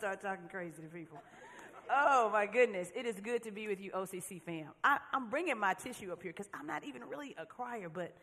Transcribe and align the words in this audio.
start 0.00 0.22
talking 0.22 0.48
crazy 0.48 0.80
to 0.80 0.88
people. 0.88 1.18
Oh 1.90 2.30
my 2.32 2.46
goodness. 2.46 2.88
It 2.96 3.04
is 3.04 3.16
good 3.16 3.42
to 3.42 3.50
be 3.50 3.68
with 3.68 3.82
you, 3.82 3.90
OCC 3.90 4.40
fam. 4.40 4.68
I, 4.82 4.98
am 5.12 5.28
bringing 5.28 5.58
my 5.58 5.74
tissue 5.74 6.10
up 6.10 6.22
here 6.22 6.32
because 6.32 6.48
I'm 6.54 6.66
not 6.66 6.84
even 6.84 7.04
really 7.04 7.36
a 7.36 7.44
crier, 7.44 7.90
but 7.90 8.14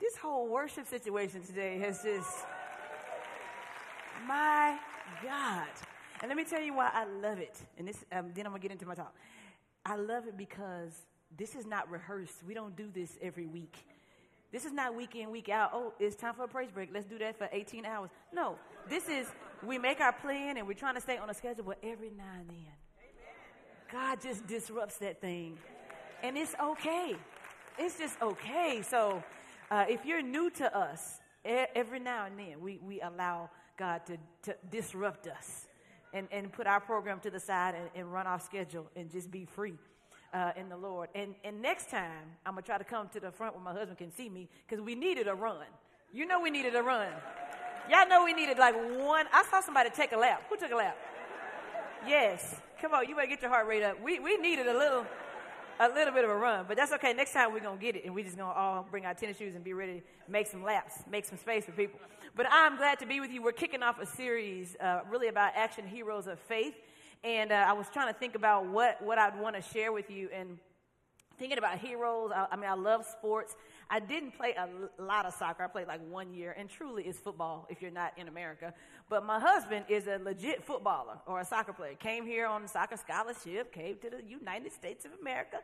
this 0.00 0.16
whole 0.16 0.46
worship 0.46 0.86
situation 0.86 1.42
today 1.42 1.76
has 1.80 2.04
just, 2.04 2.30
my 4.28 4.78
God. 5.24 5.66
And 6.20 6.28
let 6.28 6.36
me 6.36 6.44
tell 6.44 6.62
you 6.62 6.72
why 6.72 6.90
I 6.94 7.04
love 7.04 7.40
it. 7.40 7.56
And 7.78 7.88
this, 7.88 8.04
um, 8.12 8.30
then 8.32 8.46
I'm 8.46 8.52
to 8.52 8.60
get 8.60 8.70
into 8.70 8.86
my 8.86 8.94
talk. 8.94 9.12
I 9.84 9.96
love 9.96 10.28
it 10.28 10.36
because 10.36 10.92
this 11.36 11.56
is 11.56 11.66
not 11.66 11.90
rehearsed. 11.90 12.44
We 12.46 12.54
don't 12.54 12.76
do 12.76 12.90
this 12.94 13.18
every 13.20 13.46
week. 13.46 13.76
This 14.52 14.64
is 14.64 14.72
not 14.72 14.94
week 14.94 15.16
in, 15.16 15.32
week 15.32 15.48
out. 15.48 15.70
Oh, 15.74 15.94
it's 15.98 16.14
time 16.14 16.34
for 16.34 16.44
a 16.44 16.48
praise 16.48 16.70
break. 16.70 16.90
Let's 16.94 17.06
do 17.06 17.18
that 17.18 17.36
for 17.36 17.48
18 17.50 17.84
hours. 17.84 18.10
No, 18.32 18.54
this 18.88 19.08
is, 19.08 19.26
we 19.62 19.78
make 19.78 20.00
our 20.00 20.12
plan 20.12 20.56
and 20.56 20.66
we're 20.66 20.74
trying 20.74 20.94
to 20.94 21.00
stay 21.00 21.16
on 21.16 21.30
a 21.30 21.34
schedule, 21.34 21.64
but 21.64 21.78
every 21.82 22.10
now 22.10 22.24
and 22.38 22.48
then, 22.48 22.66
God 23.92 24.20
just 24.20 24.46
disrupts 24.46 24.96
that 24.98 25.20
thing. 25.20 25.58
And 26.22 26.36
it's 26.36 26.54
okay. 26.60 27.14
It's 27.78 27.98
just 27.98 28.20
okay. 28.20 28.82
So 28.88 29.22
uh, 29.70 29.84
if 29.88 30.04
you're 30.04 30.22
new 30.22 30.50
to 30.50 30.76
us, 30.76 31.20
every 31.44 32.00
now 32.00 32.26
and 32.26 32.38
then 32.38 32.60
we, 32.60 32.78
we 32.82 33.00
allow 33.00 33.50
God 33.78 34.02
to, 34.06 34.16
to 34.42 34.56
disrupt 34.70 35.26
us 35.26 35.66
and, 36.12 36.28
and 36.32 36.52
put 36.52 36.66
our 36.66 36.80
program 36.80 37.20
to 37.20 37.30
the 37.30 37.40
side 37.40 37.74
and, 37.74 37.90
and 37.94 38.12
run 38.12 38.26
off 38.26 38.44
schedule 38.44 38.90
and 38.96 39.10
just 39.10 39.30
be 39.30 39.44
free. 39.44 39.74
Uh, 40.32 40.50
in 40.56 40.68
the 40.68 40.76
Lord. 40.76 41.10
And, 41.14 41.36
and 41.44 41.62
next 41.62 41.90
time, 41.90 42.10
I'm 42.44 42.54
going 42.54 42.64
to 42.64 42.66
try 42.66 42.76
to 42.76 42.82
come 42.82 43.08
to 43.10 43.20
the 43.20 43.30
front 43.30 43.54
where 43.54 43.62
my 43.62 43.72
husband 43.72 43.98
can 43.98 44.10
see 44.10 44.28
me 44.28 44.48
because 44.66 44.84
we 44.84 44.96
needed 44.96 45.28
a 45.28 45.34
run. 45.36 45.64
You 46.12 46.26
know 46.26 46.40
we 46.40 46.50
needed 46.50 46.74
a 46.74 46.82
run. 46.82 47.12
Y'all 47.90 48.08
know 48.08 48.24
we 48.24 48.32
needed 48.32 48.58
like 48.58 48.74
one. 48.74 49.26
I 49.32 49.44
saw 49.50 49.60
somebody 49.60 49.90
take 49.90 50.12
a 50.12 50.16
lap. 50.16 50.42
Who 50.48 50.56
took 50.56 50.72
a 50.72 50.76
lap? 50.76 50.96
Yes. 52.06 52.56
Come 52.80 52.94
on, 52.94 53.06
you 53.08 53.14
better 53.14 53.26
get 53.26 53.42
your 53.42 53.50
heart 53.50 53.66
rate 53.66 53.82
up. 53.82 54.00
We, 54.02 54.20
we 54.20 54.36
needed 54.38 54.66
a 54.66 54.72
little, 54.72 55.06
a 55.78 55.88
little 55.88 56.12
bit 56.12 56.24
of 56.24 56.30
a 56.30 56.36
run, 56.36 56.64
but 56.66 56.76
that's 56.76 56.92
okay. 56.92 57.12
Next 57.12 57.32
time 57.32 57.52
we're 57.52 57.60
to 57.60 57.76
get 57.78 57.96
it, 57.96 58.04
and 58.04 58.14
we're 58.14 58.24
just 58.24 58.36
to 58.38 58.44
all 58.44 58.86
bring 58.90 59.04
our 59.04 59.12
tennis 59.12 59.36
shoes 59.36 59.54
and 59.54 59.62
be 59.62 59.74
ready 59.74 60.00
to 60.00 60.32
make 60.32 60.46
some 60.46 60.62
laps, 60.62 61.00
make 61.10 61.26
some 61.26 61.38
space 61.38 61.66
for 61.66 61.72
people. 61.72 62.00
But 62.34 62.46
I'm 62.50 62.76
glad 62.76 62.98
to 63.00 63.06
be 63.06 63.20
with 63.20 63.30
you. 63.30 63.42
We're 63.42 63.52
kicking 63.52 63.82
off 63.82 63.98
a 64.00 64.06
series 64.06 64.76
uh, 64.80 65.00
really 65.10 65.28
about 65.28 65.52
action 65.54 65.86
heroes 65.86 66.26
of 66.26 66.38
faith. 66.40 66.74
And 67.22 67.52
uh, 67.52 67.66
I 67.68 67.74
was 67.74 67.86
trying 67.92 68.12
to 68.12 68.18
think 68.18 68.34
about 68.34 68.66
what, 68.66 69.00
what 69.02 69.18
I'd 69.18 69.38
want 69.38 69.56
to 69.56 69.62
share 69.62 69.92
with 69.92 70.10
you. 70.10 70.28
And 70.34 70.58
thinking 71.38 71.58
about 71.58 71.78
heroes, 71.78 72.32
I, 72.34 72.46
I 72.52 72.56
mean, 72.56 72.68
I 72.68 72.74
love 72.74 73.06
sports. 73.06 73.56
I 73.94 74.00
didn't 74.00 74.32
play 74.32 74.56
a 74.58 74.68
lot 75.00 75.24
of 75.24 75.34
soccer. 75.34 75.62
I 75.62 75.68
played 75.68 75.86
like 75.86 76.00
one 76.10 76.34
year, 76.34 76.52
and 76.58 76.68
truly 76.68 77.04
is 77.04 77.16
football 77.16 77.64
if 77.70 77.80
you're 77.80 77.92
not 77.92 78.12
in 78.16 78.26
America. 78.26 78.74
But 79.08 79.24
my 79.24 79.38
husband 79.38 79.84
is 79.88 80.08
a 80.08 80.18
legit 80.18 80.64
footballer 80.64 81.18
or 81.26 81.38
a 81.38 81.44
soccer 81.44 81.72
player. 81.72 81.94
Came 81.94 82.26
here 82.26 82.48
on 82.48 82.64
a 82.64 82.66
soccer 82.66 82.96
scholarship, 82.96 83.72
came 83.72 83.96
to 83.98 84.10
the 84.10 84.20
United 84.28 84.72
States 84.72 85.04
of 85.04 85.12
America. 85.20 85.58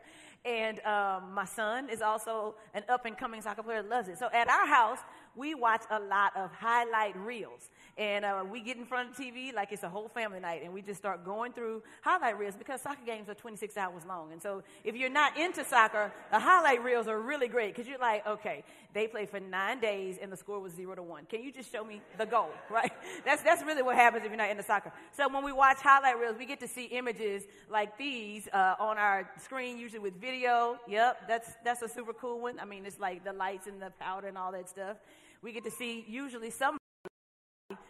And 0.45 0.79
um, 0.85 1.33
my 1.33 1.43
son 1.43 1.89
is 1.89 2.01
also 2.01 2.55
an 2.73 2.83
up 2.87 3.05
and 3.05 3.17
coming 3.17 3.41
soccer 3.41 3.63
player, 3.63 3.83
loves 3.83 4.07
it. 4.07 4.17
So 4.17 4.29
at 4.33 4.47
our 4.47 4.65
house, 4.65 4.99
we 5.35 5.55
watch 5.55 5.83
a 5.89 5.99
lot 5.99 6.35
of 6.35 6.51
highlight 6.51 7.15
reels. 7.17 7.69
And 7.97 8.25
uh, 8.25 8.43
we 8.49 8.61
get 8.61 8.77
in 8.77 8.85
front 8.85 9.11
of 9.11 9.15
TV 9.15 9.53
like 9.53 9.71
it's 9.71 9.83
a 9.83 9.89
whole 9.89 10.07
family 10.07 10.39
night, 10.39 10.61
and 10.63 10.73
we 10.73 10.81
just 10.81 10.99
start 10.99 11.25
going 11.25 11.53
through 11.53 11.83
highlight 12.01 12.39
reels 12.39 12.55
because 12.55 12.81
soccer 12.81 13.05
games 13.05 13.29
are 13.29 13.33
26 13.33 13.77
hours 13.77 14.05
long. 14.05 14.31
And 14.31 14.41
so 14.41 14.63
if 14.83 14.95
you're 14.95 15.09
not 15.09 15.37
into 15.37 15.63
soccer, 15.63 16.11
the 16.31 16.39
highlight 16.39 16.83
reels 16.83 17.07
are 17.07 17.19
really 17.19 17.47
great 17.47 17.75
because 17.75 17.87
you're 17.87 17.99
like, 17.99 18.25
okay, 18.25 18.63
they 18.93 19.07
played 19.07 19.29
for 19.29 19.39
nine 19.39 19.79
days 19.79 20.17
and 20.21 20.31
the 20.31 20.37
score 20.37 20.59
was 20.59 20.73
zero 20.73 20.95
to 20.95 21.03
one. 21.03 21.25
Can 21.25 21.43
you 21.43 21.51
just 21.51 21.71
show 21.71 21.83
me 21.83 22.01
the 22.17 22.25
goal, 22.25 22.49
right? 22.69 22.91
That's, 23.25 23.43
that's 23.43 23.63
really 23.63 23.83
what 23.83 23.95
happens 23.95 24.23
if 24.23 24.31
you're 24.31 24.37
not 24.37 24.49
into 24.49 24.63
soccer. 24.63 24.91
So 25.11 25.27
when 25.31 25.43
we 25.43 25.51
watch 25.51 25.77
highlight 25.79 26.19
reels, 26.19 26.37
we 26.37 26.45
get 26.45 26.59
to 26.61 26.67
see 26.67 26.85
images 26.85 27.43
like 27.69 27.97
these 27.97 28.47
uh, 28.53 28.75
on 28.79 28.97
our 28.97 29.29
screen, 29.41 29.77
usually 29.77 29.99
with 29.99 30.19
video. 30.19 30.77
Yep, 30.87 31.27
that's, 31.27 31.51
that's 31.63 31.81
a 31.81 31.89
super 31.89 32.13
cool 32.13 32.39
one. 32.39 32.59
I 32.59 32.65
mean, 32.65 32.85
it's 32.85 32.99
like 32.99 33.23
the 33.23 33.33
lights 33.33 33.67
and 33.67 33.81
the 33.81 33.91
powder 33.99 34.27
and 34.27 34.37
all 34.37 34.51
that 34.51 34.69
stuff. 34.69 34.97
We 35.41 35.51
get 35.51 35.63
to 35.63 35.71
see 35.71 36.05
usually 36.07 36.51
somebody 36.51 36.79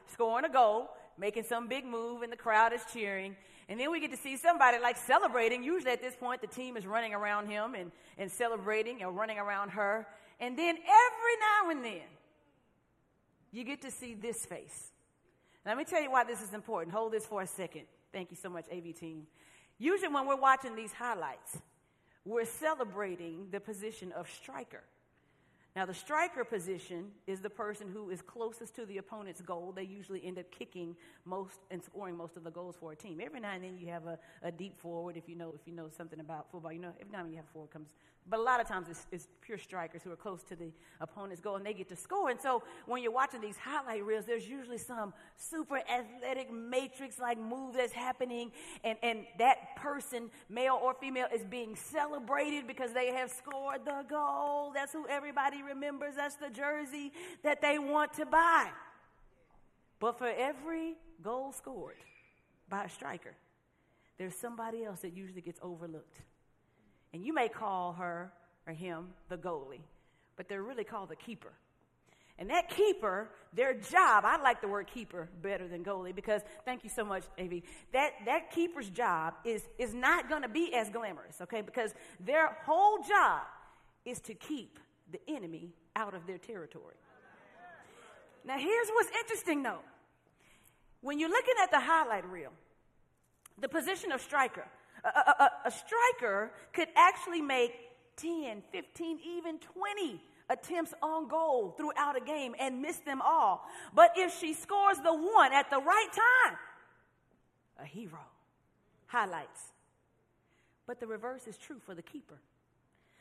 scoring 0.07 0.45
a 0.45 0.50
goal, 0.50 0.89
making 1.17 1.44
some 1.44 1.67
big 1.67 1.85
move, 1.85 2.22
and 2.22 2.31
the 2.31 2.38
crowd 2.38 2.73
is 2.73 2.81
cheering. 2.94 3.35
And 3.67 3.79
then 3.79 3.91
we 3.91 4.00
get 4.00 4.12
to 4.12 4.17
see 4.17 4.38
somebody 4.38 4.79
like 4.79 4.97
celebrating. 4.97 5.63
Usually 5.63 5.91
at 5.91 6.01
this 6.01 6.16
point, 6.16 6.41
the 6.41 6.47
team 6.47 6.78
is 6.78 6.85
running 6.85 7.13
around 7.13 7.47
him 7.47 7.75
and, 7.75 7.91
and 8.17 8.31
celebrating 8.31 9.01
and 9.01 9.16
running 9.16 9.38
around 9.38 9.69
her. 9.69 10.07
And 10.40 10.57
then 10.57 10.75
every 10.75 11.38
now 11.40 11.69
and 11.69 11.85
then, 11.85 12.07
you 13.51 13.63
get 13.63 13.81
to 13.81 13.91
see 13.91 14.13
this 14.13 14.45
face. 14.45 14.91
Let 15.66 15.78
me 15.78 15.84
tell 15.84 16.01
you 16.01 16.09
why 16.09 16.23
this 16.23 16.41
is 16.41 16.53
important. 16.53 16.95
Hold 16.95 17.11
this 17.11 17.25
for 17.25 17.41
a 17.41 17.47
second. 17.47 17.84
Thank 18.11 18.31
you 18.31 18.38
so 18.38 18.50
much, 18.50 18.66
AV 18.72 18.95
team. 18.95 19.28
Usually, 19.78 20.11
when 20.11 20.25
we're 20.25 20.35
watching 20.35 20.75
these 20.75 20.94
highlights, 20.94 21.57
we're 22.25 22.45
celebrating 22.45 23.47
the 23.51 23.59
position 23.59 24.11
of 24.11 24.29
striker. 24.29 24.84
Now, 25.73 25.85
the 25.85 25.93
striker 25.93 26.43
position 26.43 27.11
is 27.27 27.39
the 27.39 27.49
person 27.49 27.87
who 27.93 28.09
is 28.09 28.21
closest 28.21 28.75
to 28.75 28.85
the 28.85 28.97
opponent's 28.97 29.41
goal. 29.41 29.71
They 29.73 29.83
usually 29.83 30.21
end 30.25 30.37
up 30.37 30.51
kicking 30.51 30.97
most 31.23 31.59
and 31.71 31.81
scoring 31.81 32.17
most 32.17 32.35
of 32.35 32.43
the 32.43 32.51
goals 32.51 32.75
for 32.77 32.91
a 32.91 32.95
team. 32.95 33.21
Every 33.23 33.39
now 33.39 33.51
and 33.51 33.63
then 33.63 33.77
you 33.77 33.87
have 33.87 34.05
a, 34.05 34.19
a 34.43 34.51
deep 34.51 34.77
forward. 34.77 35.15
If 35.15 35.29
you 35.29 35.35
know 35.35 35.53
if 35.55 35.65
you 35.65 35.73
know 35.73 35.87
something 35.89 36.19
about 36.19 36.51
football, 36.51 36.73
you 36.73 36.79
know 36.79 36.91
every 36.99 37.11
now 37.13 37.19
and 37.19 37.27
then 37.27 37.31
you 37.31 37.37
have 37.37 37.45
a 37.45 37.53
forward 37.53 37.71
comes 37.71 37.95
but 38.29 38.39
a 38.39 38.43
lot 38.43 38.61
of 38.61 38.67
times 38.67 38.87
it's, 38.89 39.07
it's, 39.11 39.27
pure 39.41 39.57
strikers 39.57 40.01
who 40.01 40.11
are 40.11 40.15
close 40.15 40.43
to 40.43 40.55
the 40.55 40.71
opponent's 41.01 41.41
goal 41.41 41.57
and 41.57 41.65
they 41.65 41.73
get 41.73 41.89
to 41.89 41.95
score. 41.95 42.29
And 42.29 42.39
so 42.39 42.63
when 42.85 43.03
you're 43.03 43.11
watching 43.11 43.41
these 43.41 43.57
highlight 43.57 44.05
reels, 44.05 44.23
there's 44.25 44.47
usually 44.47 44.77
some 44.77 45.13
super 45.35 45.81
athletic 45.89 46.53
matrix 46.53 47.19
like 47.19 47.37
move 47.37 47.75
that's 47.75 47.91
happening. 47.91 48.51
And, 48.85 48.97
and 49.03 49.25
that 49.39 49.75
person, 49.75 50.29
male 50.47 50.79
or 50.81 50.93
female, 50.93 51.27
is 51.33 51.43
being 51.43 51.75
celebrated 51.75 52.65
because 52.65 52.93
they 52.93 53.07
have 53.07 53.29
scored 53.29 53.83
the 53.83 54.05
goal. 54.07 54.71
That's 54.73 54.93
who 54.93 55.05
everybody 55.07 55.63
remembers. 55.63 56.15
That's 56.15 56.35
the 56.35 56.49
jersey 56.49 57.11
that 57.43 57.61
they 57.61 57.77
want 57.77 58.13
to 58.13 58.25
buy. 58.25 58.69
But 59.99 60.17
for 60.17 60.27
every 60.27 60.95
goal 61.21 61.51
scored 61.51 61.97
by 62.69 62.85
a 62.85 62.89
striker, 62.89 63.35
there's 64.17 64.35
somebody 64.35 64.85
else 64.85 65.01
that 65.01 65.13
usually 65.13 65.41
gets 65.41 65.59
overlooked. 65.61 66.21
And 67.13 67.25
you 67.25 67.33
may 67.33 67.49
call 67.49 67.94
her 67.94 68.31
or 68.67 68.73
him 68.73 69.07
the 69.29 69.38
goalie, 69.38 69.81
but 70.38 70.47
they're 70.47 70.63
really 70.63 70.83
called 70.83 71.09
the 71.09 71.16
keeper. 71.16 71.51
And 72.38 72.49
that 72.49 72.69
keeper, 72.69 73.29
their 73.53 73.73
job, 73.73 74.23
I 74.25 74.41
like 74.41 74.61
the 74.61 74.67
word 74.67 74.88
keeper 74.88 75.29
better 75.44 75.67
than 75.67 75.83
goalie 75.83 76.16
because, 76.16 76.41
thank 76.66 76.83
you 76.83 76.89
so 76.89 77.03
much, 77.03 77.23
AV. 77.39 77.61
That, 77.94 78.13
that 78.25 78.51
keeper's 78.51 78.89
job 78.89 79.35
is, 79.45 79.61
is 79.77 79.94
not 79.94 80.27
going 80.27 80.41
to 80.41 80.49
be 80.49 80.73
as 80.73 80.89
glamorous, 80.89 81.39
okay? 81.41 81.61
Because 81.61 81.94
their 82.19 82.57
whole 82.66 83.03
job 83.03 83.43
is 84.05 84.19
to 84.22 84.33
keep 84.33 84.79
the 85.11 85.19
enemy 85.28 85.69
out 85.95 86.16
of 86.16 86.25
their 86.25 86.38
territory. 86.38 86.95
Now, 88.43 88.57
here's 88.57 88.88
what's 88.89 89.11
interesting 89.19 89.61
though. 89.61 89.81
When 91.01 91.19
you're 91.19 91.29
looking 91.29 91.55
at 91.61 91.69
the 91.72 91.79
highlight 91.79 92.28
reel, 92.28 92.53
the 93.59 93.69
position 93.69 94.11
of 94.11 94.22
striker, 94.22 94.66
a, 95.03 95.07
a, 95.07 95.51
a 95.66 95.72
striker 95.72 96.51
could 96.73 96.88
actually 96.95 97.41
make 97.41 97.73
10, 98.17 98.63
15, 98.72 99.19
even 99.38 99.59
20 99.59 100.22
attempts 100.50 100.94
on 101.01 101.28
goal 101.28 101.73
throughout 101.78 102.16
a 102.17 102.23
game 102.23 102.56
and 102.59 102.81
miss 102.81 102.97
them 102.97 103.22
all. 103.22 103.66
But 103.94 104.11
if 104.16 104.38
she 104.40 104.53
scores 104.53 104.97
the 104.97 105.13
one 105.13 105.53
at 105.53 105.69
the 105.69 105.79
right 105.79 106.09
time, 106.11 106.57
a 107.81 107.85
hero. 107.85 108.19
Highlights. 109.07 109.73
But 110.85 111.00
the 111.00 111.07
reverse 111.07 111.47
is 111.47 111.57
true 111.57 111.79
for 111.85 111.95
the 111.95 112.01
keeper. 112.01 112.40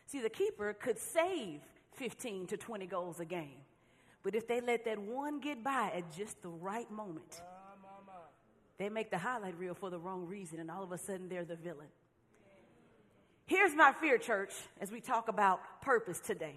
See, 0.06 0.20
the 0.20 0.30
keeper 0.30 0.72
could 0.72 0.98
save 0.98 1.60
15 1.94 2.46
to 2.48 2.56
20 2.56 2.86
goals 2.86 3.20
a 3.20 3.24
game. 3.24 3.62
But 4.22 4.34
if 4.34 4.46
they 4.46 4.60
let 4.60 4.84
that 4.84 4.98
one 4.98 5.40
get 5.40 5.64
by 5.64 5.92
at 5.94 6.12
just 6.12 6.42
the 6.42 6.48
right 6.48 6.90
moment, 6.90 7.40
they 8.80 8.88
make 8.88 9.10
the 9.10 9.18
highlight 9.18 9.58
reel 9.58 9.74
for 9.74 9.90
the 9.90 9.98
wrong 9.98 10.26
reason, 10.26 10.58
and 10.58 10.70
all 10.70 10.82
of 10.82 10.90
a 10.90 10.96
sudden 10.96 11.28
they're 11.28 11.44
the 11.44 11.54
villain. 11.54 11.88
Here's 13.44 13.74
my 13.74 13.92
fear, 13.92 14.16
church, 14.16 14.54
as 14.80 14.90
we 14.90 15.02
talk 15.02 15.28
about 15.28 15.60
purpose 15.82 16.18
today. 16.18 16.54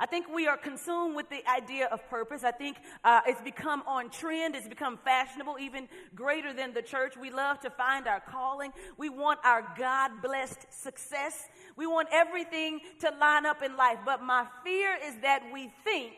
I 0.00 0.06
think 0.06 0.26
we 0.28 0.48
are 0.48 0.56
consumed 0.56 1.14
with 1.14 1.30
the 1.30 1.48
idea 1.48 1.86
of 1.86 2.06
purpose. 2.10 2.42
I 2.42 2.50
think 2.50 2.78
uh, 3.04 3.20
it's 3.26 3.40
become 3.42 3.84
on 3.86 4.10
trend. 4.10 4.56
It's 4.56 4.66
become 4.66 4.98
fashionable, 5.04 5.56
even 5.60 5.88
greater 6.16 6.52
than 6.52 6.74
the 6.74 6.82
church. 6.82 7.14
We 7.16 7.30
love 7.30 7.60
to 7.60 7.70
find 7.70 8.08
our 8.08 8.20
calling. 8.20 8.72
We 8.98 9.08
want 9.08 9.38
our 9.44 9.72
God 9.78 10.22
blessed 10.22 10.66
success. 10.70 11.48
We 11.76 11.86
want 11.86 12.08
everything 12.12 12.80
to 13.00 13.10
line 13.20 13.46
up 13.46 13.62
in 13.62 13.76
life. 13.76 13.98
But 14.04 14.20
my 14.20 14.46
fear 14.64 14.98
is 15.06 15.14
that 15.22 15.44
we 15.52 15.70
think 15.84 16.12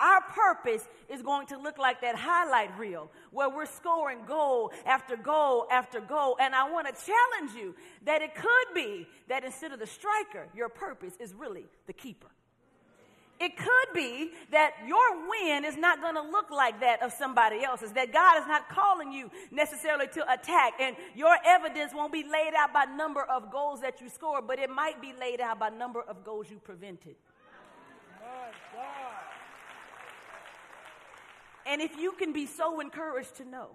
our 0.00 0.22
purpose 0.32 0.86
is 1.08 1.22
going 1.22 1.46
to 1.48 1.58
look 1.58 1.78
like 1.78 2.00
that 2.00 2.16
highlight 2.16 2.76
reel 2.78 3.10
where 3.30 3.48
we're 3.48 3.66
scoring 3.66 4.20
goal 4.26 4.72
after 4.86 5.16
goal 5.16 5.66
after 5.70 6.00
goal. 6.00 6.36
And 6.40 6.54
I 6.54 6.70
want 6.70 6.86
to 6.86 6.92
challenge 6.92 7.56
you 7.56 7.74
that 8.04 8.22
it 8.22 8.34
could 8.34 8.74
be 8.74 9.06
that 9.28 9.44
instead 9.44 9.72
of 9.72 9.78
the 9.78 9.86
striker, 9.86 10.48
your 10.54 10.68
purpose 10.68 11.14
is 11.20 11.34
really 11.34 11.64
the 11.86 11.92
keeper. 11.92 12.28
It 13.40 13.56
could 13.56 13.94
be 13.94 14.32
that 14.50 14.72
your 14.86 15.26
win 15.26 15.64
is 15.64 15.74
not 15.74 16.02
going 16.02 16.14
to 16.14 16.20
look 16.20 16.50
like 16.50 16.80
that 16.80 17.02
of 17.02 17.10
somebody 17.10 17.64
else's, 17.64 17.90
that 17.92 18.12
God 18.12 18.42
is 18.42 18.46
not 18.46 18.68
calling 18.68 19.12
you 19.12 19.30
necessarily 19.50 20.08
to 20.08 20.30
attack, 20.30 20.74
and 20.78 20.94
your 21.16 21.34
evidence 21.46 21.92
won't 21.94 22.12
be 22.12 22.22
laid 22.22 22.52
out 22.54 22.74
by 22.74 22.84
number 22.84 23.22
of 23.22 23.50
goals 23.50 23.80
that 23.80 23.98
you 24.02 24.10
scored, 24.10 24.46
but 24.46 24.58
it 24.58 24.68
might 24.68 25.00
be 25.00 25.14
laid 25.18 25.40
out 25.40 25.58
by 25.58 25.70
number 25.70 26.02
of 26.02 26.22
goals 26.22 26.50
you 26.50 26.58
prevented. 26.58 27.16
And 31.66 31.80
if 31.80 31.96
you 31.96 32.12
can 32.12 32.32
be 32.32 32.46
so 32.46 32.80
encouraged 32.80 33.36
to 33.36 33.44
know 33.44 33.68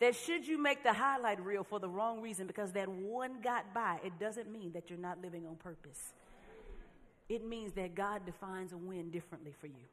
that 0.00 0.14
should 0.14 0.46
you 0.46 0.60
make 0.60 0.82
the 0.82 0.92
highlight 0.92 1.44
reel 1.44 1.64
for 1.64 1.78
the 1.78 1.88
wrong 1.88 2.20
reason 2.20 2.46
because 2.46 2.72
that 2.72 2.88
one 2.88 3.40
got 3.42 3.72
by, 3.72 4.00
it 4.04 4.18
doesn't 4.18 4.50
mean 4.50 4.72
that 4.72 4.90
you're 4.90 4.98
not 4.98 5.20
living 5.22 5.46
on 5.46 5.56
purpose. 5.56 6.12
It 7.28 7.46
means 7.46 7.72
that 7.74 7.94
God 7.94 8.26
defines 8.26 8.72
a 8.72 8.76
win 8.76 9.10
differently 9.10 9.52
for 9.58 9.66
you. 9.66 9.84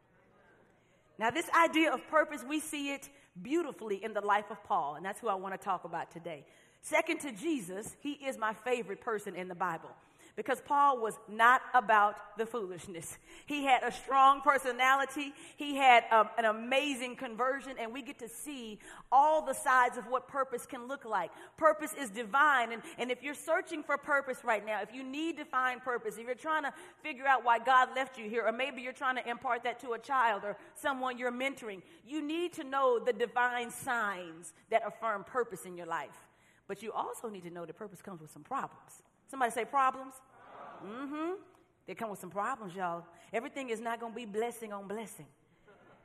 Now, 1.17 1.29
this 1.29 1.45
idea 1.51 1.93
of 1.93 2.05
purpose, 2.07 2.43
we 2.47 2.59
see 2.59 2.93
it 2.93 3.07
beautifully 3.41 4.03
in 4.03 4.13
the 4.13 4.21
life 4.21 4.49
of 4.49 4.63
Paul, 4.63 4.95
and 4.95 5.05
that's 5.05 5.19
who 5.19 5.27
I 5.27 5.35
want 5.35 5.53
to 5.53 5.63
talk 5.63 5.83
about 5.85 6.11
today. 6.11 6.45
Second 6.81 7.19
to 7.19 7.31
Jesus, 7.31 7.95
he 8.01 8.13
is 8.13 8.37
my 8.37 8.53
favorite 8.53 9.01
person 9.01 9.35
in 9.35 9.47
the 9.47 9.55
Bible 9.55 9.91
because 10.35 10.61
Paul 10.61 10.99
was 11.01 11.15
not 11.29 11.61
about 11.73 12.15
the 12.37 12.45
foolishness. 12.45 13.17
He 13.45 13.65
had 13.65 13.83
a 13.83 13.91
strong 13.91 14.41
personality, 14.41 15.33
he 15.57 15.75
had 15.75 16.03
um, 16.11 16.29
an 16.37 16.45
amazing 16.45 17.15
conversion, 17.15 17.73
and 17.79 17.93
we 17.93 18.01
get 18.01 18.19
to 18.19 18.29
see 18.29 18.79
all 19.11 19.45
the 19.45 19.53
sides 19.53 19.97
of 19.97 20.07
what 20.07 20.27
purpose 20.27 20.65
can 20.65 20.87
look 20.87 21.05
like. 21.05 21.31
Purpose 21.57 21.93
is 21.99 22.09
divine, 22.09 22.71
and, 22.71 22.81
and 22.97 23.11
if 23.11 23.21
you're 23.21 23.33
searching 23.33 23.83
for 23.83 23.97
purpose 23.97 24.39
right 24.43 24.65
now, 24.65 24.81
if 24.81 24.93
you 24.93 25.03
need 25.03 25.37
to 25.37 25.45
find 25.45 25.81
purpose, 25.81 26.17
if 26.17 26.25
you're 26.25 26.35
trying 26.35 26.63
to 26.63 26.73
figure 27.03 27.25
out 27.27 27.43
why 27.43 27.59
God 27.59 27.89
left 27.95 28.17
you 28.17 28.29
here, 28.29 28.45
or 28.45 28.51
maybe 28.51 28.81
you're 28.81 28.93
trying 28.93 29.15
to 29.15 29.29
impart 29.29 29.63
that 29.63 29.79
to 29.81 29.91
a 29.93 29.99
child 29.99 30.43
or 30.43 30.57
someone 30.75 31.17
you're 31.17 31.31
mentoring, 31.31 31.81
you 32.07 32.21
need 32.21 32.53
to 32.53 32.63
know 32.63 32.99
the 32.99 33.13
divine 33.13 33.71
signs 33.71 34.53
that 34.69 34.81
affirm 34.85 35.23
purpose 35.23 35.65
in 35.65 35.75
your 35.75 35.87
life. 35.87 36.27
But 36.67 36.81
you 36.81 36.91
also 36.93 37.29
need 37.29 37.43
to 37.43 37.49
know 37.49 37.65
that 37.65 37.75
purpose 37.75 38.01
comes 38.01 38.21
with 38.21 38.31
some 38.31 38.43
problems. 38.43 39.03
Somebody 39.31 39.51
say 39.53 39.63
problems. 39.63 40.13
Mm-hmm. 40.85 41.35
They 41.87 41.95
come 41.95 42.09
with 42.09 42.19
some 42.19 42.29
problems, 42.29 42.75
y'all. 42.75 43.05
Everything 43.31 43.69
is 43.69 43.79
not 43.79 44.01
going 44.01 44.11
to 44.11 44.15
be 44.15 44.25
blessing 44.25 44.73
on 44.73 44.89
blessing. 44.89 45.25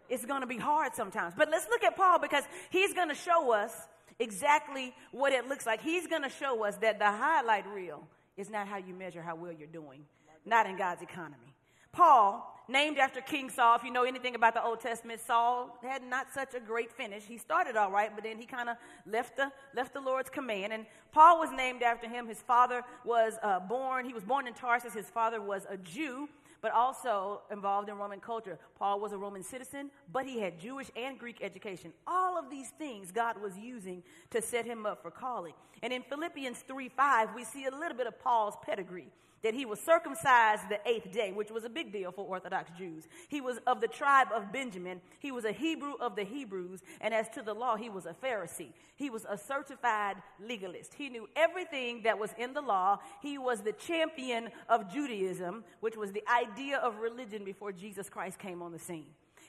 It's 0.09 0.25
going 0.25 0.43
to 0.43 0.47
be 0.47 0.59
hard 0.59 0.95
sometimes. 0.95 1.35
But 1.37 1.51
let's 1.51 1.67
look 1.69 1.83
at 1.83 1.97
Paul 1.97 2.21
because 2.21 2.45
he's 2.71 2.95
going 2.95 3.09
to 3.09 3.17
show 3.17 3.53
us 3.53 3.73
exactly 4.21 4.95
what 5.11 5.33
it 5.33 5.49
looks 5.49 5.67
like. 5.67 5.83
He's 5.83 6.07
going 6.07 6.23
to 6.23 6.29
show 6.29 6.65
us 6.65 6.77
that 6.77 7.01
the 7.01 7.11
highlight 7.11 7.67
reel 7.67 8.07
is 8.37 8.49
not 8.49 8.69
how 8.69 8.77
you 8.77 8.95
measure 8.95 9.23
how 9.23 9.35
well 9.35 9.53
you're 9.53 9.67
doing, 9.67 10.05
not 10.45 10.67
in 10.67 10.77
God's 10.77 11.03
economy. 11.03 11.53
Paul, 11.91 12.56
named 12.69 12.99
after 12.99 13.21
King 13.21 13.51
Saul, 13.51 13.77
if 13.77 13.85
you 13.85 13.91
know 13.91 14.05
anything 14.05 14.35
about 14.35 14.55
the 14.55 14.65
Old 14.65 14.81
Testament, 14.81 15.21
Saul 15.21 15.79
had 15.83 16.03
not 16.03 16.27
such 16.35 16.55
a 16.55 16.61
great 16.61 16.93
finish. 16.93 17.25
He 17.25 17.39
started 17.39 17.77
all 17.77 17.91
right, 17.91 18.11
but 18.15 18.25
then 18.25 18.39
he 18.39 18.47
kind 18.47 18.69
of 18.69 18.77
left 19.07 19.37
the, 19.37 19.53
left 19.75 19.95
the 19.95 20.01
Lord's 20.01 20.31
command. 20.31 20.73
And 20.73 20.87
Paul 21.13 21.39
was 21.39 21.51
named 21.53 21.83
after 21.83 22.09
him. 22.09 22.27
His 22.27 22.43
father 22.43 22.83
was 23.05 23.35
uh, 23.43 23.61
born, 23.61 24.05
he 24.07 24.13
was 24.13 24.25
born 24.25 24.47
in 24.47 24.55
Tarsus. 24.55 24.95
His 24.95 25.09
father 25.09 25.41
was 25.41 25.67
a 25.71 25.77
Jew, 25.77 26.29
but 26.61 26.73
also 26.73 27.43
involved 27.51 27.89
in 27.89 27.97
Roman 27.97 28.21
culture. 28.21 28.59
Paul 28.79 29.01
was 29.01 29.13
a 29.13 29.19
Roman 29.19 29.43
citizen, 29.43 29.91
but 30.13 30.27
he 30.27 30.41
had 30.41 30.59
Jewish 30.59 30.91
and 30.97 31.19
Greek 31.19 31.39
education. 31.43 31.93
All 32.07 32.39
of 32.39 32.51
these 32.51 32.71
things 32.71 33.13
God 33.13 33.41
was 33.41 33.57
using 33.57 34.03
to 34.31 34.43
set 34.43 34.65
him 34.65 34.87
up 34.87 35.03
for 35.03 35.11
calling. 35.11 35.55
And 35.83 35.93
in 35.93 36.03
Philippians 36.03 36.59
3 36.67 36.89
5, 36.89 37.35
we 37.35 37.45
see 37.45 37.67
a 37.67 37.71
little 37.71 37.97
bit 37.97 38.07
of 38.07 38.19
Paul's 38.19 38.55
pedigree 38.65 39.13
that 39.43 39.55
he 39.55 39.67
was 39.67 39.81
circumcised 39.81 40.69
the 40.69 40.81
eighth 40.87 41.13
day, 41.13 41.33
which 41.33 41.51
was 41.51 41.65
a 41.65 41.69
big 41.69 41.93
deal 41.93 42.11
for 42.11 42.25
Orthodox 42.25 42.71
Jews. 42.77 43.05
He 43.29 43.41
was 43.41 43.59
of 43.67 43.81
the 43.81 43.89
tribe 43.89 44.29
of 44.35 44.53
Benjamin. 44.53 45.01
He 45.19 45.33
was 45.33 45.45
a 45.45 45.53
Hebrew 45.53 45.95
of 46.01 46.17
the 46.17 46.25
Hebrews. 46.25 46.83
And 47.01 47.15
as 47.15 47.29
to 47.31 47.43
the 47.43 47.55
law, 47.55 47.77
he 47.77 47.89
was 47.89 48.07
a 48.07 48.15
Pharisee. 48.15 48.73
He 48.97 49.11
was 49.11 49.25
a 49.29 49.39
certified 49.39 50.17
legalist. 50.41 50.95
He 50.95 51.09
knew 51.09 51.29
everything 51.37 52.03
that 52.03 52.19
was 52.19 52.31
in 52.39 52.55
the 52.55 52.63
law. 52.63 52.99
He 53.23 53.39
was 53.39 53.61
the 53.61 53.73
champion 53.73 54.51
of 54.69 54.93
Judaism, 54.93 55.65
which 55.81 55.97
was 55.97 56.13
the 56.13 56.25
idea 56.29 56.79
of 56.79 56.99
religion 56.99 57.45
before 57.45 57.73
Jesus 57.73 58.09
Christ 58.09 58.39
came 58.39 58.63
on 58.63 58.73
the 58.73 58.79
scene. 58.79 59.07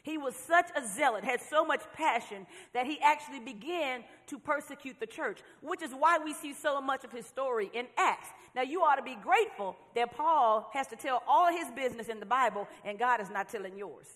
He 0.08 0.18
was 0.18 0.38
such 0.38 0.70
a 0.74 0.88
zealot, 0.88 1.26
had 1.26 1.42
so 1.42 1.66
much 1.66 1.82
passion, 1.94 2.48
that 2.72 2.86
he 2.86 2.98
actually 3.04 3.42
began 3.42 4.06
to 4.28 4.40
persecute 4.40 5.02
the 5.02 5.06
church, 5.06 5.40
which 5.62 5.82
is 5.82 5.92
why 5.92 6.18
we 6.18 6.34
see 6.34 6.54
so 6.54 6.80
much 6.80 7.04
of 7.04 7.12
his 7.12 7.26
story 7.26 7.70
in 7.74 7.88
Acts. 7.98 8.30
Now, 8.56 8.62
you 8.62 8.84
ought 8.84 8.96
to 8.96 9.02
be 9.02 9.18
grateful 9.22 9.76
that 9.96 10.16
Paul 10.16 10.70
has 10.74 10.88
to 10.88 10.96
tell 10.96 11.24
all 11.28 11.52
his 11.52 11.70
business 11.72 12.08
in 12.08 12.22
the 12.22 12.26
Bible, 12.26 12.70
and 12.86 12.98
God 12.98 13.20
is 13.20 13.30
not 13.30 13.50
telling 13.50 13.78
yours. 13.78 14.08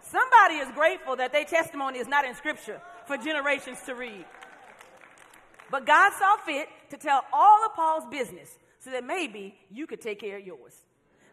Somebody 0.00 0.54
is 0.60 0.68
grateful 0.76 1.16
that 1.16 1.32
their 1.32 1.44
testimony 1.44 1.98
is 1.98 2.06
not 2.06 2.24
in 2.24 2.36
Scripture 2.36 2.80
for 3.08 3.16
generations 3.16 3.78
to 3.86 3.96
read. 3.96 4.24
But 5.72 5.86
God 5.86 6.12
saw 6.16 6.36
fit 6.46 6.68
to 6.90 6.98
tell 6.98 7.22
all 7.32 7.66
of 7.66 7.74
Paul's 7.74 8.06
business 8.08 8.58
so 8.78 8.92
that 8.92 9.02
maybe 9.02 9.56
you 9.72 9.88
could 9.88 10.00
take 10.00 10.20
care 10.20 10.38
of 10.38 10.46
yours. 10.46 10.84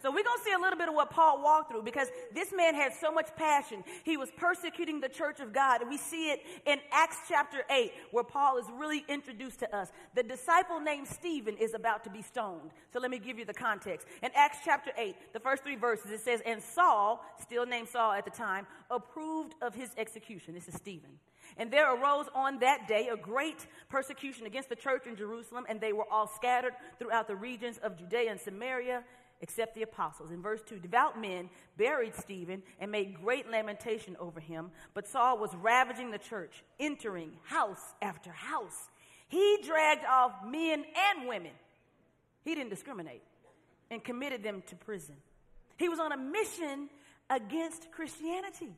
So 0.06 0.12
we're 0.12 0.24
going 0.24 0.38
to 0.38 0.44
see 0.44 0.54
a 0.54 0.62
little 0.62 0.78
bit 0.78 0.88
of 0.88 0.94
what 0.94 1.10
Paul 1.10 1.42
walked 1.42 1.72
through 1.72 1.82
because 1.82 2.10
this 2.32 2.54
man 2.56 2.76
had 2.76 2.94
so 2.94 3.12
much 3.12 3.36
passion. 3.36 3.84
He 4.04 4.18
was 4.18 4.30
persecuting 4.38 5.02
the 5.02 5.10
church 5.10 5.40
of 5.40 5.52
God. 5.52 5.82
And 5.82 5.90
we 5.90 5.98
see 5.98 6.30
it 6.30 6.42
in 6.68 6.78
Acts 6.92 7.18
chapter 7.28 7.64
8 7.72 7.92
where 8.12 8.24
Paul 8.24 8.60
is 8.60 8.68
really 8.78 9.04
introduced 9.10 9.62
to 9.62 9.76
us. 9.76 9.92
The 10.14 10.22
disciple 10.22 10.80
named 10.80 11.08
Stephen 11.08 11.58
is 11.58 11.74
about 11.74 12.04
to 12.04 12.12
be 12.12 12.22
stoned. 12.22 12.70
So 12.94 13.00
let 13.00 13.10
me 13.10 13.18
give 13.18 13.40
you 13.40 13.46
the 13.46 13.54
context. 13.56 14.06
In 14.22 14.30
Acts 14.36 14.60
chapter 14.64 14.92
8, 14.96 15.34
the 15.34 15.40
first 15.40 15.64
three 15.64 15.76
verses, 15.76 16.12
it 16.12 16.20
says, 16.20 16.40
And 16.46 16.62
Saul, 16.62 17.26
still 17.42 17.66
named 17.66 17.90
Saul 17.90 18.12
at 18.12 18.26
the 18.26 18.30
time, 18.32 18.68
approved 18.92 19.56
of 19.64 19.74
his 19.74 19.90
execution. 19.98 20.54
This 20.54 20.68
is 20.68 20.76
Stephen. 20.76 21.18
And 21.58 21.72
there 21.72 21.92
arose 21.92 22.28
on 22.36 22.60
that 22.60 22.88
day 22.88 23.10
a 23.12 23.18
great 23.18 23.66
persecution 23.90 24.46
against 24.46 24.70
the 24.70 24.76
church 24.76 25.08
in 25.08 25.16
Jerusalem, 25.16 25.66
and 25.68 25.82
they 25.82 25.94
were 25.94 26.06
all 26.12 26.28
scattered 26.28 26.74
throughout 27.00 27.28
the 27.28 27.36
regions 27.36 27.80
of 27.80 27.98
Judea 27.98 28.30
and 28.30 28.40
Samaria 28.40 29.04
except 29.42 29.76
the 29.76 29.84
apostles. 29.84 30.32
In 30.32 30.42
verse 30.42 30.62
2, 30.68 30.80
devout 30.80 31.20
men 31.20 31.50
buried 31.78 32.16
Stephen 32.16 32.64
and 32.80 32.92
made 32.92 33.22
great 33.22 33.50
lamentation 33.50 34.16
over 34.20 34.40
him, 34.40 34.72
but 34.94 35.08
Saul 35.08 35.38
was 35.38 35.54
ravaging 35.56 36.12
the 36.12 36.18
church, 36.18 36.64
entering 36.80 37.32
house 37.44 37.94
after 38.02 38.32
house. 38.32 38.90
He 39.28 39.60
dragged 39.64 40.06
off 40.06 40.32
men 40.46 40.86
and 41.12 41.28
women. 41.28 41.52
He 42.44 42.56
didn't 42.56 42.70
discriminate 42.70 43.24
and 43.92 44.04
committed 44.04 44.44
them 44.44 44.64
to 44.68 44.76
prison. 44.76 45.16
He 45.78 45.90
was 45.90 46.00
on 46.00 46.12
a 46.12 46.18
mission 46.18 46.90
against 47.30 47.92
Christianity. 47.92 48.74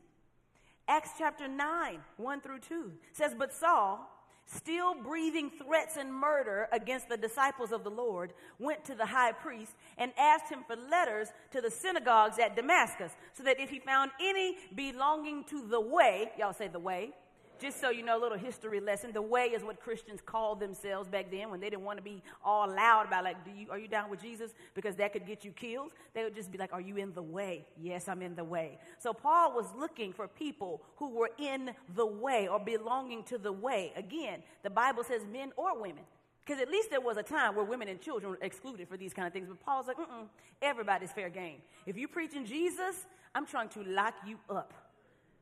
Acts 0.88 1.10
chapter 1.18 1.46
9, 1.46 1.98
1 2.16 2.40
through 2.40 2.60
2 2.60 2.92
says, 3.12 3.34
But 3.38 3.52
Saul, 3.52 4.10
still 4.48 4.94
breathing 4.94 5.50
threats 5.50 5.96
and 5.96 6.12
murder 6.12 6.68
against 6.72 7.08
the 7.08 7.16
disciples 7.16 7.70
of 7.70 7.84
the 7.84 7.90
Lord, 7.90 8.32
went 8.58 8.84
to 8.86 8.94
the 8.94 9.06
high 9.06 9.32
priest 9.32 9.72
and 9.98 10.12
asked 10.18 10.50
him 10.50 10.64
for 10.66 10.74
letters 10.74 11.28
to 11.52 11.60
the 11.60 11.70
synagogues 11.70 12.38
at 12.38 12.56
Damascus, 12.56 13.12
so 13.34 13.42
that 13.42 13.60
if 13.60 13.68
he 13.68 13.78
found 13.78 14.10
any 14.20 14.56
belonging 14.74 15.44
to 15.44 15.66
the 15.68 15.80
way, 15.80 16.32
y'all 16.38 16.54
say 16.54 16.68
the 16.68 16.78
way, 16.78 17.12
just 17.60 17.80
so 17.80 17.90
you 17.90 18.04
know, 18.04 18.18
a 18.18 18.22
little 18.22 18.38
history 18.38 18.80
lesson. 18.80 19.12
The 19.12 19.22
way 19.22 19.46
is 19.46 19.62
what 19.62 19.80
Christians 19.80 20.20
called 20.24 20.60
themselves 20.60 21.08
back 21.08 21.30
then 21.30 21.50
when 21.50 21.60
they 21.60 21.70
didn't 21.70 21.84
want 21.84 21.98
to 21.98 22.02
be 22.02 22.22
all 22.44 22.68
loud 22.68 23.06
about 23.06 23.24
like, 23.24 23.44
do 23.44 23.50
you 23.50 23.70
are 23.70 23.78
you 23.78 23.88
down 23.88 24.10
with 24.10 24.20
Jesus? 24.20 24.52
Because 24.74 24.96
that 24.96 25.12
could 25.12 25.26
get 25.26 25.44
you 25.44 25.52
killed. 25.52 25.92
They 26.14 26.24
would 26.24 26.34
just 26.34 26.50
be 26.50 26.58
like, 26.58 26.72
Are 26.72 26.80
you 26.80 26.96
in 26.96 27.12
the 27.12 27.22
way? 27.22 27.66
Yes, 27.80 28.08
I'm 28.08 28.22
in 28.22 28.34
the 28.34 28.44
way. 28.44 28.78
So 28.98 29.12
Paul 29.12 29.54
was 29.54 29.66
looking 29.78 30.12
for 30.12 30.28
people 30.28 30.82
who 30.96 31.10
were 31.10 31.30
in 31.38 31.70
the 31.94 32.06
way 32.06 32.48
or 32.48 32.58
belonging 32.58 33.24
to 33.24 33.38
the 33.38 33.52
way. 33.52 33.92
Again, 33.96 34.42
the 34.62 34.70
Bible 34.70 35.04
says 35.04 35.22
men 35.30 35.52
or 35.56 35.80
women. 35.80 36.04
Because 36.44 36.62
at 36.62 36.70
least 36.70 36.88
there 36.88 37.00
was 37.02 37.18
a 37.18 37.22
time 37.22 37.54
where 37.54 37.64
women 37.64 37.88
and 37.88 38.00
children 38.00 38.30
were 38.30 38.38
excluded 38.40 38.88
for 38.88 38.96
these 38.96 39.12
kind 39.12 39.26
of 39.26 39.34
things. 39.34 39.48
But 39.48 39.60
Paul's 39.60 39.86
like, 39.86 39.98
mm 39.98 40.28
everybody's 40.60 41.12
fair 41.12 41.28
game. 41.28 41.58
If 41.86 41.96
you 41.96 42.08
preaching 42.08 42.44
Jesus, 42.44 43.06
I'm 43.32 43.46
trying 43.46 43.68
to 43.68 43.84
lock 43.84 44.14
you 44.26 44.38
up 44.50 44.72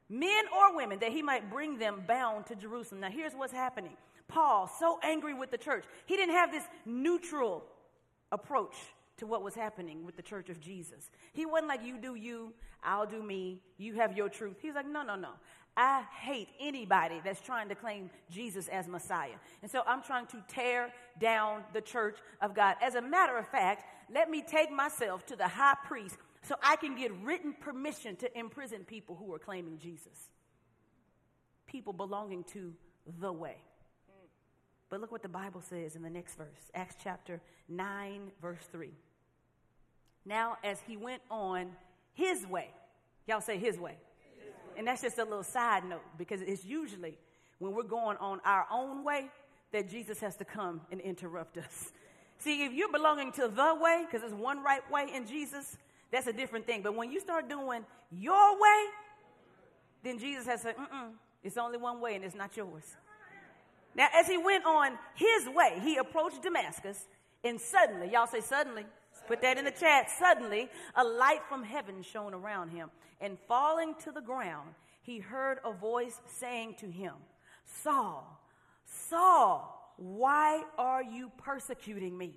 men 0.09 0.45
or 0.55 0.77
women, 0.77 0.99
that 1.01 1.13
he 1.13 1.23
might 1.23 1.51
bring 1.51 1.79
them 1.79 2.03
bound 2.07 2.47
to 2.47 2.55
Jerusalem. 2.55 3.01
Now, 3.01 3.11
here's 3.11 3.33
what's 3.33 3.53
happening 3.53 3.97
Paul, 4.29 4.71
so 4.79 4.99
angry 5.03 5.35
with 5.35 5.51
the 5.51 5.59
church, 5.59 5.85
he 6.07 6.17
didn't 6.17 6.35
have 6.35 6.51
this 6.51 6.65
neutral 6.85 7.65
approach 8.33 8.75
to 9.19 9.27
what 9.27 9.43
was 9.43 9.55
happening 9.55 10.05
with 10.05 10.17
the 10.17 10.23
church 10.23 10.51
of 10.51 10.61
Jesus. 10.61 11.11
He 11.33 11.47
wasn't 11.47 11.69
like, 11.69 11.85
you 11.85 11.97
do 11.97 12.15
you, 12.15 12.53
I'll 12.83 13.07
do 13.07 13.23
me, 13.23 13.61
you 13.79 13.95
have 13.95 14.17
your 14.17 14.29
truth. 14.29 14.57
He's 14.61 14.75
like, 14.75 14.87
no, 14.87 15.03
no, 15.03 15.17
no. 15.17 15.31
I 15.77 16.05
hate 16.21 16.49
anybody 16.59 17.21
that's 17.23 17.41
trying 17.41 17.69
to 17.69 17.75
claim 17.75 18.11
Jesus 18.31 18.67
as 18.69 18.89
Messiah. 18.89 19.37
And 19.63 19.71
so 19.71 19.83
I'm 19.87 20.03
trying 20.03 20.27
to 20.29 20.43
tear 20.49 20.91
down 21.21 21.65
the 21.75 21.83
church 21.83 22.17
of 22.41 22.55
God. 22.55 22.77
As 22.83 22.95
a 22.95 23.03
matter 23.03 23.37
of 23.37 23.47
fact, 23.47 23.85
let 24.13 24.31
me 24.31 24.43
take 24.43 24.73
myself 24.73 25.27
to 25.27 25.37
the 25.37 25.49
high 25.49 25.77
priest 25.87 26.17
so 26.47 26.55
I 26.63 26.77
can 26.77 26.95
get 26.95 27.13
written 27.25 27.55
permission 27.59 28.15
to 28.17 28.39
imprison 28.39 28.85
people 28.85 29.17
who 29.17 29.33
are 29.35 29.39
claiming 29.39 29.79
Jesus. 29.79 30.31
People 31.67 31.93
belonging 31.93 32.45
to 32.53 32.73
the 33.21 33.33
way. 33.33 33.57
But 34.89 35.01
look 35.01 35.11
what 35.11 35.23
the 35.23 35.29
Bible 35.29 35.61
says 35.61 35.97
in 35.97 36.03
the 36.03 36.11
next 36.11 36.37
verse 36.37 36.71
Acts 36.73 36.95
chapter 37.03 37.41
9, 37.69 38.31
verse 38.41 38.63
3. 38.71 38.91
Now, 40.25 40.59
as 40.63 40.81
he 40.87 40.97
went 40.97 41.23
on 41.31 41.71
his 42.13 42.47
way, 42.47 42.71
y'all 43.27 43.41
say 43.41 43.59
his 43.59 43.79
way. 43.79 43.97
And 44.77 44.87
that's 44.87 45.03
just 45.03 45.19
a 45.19 45.25
little 45.25 45.43
side 45.43 45.85
note 45.85 46.03
because 46.19 46.43
it's 46.43 46.65
usually 46.65 47.17
when 47.59 47.73
we're 47.73 47.83
going 47.83 48.19
on 48.19 48.41
our 48.45 48.67
own 48.71 49.03
way 49.03 49.31
that 49.73 49.91
Jesus 49.91 50.21
has 50.21 50.37
to 50.37 50.45
come 50.45 50.83
and 50.93 51.01
interrupt 51.01 51.59
us. 51.59 51.93
See, 52.39 52.65
if 52.65 52.73
you're 52.73 52.93
belonging 52.93 53.33
to 53.33 53.49
the 53.49 53.79
way, 53.81 54.05
because 54.05 54.21
there's 54.21 54.35
one 54.35 54.63
right 54.63 54.89
way 54.91 55.09
in 55.13 55.27
Jesus, 55.27 55.77
that's 56.11 56.27
a 56.27 56.33
different 56.33 56.67
thing. 56.67 56.83
But 56.83 56.95
when 56.95 57.11
you 57.11 57.21
start 57.21 57.49
doing 57.49 57.85
your 58.11 58.55
way, 58.55 58.85
then 60.03 60.19
Jesus 60.19 60.47
has 60.47 60.63
said, 60.63 60.77
mm 60.77 61.11
it's 61.43 61.57
only 61.57 61.79
one 61.79 62.01
way 62.01 62.17
and 62.17 62.25
it's 62.25 62.35
not 62.35 62.57
yours. 62.57 62.97
Now, 63.95 64.09
as 64.13 64.27
he 64.27 64.37
went 64.37 64.65
on 64.67 64.99
his 65.15 65.49
way, 65.55 65.81
he 65.81 65.97
approached 65.97 66.43
Damascus, 66.43 67.07
and 67.45 67.61
suddenly, 67.61 68.11
y'all 68.13 68.27
say 68.27 68.41
suddenly, 68.41 68.85
put 69.29 69.41
that 69.43 69.57
in 69.57 69.65
the 69.65 69.71
chat, 69.71 70.11
suddenly 70.11 70.69
a 70.97 71.05
light 71.05 71.41
from 71.49 71.63
heaven 71.63 72.03
shone 72.03 72.35
around 72.35 72.71
him, 72.71 72.91
and 73.21 73.39
falling 73.47 73.95
to 74.03 74.11
the 74.11 74.21
ground, 74.21 74.71
he 75.03 75.21
heard 75.21 75.59
a 75.65 75.73
voice 75.73 76.21
saying 76.27 76.75
to 76.81 76.91
him, 76.91 77.15
Saul, 77.65 78.41
Saul, 78.85 79.95
why 79.97 80.63
are 80.77 81.03
you 81.03 81.31
persecuting 81.39 82.19
me? 82.19 82.35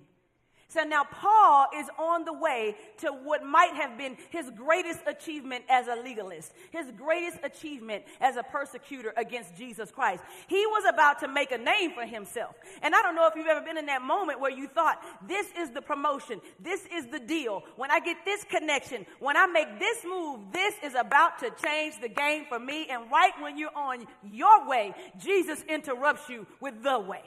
So 0.70 0.84
now 0.84 1.02
Paul 1.02 1.66
is 1.76 1.88
on 1.98 2.24
the 2.24 2.32
way 2.32 2.76
to 2.98 3.08
what 3.08 3.44
might 3.44 3.74
have 3.74 3.98
been 3.98 4.16
his 4.30 4.50
greatest 4.56 5.00
achievement 5.04 5.64
as 5.68 5.88
a 5.88 5.96
legalist, 5.96 6.52
his 6.70 6.86
greatest 6.96 7.38
achievement 7.42 8.04
as 8.20 8.36
a 8.36 8.44
persecutor 8.44 9.12
against 9.16 9.56
Jesus 9.56 9.90
Christ. 9.90 10.22
He 10.46 10.64
was 10.66 10.84
about 10.88 11.18
to 11.20 11.28
make 11.28 11.50
a 11.50 11.58
name 11.58 11.90
for 11.92 12.06
himself. 12.06 12.54
And 12.82 12.94
I 12.94 13.02
don't 13.02 13.16
know 13.16 13.26
if 13.26 13.34
you've 13.34 13.48
ever 13.48 13.62
been 13.66 13.78
in 13.78 13.86
that 13.86 14.02
moment 14.02 14.38
where 14.38 14.52
you 14.52 14.68
thought, 14.68 15.02
this 15.26 15.48
is 15.58 15.70
the 15.70 15.82
promotion, 15.82 16.40
this 16.60 16.86
is 16.94 17.06
the 17.08 17.18
deal. 17.18 17.64
When 17.74 17.90
I 17.90 17.98
get 17.98 18.18
this 18.24 18.44
connection, 18.44 19.06
when 19.18 19.36
I 19.36 19.46
make 19.46 19.80
this 19.80 20.04
move, 20.04 20.38
this 20.52 20.76
is 20.84 20.94
about 20.94 21.40
to 21.40 21.50
change 21.60 22.00
the 22.00 22.08
game 22.08 22.44
for 22.48 22.60
me. 22.60 22.86
And 22.88 23.10
right 23.10 23.32
when 23.40 23.58
you're 23.58 23.76
on 23.76 24.06
your 24.22 24.68
way, 24.68 24.94
Jesus 25.18 25.64
interrupts 25.68 26.28
you 26.28 26.46
with 26.60 26.80
the 26.84 27.00
way. 27.00 27.22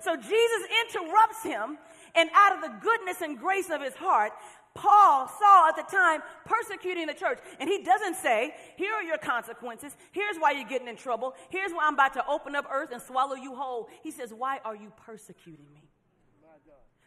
So 0.00 0.16
Jesus 0.16 0.62
interrupts 0.86 1.42
him 1.42 1.78
and 2.14 2.30
out 2.34 2.56
of 2.56 2.60
the 2.62 2.76
goodness 2.80 3.20
and 3.20 3.38
grace 3.38 3.70
of 3.70 3.82
his 3.82 3.94
heart, 3.94 4.32
Paul 4.74 5.26
Saul 5.26 5.68
at 5.68 5.76
the 5.76 5.96
time 5.96 6.20
persecuting 6.44 7.06
the 7.06 7.14
church. 7.14 7.38
And 7.58 7.68
he 7.68 7.82
doesn't 7.82 8.16
say, 8.16 8.54
here 8.76 8.92
are 8.94 9.02
your 9.02 9.18
consequences. 9.18 9.96
Here's 10.12 10.36
why 10.36 10.52
you're 10.52 10.68
getting 10.68 10.88
in 10.88 10.96
trouble. 10.96 11.34
Here's 11.50 11.72
why 11.72 11.86
I'm 11.86 11.94
about 11.94 12.14
to 12.14 12.26
open 12.26 12.54
up 12.54 12.66
earth 12.70 12.90
and 12.92 13.02
swallow 13.02 13.34
you 13.34 13.54
whole. 13.54 13.88
He 14.02 14.10
says, 14.10 14.32
why 14.32 14.60
are 14.64 14.76
you 14.76 14.92
persecuting 15.04 15.66
me? 15.72 15.82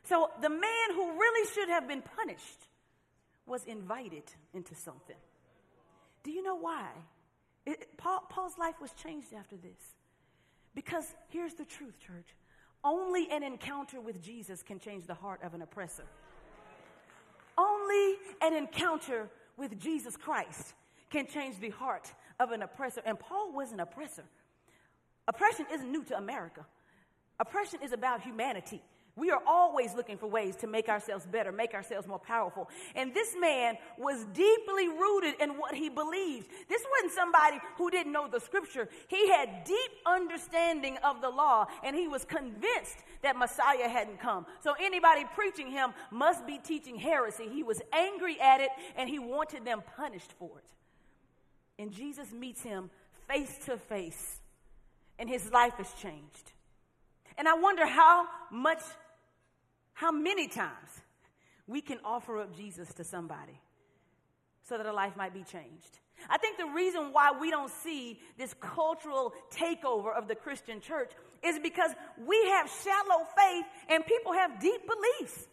So 0.03 0.29
the 0.41 0.49
man 0.49 0.95
who 0.95 1.11
really 1.11 1.49
should 1.53 1.69
have 1.69 1.87
been 1.87 2.01
punished 2.01 2.67
was 3.45 3.63
invited 3.65 4.23
into 4.53 4.75
something. 4.75 5.15
Do 6.23 6.31
you 6.31 6.43
know 6.43 6.55
why? 6.55 6.87
It, 7.65 7.97
Paul, 7.97 8.23
Paul's 8.29 8.57
life 8.57 8.75
was 8.81 8.91
changed 8.93 9.33
after 9.33 9.55
this. 9.55 9.95
Because 10.73 11.05
here's 11.29 11.53
the 11.53 11.65
truth, 11.65 11.99
church. 11.99 12.27
Only 12.83 13.29
an 13.31 13.43
encounter 13.43 14.01
with 14.01 14.21
Jesus 14.21 14.63
can 14.63 14.79
change 14.79 15.05
the 15.05 15.13
heart 15.13 15.41
of 15.43 15.53
an 15.53 15.61
oppressor. 15.61 16.05
Only 17.57 18.15
an 18.41 18.53
encounter 18.53 19.29
with 19.57 19.79
Jesus 19.79 20.17
Christ 20.17 20.73
can 21.09 21.27
change 21.27 21.59
the 21.59 21.69
heart 21.69 22.11
of 22.39 22.51
an 22.51 22.63
oppressor. 22.63 23.01
And 23.05 23.19
Paul 23.19 23.53
was 23.53 23.71
an 23.71 23.79
oppressor. 23.79 24.23
Oppression 25.27 25.65
isn't 25.71 25.91
new 25.91 26.03
to 26.05 26.17
America, 26.17 26.65
oppression 27.39 27.79
is 27.83 27.91
about 27.91 28.21
humanity. 28.21 28.81
We 29.15 29.29
are 29.29 29.41
always 29.45 29.93
looking 29.93 30.17
for 30.17 30.27
ways 30.27 30.55
to 30.57 30.67
make 30.67 30.87
ourselves 30.87 31.25
better, 31.25 31.51
make 31.51 31.73
ourselves 31.73 32.07
more 32.07 32.19
powerful. 32.19 32.69
And 32.95 33.13
this 33.13 33.35
man 33.39 33.75
was 33.97 34.23
deeply 34.33 34.87
rooted 34.87 35.35
in 35.41 35.51
what 35.57 35.75
he 35.75 35.89
believed. 35.89 36.47
This 36.69 36.81
wasn't 36.89 37.13
somebody 37.13 37.57
who 37.77 37.91
didn't 37.91 38.13
know 38.13 38.27
the 38.29 38.39
scripture. 38.39 38.87
He 39.09 39.29
had 39.29 39.65
deep 39.65 39.91
understanding 40.05 40.97
of 41.03 41.21
the 41.21 41.29
law, 41.29 41.67
and 41.83 41.93
he 41.93 42.07
was 42.07 42.23
convinced 42.23 42.97
that 43.21 43.35
Messiah 43.35 43.89
hadn't 43.89 44.19
come. 44.19 44.45
So 44.63 44.75
anybody 44.79 45.25
preaching 45.35 45.69
him 45.69 45.93
must 46.09 46.47
be 46.47 46.57
teaching 46.57 46.95
heresy. 46.95 47.49
He 47.51 47.63
was 47.63 47.81
angry 47.91 48.39
at 48.39 48.61
it, 48.61 48.69
and 48.95 49.09
he 49.09 49.19
wanted 49.19 49.65
them 49.65 49.83
punished 49.97 50.31
for 50.39 50.51
it. 50.57 51.81
And 51.81 51.91
Jesus 51.91 52.31
meets 52.31 52.61
him 52.61 52.89
face 53.27 53.57
to 53.65 53.75
face, 53.75 54.39
and 55.19 55.29
his 55.29 55.51
life 55.51 55.79
is 55.79 55.91
changed. 56.01 56.53
And 57.37 57.47
I 57.47 57.53
wonder 57.53 57.85
how 57.85 58.27
much, 58.51 58.81
how 59.93 60.11
many 60.11 60.47
times 60.47 60.89
we 61.67 61.81
can 61.81 61.99
offer 62.03 62.39
up 62.39 62.55
Jesus 62.55 62.93
to 62.95 63.03
somebody 63.03 63.59
so 64.63 64.77
that 64.77 64.85
a 64.85 64.93
life 64.93 65.15
might 65.15 65.33
be 65.33 65.43
changed. 65.43 65.99
I 66.29 66.37
think 66.37 66.57
the 66.57 66.67
reason 66.67 67.13
why 67.13 67.31
we 67.39 67.49
don't 67.49 67.71
see 67.71 68.19
this 68.37 68.53
cultural 68.59 69.33
takeover 69.51 70.15
of 70.15 70.27
the 70.27 70.35
Christian 70.35 70.79
church 70.79 71.11
is 71.43 71.57
because 71.59 71.91
we 72.25 72.37
have 72.49 72.69
shallow 72.83 73.25
faith 73.35 73.65
and 73.89 74.05
people 74.05 74.33
have 74.33 74.59
deep 74.59 74.81
beliefs. 74.87 75.47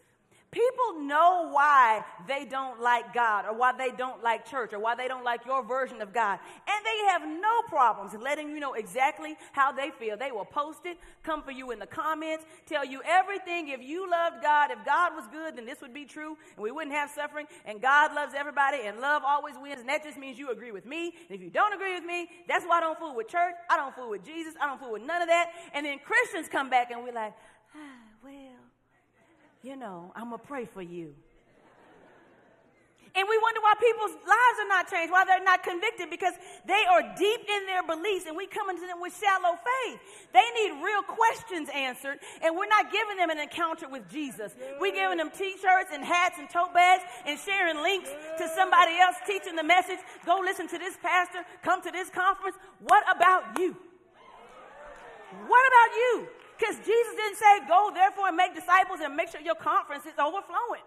People 0.51 1.01
know 1.03 1.51
why 1.53 2.03
they 2.27 2.47
don't 2.47 2.81
like 2.81 3.13
God 3.13 3.45
or 3.45 3.55
why 3.55 3.73
they 3.77 3.91
don't 3.91 4.23
like 4.23 4.49
church 4.49 4.73
or 4.73 4.79
why 4.79 4.95
they 4.95 5.07
don't 5.07 5.23
like 5.23 5.45
your 5.45 5.63
version 5.63 6.01
of 6.01 6.15
God. 6.15 6.39
And 6.67 6.87
they 6.87 7.11
have 7.11 7.23
no 7.29 7.61
problems 7.69 8.15
letting 8.19 8.49
you 8.49 8.59
know 8.59 8.73
exactly 8.73 9.37
how 9.53 9.73
they 9.73 9.91
feel. 9.91 10.17
They 10.17 10.33
will 10.33 10.47
post 10.47 10.87
it, 10.87 10.97
come 11.23 11.43
for 11.43 11.51
you 11.51 11.71
in 11.71 11.79
the 11.79 11.87
comments, 11.87 12.47
tell 12.65 12.83
you 12.83 13.03
everything. 13.05 13.69
If 13.69 13.83
you 13.83 14.11
loved 14.11 14.43
God, 14.43 14.71
if 14.71 14.83
God 14.87 15.15
was 15.15 15.27
good, 15.31 15.55
then 15.55 15.67
this 15.67 15.83
would 15.83 15.93
be 15.93 16.07
true 16.07 16.39
and 16.57 16.63
we 16.63 16.71
wouldn't 16.71 16.95
have 16.95 17.11
suffering. 17.11 17.47
And 17.67 17.83
God 17.83 18.15
loves 18.15 18.33
everybody 18.35 18.79
and 18.87 19.01
love 19.01 19.23
always 19.27 19.55
wins. 19.61 19.81
And 19.81 19.89
that 19.91 20.03
just 20.03 20.17
means 20.17 20.39
you 20.39 20.51
agree 20.51 20.73
with 20.73 20.87
me. 20.87 21.13
And 21.29 21.37
if 21.37 21.43
you 21.43 21.51
don't 21.51 21.75
agree 21.75 21.93
with 21.95 22.05
me, 22.05 22.27
that's 22.49 22.65
why 22.65 22.79
I 22.79 22.81
don't 22.81 22.99
fool 22.99 23.15
with 23.15 23.29
church. 23.29 23.55
I 23.69 23.77
don't 23.77 23.95
fool 23.95 24.09
with 24.09 24.25
Jesus. 24.25 24.55
I 24.59 24.67
don't 24.67 24.81
fool 24.81 24.93
with 24.93 25.03
none 25.03 25.21
of 25.21 25.29
that. 25.29 25.51
And 25.75 25.85
then 25.85 25.99
Christians 25.99 26.49
come 26.49 26.71
back 26.71 26.91
and 26.91 27.05
we're 27.05 27.13
like, 27.13 27.35
ah, 27.77 28.08
you 29.63 29.77
know, 29.77 30.13
I'm 30.15 30.31
going 30.31 30.41
to 30.41 30.47
pray 30.47 30.65
for 30.67 30.83
you. 30.83 31.15
And 33.19 33.27
we 33.27 33.35
wonder 33.43 33.59
why 33.59 33.75
people's 33.83 34.15
lives 34.23 34.59
are 34.63 34.71
not 34.71 34.87
changed, 34.87 35.11
why 35.11 35.25
they're 35.25 35.43
not 35.43 35.65
convicted, 35.65 36.07
because 36.07 36.35
they 36.67 36.85
are 36.87 37.03
deep 37.19 37.41
in 37.51 37.67
their 37.67 37.83
beliefs 37.83 38.27
and 38.29 38.37
we 38.37 38.47
come 38.47 38.71
into 38.71 38.87
them 38.87 39.01
with 39.01 39.11
shallow 39.11 39.59
faith. 39.59 39.99
They 40.31 40.47
need 40.55 40.79
real 40.79 41.03
questions 41.03 41.69
answered, 41.75 42.21
and 42.43 42.55
we're 42.55 42.71
not 42.71 42.93
giving 42.93 43.17
them 43.17 43.31
an 43.31 43.41
encounter 43.41 43.89
with 43.89 44.07
Jesus. 44.09 44.55
We're 44.79 44.95
giving 44.95 45.19
them 45.19 45.33
t 45.35 45.57
shirts 45.59 45.91
and 45.91 46.05
hats 46.05 46.37
and 46.39 46.49
tote 46.49 46.73
bags 46.75 47.03
and 47.27 47.39
sharing 47.41 47.83
links 47.83 48.11
to 48.39 48.47
somebody 48.55 48.95
else 49.03 49.17
teaching 49.27 49.57
the 49.57 49.67
message. 49.67 49.99
Go 50.25 50.39
listen 50.45 50.69
to 50.69 50.79
this 50.79 50.97
pastor, 51.03 51.43
come 51.65 51.83
to 51.83 51.91
this 51.91 52.11
conference. 52.11 52.55
What 52.87 53.03
about 53.11 53.59
you? 53.59 53.75
What 55.49 55.65
about 55.67 55.91
you? 55.97 56.29
Because 56.59 56.77
Jesus 56.77 57.15
didn't 57.15 57.37
say, 57.37 57.69
go 57.69 57.91
therefore 57.95 58.29
and 58.29 58.37
make 58.37 58.55
disciples 58.55 58.99
and 59.03 59.15
make 59.15 59.29
sure 59.29 59.41
your 59.41 59.55
conference 59.55 60.07
is 60.07 60.19
overflowing. 60.19 60.83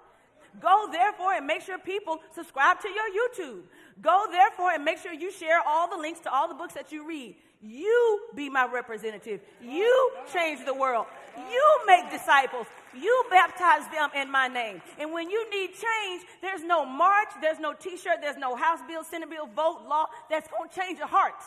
Go 0.60 0.90
therefore 0.92 1.34
and 1.34 1.48
make 1.48 1.62
sure 1.62 1.78
people 1.78 2.20
subscribe 2.36 2.82
to 2.82 2.90
your 2.90 3.08
YouTube. 3.08 3.62
Go 4.02 4.26
therefore 4.30 4.72
and 4.72 4.84
make 4.84 4.98
sure 4.98 5.14
you 5.14 5.32
share 5.32 5.62
all 5.66 5.90
the 5.90 5.96
links 5.96 6.20
to 6.22 6.34
all 6.34 6.50
the 6.50 6.54
books 6.54 6.74
that 6.74 6.92
you 6.92 7.08
read. 7.08 7.36
You 7.62 8.20
be 8.36 8.50
my 8.50 8.66
representative. 8.66 9.40
You 9.62 10.12
change 10.34 10.66
the 10.66 10.74
world. 10.74 11.06
You 11.38 11.80
make 11.86 12.10
disciples. 12.12 12.66
You 12.94 13.24
baptize 13.30 13.88
them 13.94 14.10
in 14.16 14.30
my 14.30 14.48
name. 14.48 14.82
And 15.00 15.14
when 15.14 15.30
you 15.30 15.50
need 15.50 15.68
change, 15.68 16.24
there's 16.42 16.64
no 16.64 16.86
march, 16.86 17.30
there's 17.40 17.60
no 17.60 17.74
t 17.74 17.96
shirt, 17.98 18.18
there's 18.20 18.36
no 18.36 18.56
House 18.56 18.80
bill, 18.88 19.04
Senate 19.04 19.30
bill, 19.30 19.48
vote, 19.56 19.84
law 19.88 20.08
that's 20.30 20.50
going 20.50 20.70
to 20.70 20.76
change 20.76 20.98
your 20.98 21.08
heart. 21.08 21.42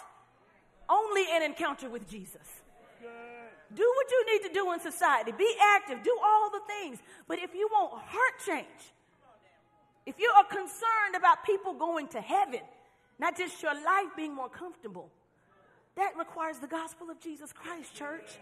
Only 0.88 1.24
an 1.32 1.42
encounter 1.42 1.90
with 1.90 2.08
Jesus. 2.08 2.62
Do 3.74 3.92
what 3.96 4.10
you 4.10 4.32
need 4.32 4.48
to 4.48 4.54
do 4.54 4.72
in 4.72 4.80
society. 4.80 5.32
Be 5.32 5.52
active. 5.76 6.02
Do 6.02 6.16
all 6.22 6.50
the 6.50 6.60
things. 6.66 6.98
But 7.26 7.38
if 7.38 7.54
you 7.54 7.68
want 7.72 8.02
heart 8.02 8.34
change, 8.46 8.92
if 10.06 10.18
you 10.18 10.30
are 10.36 10.44
concerned 10.44 11.16
about 11.16 11.44
people 11.44 11.74
going 11.74 12.08
to 12.08 12.20
heaven, 12.20 12.60
not 13.18 13.36
just 13.36 13.62
your 13.62 13.74
life 13.74 14.08
being 14.16 14.34
more 14.34 14.48
comfortable, 14.48 15.10
that 15.96 16.16
requires 16.18 16.58
the 16.58 16.66
gospel 16.66 17.10
of 17.10 17.20
Jesus 17.20 17.52
Christ, 17.52 17.94
church. 17.94 18.38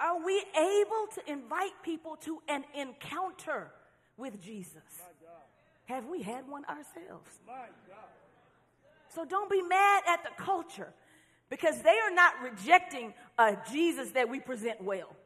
Are 0.00 0.24
we 0.24 0.44
able 0.56 1.06
to 1.14 1.22
invite 1.30 1.72
people 1.84 2.16
to 2.22 2.42
an 2.48 2.64
encounter 2.74 3.70
with 4.16 4.42
Jesus? 4.42 4.82
Have 5.84 6.06
we 6.06 6.22
had 6.22 6.48
one 6.48 6.64
ourselves? 6.64 7.30
So 9.14 9.24
don't 9.24 9.50
be 9.50 9.62
mad 9.62 10.02
at 10.08 10.24
the 10.24 10.30
culture 10.42 10.92
because 11.50 11.82
they 11.82 11.98
are 11.98 12.10
not 12.10 12.34
rejecting 12.42 13.14
a 13.38 13.56
Jesus 13.70 14.10
that 14.12 14.28
we 14.28 14.40
present 14.40 14.82
well. 14.82 15.16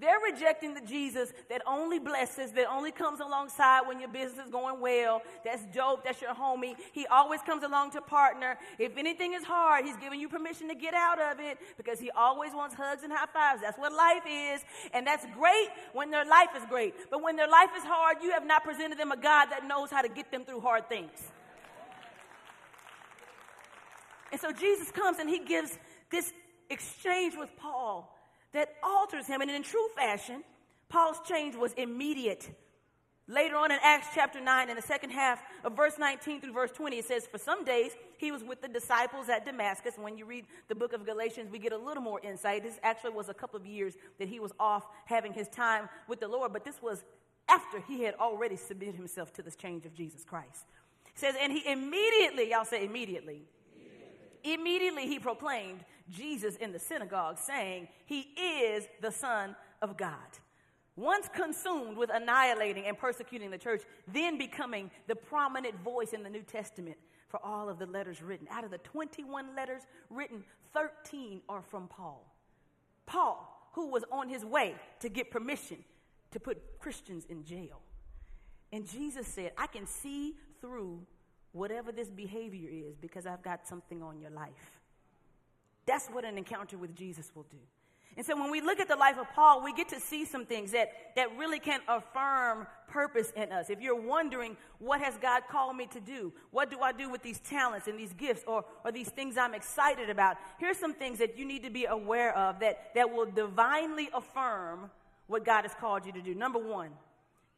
They're 0.00 0.18
rejecting 0.32 0.72
the 0.72 0.80
Jesus 0.80 1.30
that 1.50 1.60
only 1.66 1.98
blesses, 1.98 2.52
that 2.52 2.66
only 2.70 2.90
comes 2.90 3.20
alongside 3.20 3.82
when 3.86 4.00
your 4.00 4.08
business 4.08 4.46
is 4.46 4.50
going 4.50 4.80
well. 4.80 5.20
That's 5.44 5.62
dope. 5.74 6.04
That's 6.04 6.22
your 6.22 6.34
homie. 6.34 6.74
He 6.92 7.06
always 7.06 7.42
comes 7.42 7.62
along 7.62 7.90
to 7.92 8.00
partner. 8.00 8.56
If 8.78 8.96
anything 8.96 9.34
is 9.34 9.44
hard, 9.44 9.84
he's 9.84 9.98
giving 9.98 10.18
you 10.18 10.28
permission 10.28 10.68
to 10.68 10.74
get 10.74 10.94
out 10.94 11.20
of 11.20 11.38
it 11.38 11.58
because 11.76 12.00
he 12.00 12.10
always 12.12 12.54
wants 12.54 12.74
hugs 12.74 13.02
and 13.02 13.12
high 13.12 13.26
fives. 13.26 13.60
That's 13.60 13.78
what 13.78 13.92
life 13.92 14.22
is. 14.26 14.62
And 14.94 15.06
that's 15.06 15.26
great 15.34 15.68
when 15.92 16.10
their 16.10 16.24
life 16.24 16.50
is 16.56 16.64
great. 16.70 16.94
But 17.10 17.22
when 17.22 17.36
their 17.36 17.48
life 17.48 17.70
is 17.76 17.84
hard, 17.84 18.18
you 18.22 18.30
have 18.30 18.46
not 18.46 18.64
presented 18.64 18.98
them 18.98 19.12
a 19.12 19.18
God 19.18 19.48
that 19.50 19.66
knows 19.66 19.90
how 19.90 20.00
to 20.00 20.08
get 20.08 20.30
them 20.30 20.46
through 20.46 20.60
hard 20.60 20.88
things. 20.88 21.30
And 24.32 24.40
so 24.40 24.50
Jesus 24.52 24.90
comes 24.90 25.18
and 25.18 25.28
he 25.28 25.40
gives 25.40 25.78
this 26.10 26.32
exchange 26.70 27.34
with 27.36 27.54
Paul 27.56 28.16
that 28.52 28.74
alters 28.82 29.26
him. 29.26 29.40
And 29.40 29.50
in 29.50 29.62
true 29.62 29.88
fashion, 29.96 30.42
Paul's 30.88 31.20
change 31.26 31.54
was 31.54 31.72
immediate. 31.74 32.48
Later 33.28 33.56
on 33.56 33.70
in 33.70 33.78
Acts 33.80 34.08
chapter 34.12 34.40
9, 34.40 34.70
in 34.70 34.76
the 34.76 34.82
second 34.82 35.10
half 35.10 35.40
of 35.62 35.76
verse 35.76 35.94
19 35.98 36.40
through 36.40 36.52
verse 36.52 36.72
20, 36.72 36.98
it 36.98 37.04
says, 37.04 37.28
For 37.28 37.38
some 37.38 37.64
days 37.64 37.92
he 38.16 38.32
was 38.32 38.42
with 38.42 38.60
the 38.60 38.66
disciples 38.66 39.28
at 39.28 39.44
Damascus. 39.44 39.94
When 39.96 40.18
you 40.18 40.24
read 40.24 40.46
the 40.66 40.74
book 40.74 40.92
of 40.92 41.06
Galatians, 41.06 41.48
we 41.48 41.60
get 41.60 41.72
a 41.72 41.78
little 41.78 42.02
more 42.02 42.20
insight. 42.20 42.64
This 42.64 42.80
actually 42.82 43.12
was 43.12 43.28
a 43.28 43.34
couple 43.34 43.56
of 43.56 43.64
years 43.64 43.94
that 44.18 44.28
he 44.28 44.40
was 44.40 44.50
off 44.58 44.84
having 45.04 45.32
his 45.32 45.46
time 45.46 45.88
with 46.08 46.18
the 46.18 46.26
Lord, 46.26 46.52
but 46.52 46.64
this 46.64 46.82
was 46.82 47.04
after 47.48 47.80
he 47.86 48.02
had 48.02 48.14
already 48.14 48.56
submitted 48.56 48.96
himself 48.96 49.32
to 49.34 49.42
this 49.42 49.54
change 49.54 49.86
of 49.86 49.94
Jesus 49.94 50.24
Christ. 50.24 50.66
It 51.06 51.18
says, 51.18 51.36
And 51.40 51.52
he 51.52 51.64
immediately, 51.70 52.50
y'all 52.50 52.64
say 52.64 52.84
immediately, 52.84 53.42
immediately, 53.76 54.54
immediately 54.54 55.06
he 55.06 55.20
proclaimed 55.20 55.84
Jesus 56.10 56.56
in 56.56 56.72
the 56.72 56.78
synagogue, 56.78 57.38
saying, 57.38 57.88
He 58.06 58.20
is 58.20 58.86
the 59.00 59.10
Son 59.10 59.56
of 59.80 59.96
God. 59.96 60.16
Once 60.96 61.28
consumed 61.34 61.96
with 61.96 62.10
annihilating 62.12 62.86
and 62.86 62.98
persecuting 62.98 63.50
the 63.50 63.58
church, 63.58 63.82
then 64.12 64.36
becoming 64.36 64.90
the 65.06 65.16
prominent 65.16 65.74
voice 65.82 66.12
in 66.12 66.22
the 66.22 66.28
New 66.28 66.42
Testament 66.42 66.96
for 67.28 67.40
all 67.44 67.68
of 67.68 67.78
the 67.78 67.86
letters 67.86 68.22
written. 68.22 68.46
Out 68.50 68.64
of 68.64 68.70
the 68.70 68.78
21 68.78 69.54
letters 69.54 69.82
written, 70.10 70.44
13 70.74 71.40
are 71.48 71.62
from 71.62 71.88
Paul. 71.88 72.26
Paul, 73.06 73.70
who 73.72 73.88
was 73.88 74.04
on 74.12 74.28
his 74.28 74.44
way 74.44 74.74
to 74.98 75.08
get 75.08 75.30
permission 75.30 75.78
to 76.32 76.40
put 76.40 76.78
Christians 76.78 77.24
in 77.28 77.44
jail. 77.44 77.80
And 78.72 78.86
Jesus 78.86 79.26
said, 79.26 79.52
I 79.56 79.66
can 79.66 79.86
see 79.86 80.34
through 80.60 81.00
whatever 81.52 81.92
this 81.92 82.08
behavior 82.08 82.68
is 82.70 82.96
because 82.96 83.26
I've 83.26 83.42
got 83.42 83.66
something 83.66 84.02
on 84.02 84.20
your 84.20 84.30
life. 84.30 84.79
That's 85.90 86.06
what 86.06 86.24
an 86.24 86.38
encounter 86.38 86.78
with 86.78 86.94
Jesus 86.94 87.32
will 87.34 87.46
do. 87.50 87.58
And 88.16 88.24
so 88.24 88.40
when 88.40 88.48
we 88.48 88.60
look 88.60 88.78
at 88.78 88.86
the 88.86 88.94
life 88.94 89.18
of 89.18 89.26
Paul, 89.34 89.64
we 89.64 89.72
get 89.72 89.88
to 89.88 89.98
see 89.98 90.24
some 90.24 90.46
things 90.46 90.70
that, 90.70 90.92
that 91.16 91.36
really 91.36 91.58
can 91.58 91.80
affirm 91.88 92.68
purpose 92.86 93.32
in 93.34 93.50
us. 93.50 93.70
If 93.70 93.80
you're 93.80 94.00
wondering, 94.00 94.56
what 94.78 95.00
has 95.00 95.18
God 95.18 95.42
called 95.50 95.76
me 95.76 95.86
to 95.86 95.98
do? 95.98 96.32
What 96.52 96.70
do 96.70 96.78
I 96.78 96.92
do 96.92 97.10
with 97.10 97.24
these 97.24 97.40
talents 97.40 97.88
and 97.88 97.98
these 97.98 98.12
gifts 98.12 98.44
or, 98.46 98.64
or 98.84 98.92
these 98.92 99.08
things 99.08 99.36
I'm 99.36 99.52
excited 99.52 100.10
about? 100.10 100.36
Here's 100.58 100.78
some 100.78 100.94
things 100.94 101.18
that 101.18 101.36
you 101.36 101.44
need 101.44 101.64
to 101.64 101.70
be 101.70 101.86
aware 101.86 102.38
of 102.38 102.60
that, 102.60 102.94
that 102.94 103.10
will 103.12 103.26
divinely 103.26 104.10
affirm 104.14 104.92
what 105.26 105.44
God 105.44 105.62
has 105.62 105.74
called 105.74 106.06
you 106.06 106.12
to 106.12 106.22
do. 106.22 106.36
Number 106.36 106.60
one, 106.60 106.90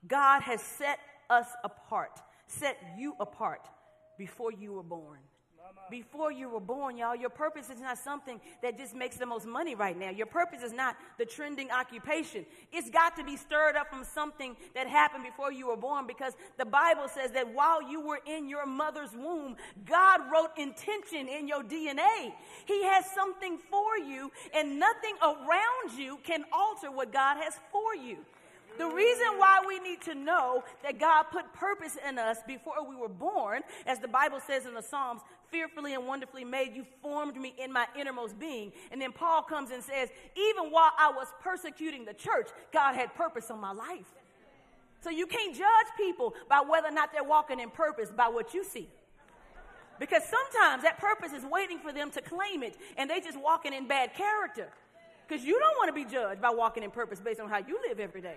God 0.08 0.40
has 0.40 0.62
set 0.62 0.98
us 1.28 1.48
apart, 1.64 2.18
set 2.46 2.78
you 2.96 3.14
apart 3.20 3.68
before 4.16 4.52
you 4.52 4.72
were 4.72 4.82
born 4.82 5.18
before 5.90 6.32
you 6.32 6.48
were 6.48 6.60
born, 6.60 6.96
y'all. 6.96 7.14
Your 7.14 7.30
purpose 7.30 7.68
is 7.68 7.80
not 7.80 7.98
something 7.98 8.40
that 8.62 8.78
just 8.78 8.94
makes 8.94 9.16
the 9.16 9.26
most 9.26 9.46
money 9.46 9.74
right 9.74 9.98
now. 9.98 10.10
Your 10.10 10.26
purpose 10.26 10.62
is 10.62 10.72
not 10.72 10.96
the 11.18 11.24
trending 11.24 11.70
occupation. 11.70 12.46
It's 12.72 12.88
got 12.90 13.16
to 13.16 13.24
be 13.24 13.36
stirred 13.36 13.76
up 13.76 13.90
from 13.90 14.04
something 14.04 14.56
that 14.74 14.86
happened 14.86 15.24
before 15.24 15.52
you 15.52 15.68
were 15.68 15.76
born 15.76 16.06
because 16.06 16.32
the 16.58 16.64
Bible 16.64 17.08
says 17.08 17.30
that 17.32 17.52
while 17.52 17.82
you 17.82 18.00
were 18.00 18.20
in 18.26 18.48
your 18.48 18.66
mother's 18.66 19.12
womb, 19.12 19.56
God 19.84 20.20
wrote 20.32 20.50
intention 20.56 21.28
in 21.28 21.46
your 21.46 21.62
DNA. 21.62 22.32
He 22.64 22.84
has 22.84 23.04
something 23.14 23.58
for 23.70 23.98
you, 23.98 24.30
and 24.54 24.78
nothing 24.78 25.14
around 25.22 25.98
you 25.98 26.18
can 26.24 26.44
alter 26.52 26.90
what 26.90 27.12
God 27.12 27.36
has 27.36 27.54
for 27.70 27.94
you. 27.94 28.18
The 28.78 28.86
reason 28.86 29.26
why 29.36 29.60
we 29.66 29.78
need 29.80 30.00
to 30.02 30.14
know 30.14 30.64
that 30.82 30.98
God 30.98 31.24
put 31.24 31.52
purpose 31.52 31.98
in 32.08 32.18
us 32.18 32.38
before 32.46 32.88
we 32.88 32.96
were 32.96 33.08
born, 33.08 33.62
as 33.86 33.98
the 33.98 34.08
Bible 34.08 34.40
says 34.40 34.64
in 34.66 34.74
the 34.74 34.82
Psalms, 34.82 35.20
fearfully 35.52 35.94
and 35.94 36.06
wonderfully 36.06 36.44
made, 36.44 36.74
you 36.74 36.84
formed 37.02 37.36
me 37.36 37.54
in 37.62 37.72
my 37.72 37.86
innermost 37.96 38.38
being. 38.40 38.72
And 38.90 39.00
then 39.00 39.12
Paul 39.12 39.42
comes 39.42 39.70
and 39.70 39.82
says, 39.82 40.08
even 40.34 40.72
while 40.72 40.90
I 40.98 41.12
was 41.14 41.28
persecuting 41.40 42.04
the 42.04 42.14
church, 42.14 42.48
God 42.72 42.94
had 42.94 43.14
purpose 43.14 43.50
on 43.50 43.60
my 43.60 43.72
life. 43.72 44.10
So 45.02 45.10
you 45.10 45.26
can't 45.26 45.54
judge 45.54 45.86
people 45.96 46.34
by 46.48 46.62
whether 46.66 46.88
or 46.88 46.92
not 46.92 47.12
they're 47.12 47.22
walking 47.22 47.60
in 47.60 47.70
purpose 47.70 48.10
by 48.10 48.28
what 48.28 48.54
you 48.54 48.64
see. 48.64 48.88
Because 49.98 50.22
sometimes 50.24 50.82
that 50.82 50.98
purpose 50.98 51.32
is 51.32 51.44
waiting 51.44 51.78
for 51.78 51.92
them 51.92 52.10
to 52.12 52.20
claim 52.22 52.62
it 52.62 52.76
and 52.96 53.08
they 53.08 53.20
just 53.20 53.38
walking 53.40 53.72
in 53.72 53.86
bad 53.86 54.14
character. 54.14 54.68
Because 55.28 55.44
you 55.44 55.58
don't 55.58 55.76
want 55.76 55.88
to 55.88 55.92
be 55.92 56.04
judged 56.04 56.40
by 56.40 56.50
walking 56.50 56.82
in 56.82 56.90
purpose 56.90 57.20
based 57.20 57.40
on 57.40 57.48
how 57.48 57.58
you 57.58 57.78
live 57.88 58.00
every 58.00 58.20
day. 58.20 58.36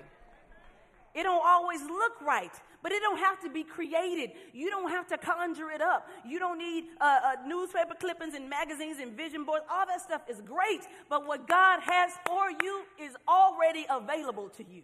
It 1.15 1.23
don't 1.23 1.41
always 1.45 1.82
look 1.82 2.21
right, 2.21 2.51
but 2.84 2.91
it 2.91 3.01
don't 3.01 3.17
have 3.17 3.41
to 3.43 3.49
be 3.49 3.63
created. 3.63 4.32
You 4.54 4.69
don't 4.69 4.89
have 4.89 5.08
to 5.08 5.17
conjure 5.17 5.71
it 5.71 5.82
up. 5.82 6.10
You 6.28 6.39
don't 6.39 6.58
need 6.58 6.86
uh, 6.99 7.19
uh, 7.23 7.47
newspaper 7.47 7.95
clippings 7.97 8.34
and 8.34 8.49
magazines 8.49 8.97
and 9.01 9.13
vision 9.13 9.45
boards. 9.45 9.63
All 9.71 9.86
that 9.88 10.01
stuff 10.01 10.21
is 10.30 10.41
great, 10.41 10.82
but 11.10 11.25
what 11.25 11.47
God 11.47 11.80
has 11.82 12.12
for 12.28 12.51
you 12.62 12.84
is 12.99 13.15
already 13.28 13.86
available 13.89 14.49
to 14.49 14.65
you. 14.69 14.82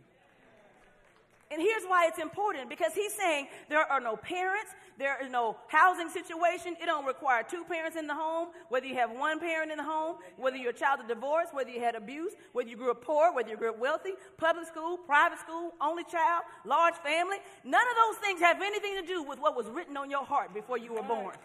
And 1.51 1.61
here's 1.61 1.83
why 1.83 2.07
it's 2.07 2.17
important 2.17 2.69
because 2.69 2.93
he's 2.93 3.13
saying 3.13 3.47
there 3.67 3.83
are 3.91 3.99
no 3.99 4.15
parents, 4.15 4.71
there 4.97 5.21
is 5.21 5.29
no 5.29 5.57
housing 5.67 6.07
situation. 6.07 6.77
It 6.81 6.85
don't 6.85 7.05
require 7.05 7.43
two 7.43 7.65
parents 7.65 7.97
in 7.97 8.07
the 8.07 8.15
home, 8.15 8.49
whether 8.69 8.85
you 8.85 8.95
have 8.95 9.11
one 9.11 9.37
parent 9.37 9.69
in 9.69 9.77
the 9.77 9.83
home, 9.83 10.15
whether 10.37 10.55
you're 10.55 10.71
a 10.71 10.73
child 10.73 11.01
of 11.01 11.09
divorce, 11.09 11.47
whether 11.51 11.69
you 11.69 11.81
had 11.81 11.95
abuse, 11.95 12.31
whether 12.53 12.69
you 12.69 12.77
grew 12.77 12.91
up 12.91 13.03
poor, 13.03 13.33
whether 13.33 13.49
you 13.49 13.57
grew 13.57 13.69
up 13.69 13.79
wealthy, 13.79 14.11
public 14.37 14.65
school, 14.65 14.95
private 14.95 15.39
school, 15.39 15.73
only 15.81 16.05
child, 16.05 16.43
large 16.63 16.95
family. 17.03 17.37
None 17.65 17.81
of 17.81 17.95
those 17.97 18.17
things 18.21 18.39
have 18.39 18.61
anything 18.61 18.95
to 19.01 19.05
do 19.05 19.21
with 19.21 19.37
what 19.37 19.57
was 19.57 19.67
written 19.67 19.97
on 19.97 20.09
your 20.09 20.23
heart 20.23 20.53
before 20.53 20.77
you 20.77 20.93
were 20.93 21.03
born. 21.03 21.35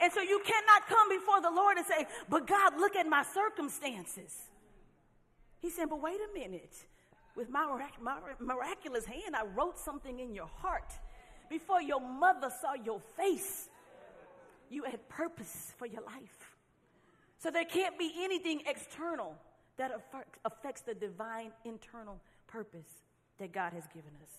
And 0.00 0.10
so 0.10 0.22
you 0.22 0.40
cannot 0.42 0.86
come 0.88 1.10
before 1.10 1.42
the 1.42 1.50
Lord 1.50 1.76
and 1.76 1.86
say, 1.86 2.06
But 2.30 2.46
God, 2.46 2.78
look 2.78 2.96
at 2.96 3.06
my 3.06 3.24
circumstances. 3.24 4.34
He 5.60 5.68
said, 5.68 5.90
But 5.90 6.00
wait 6.00 6.16
a 6.16 6.32
minute 6.32 6.86
with 7.36 7.50
my, 7.50 7.66
miraculous 8.40 9.04
hand, 9.04 9.36
I 9.36 9.44
wrote 9.44 9.78
something 9.78 10.18
in 10.20 10.34
your 10.34 10.50
heart. 10.62 10.92
Before 11.48 11.80
your 11.80 12.00
mother 12.00 12.50
saw 12.60 12.74
your 12.74 13.00
face, 13.16 13.68
you 14.70 14.82
had 14.84 15.08
purpose 15.08 15.72
for 15.76 15.86
your 15.86 16.02
life. 16.02 16.54
So 17.38 17.50
there 17.50 17.64
can't 17.64 17.98
be 17.98 18.12
anything 18.18 18.62
external 18.66 19.36
that 19.76 19.92
affects 20.44 20.80
the 20.80 20.94
divine 20.94 21.52
internal 21.64 22.18
purpose 22.46 22.88
that 23.38 23.52
God 23.52 23.72
has 23.74 23.84
given 23.88 24.10
us. 24.22 24.30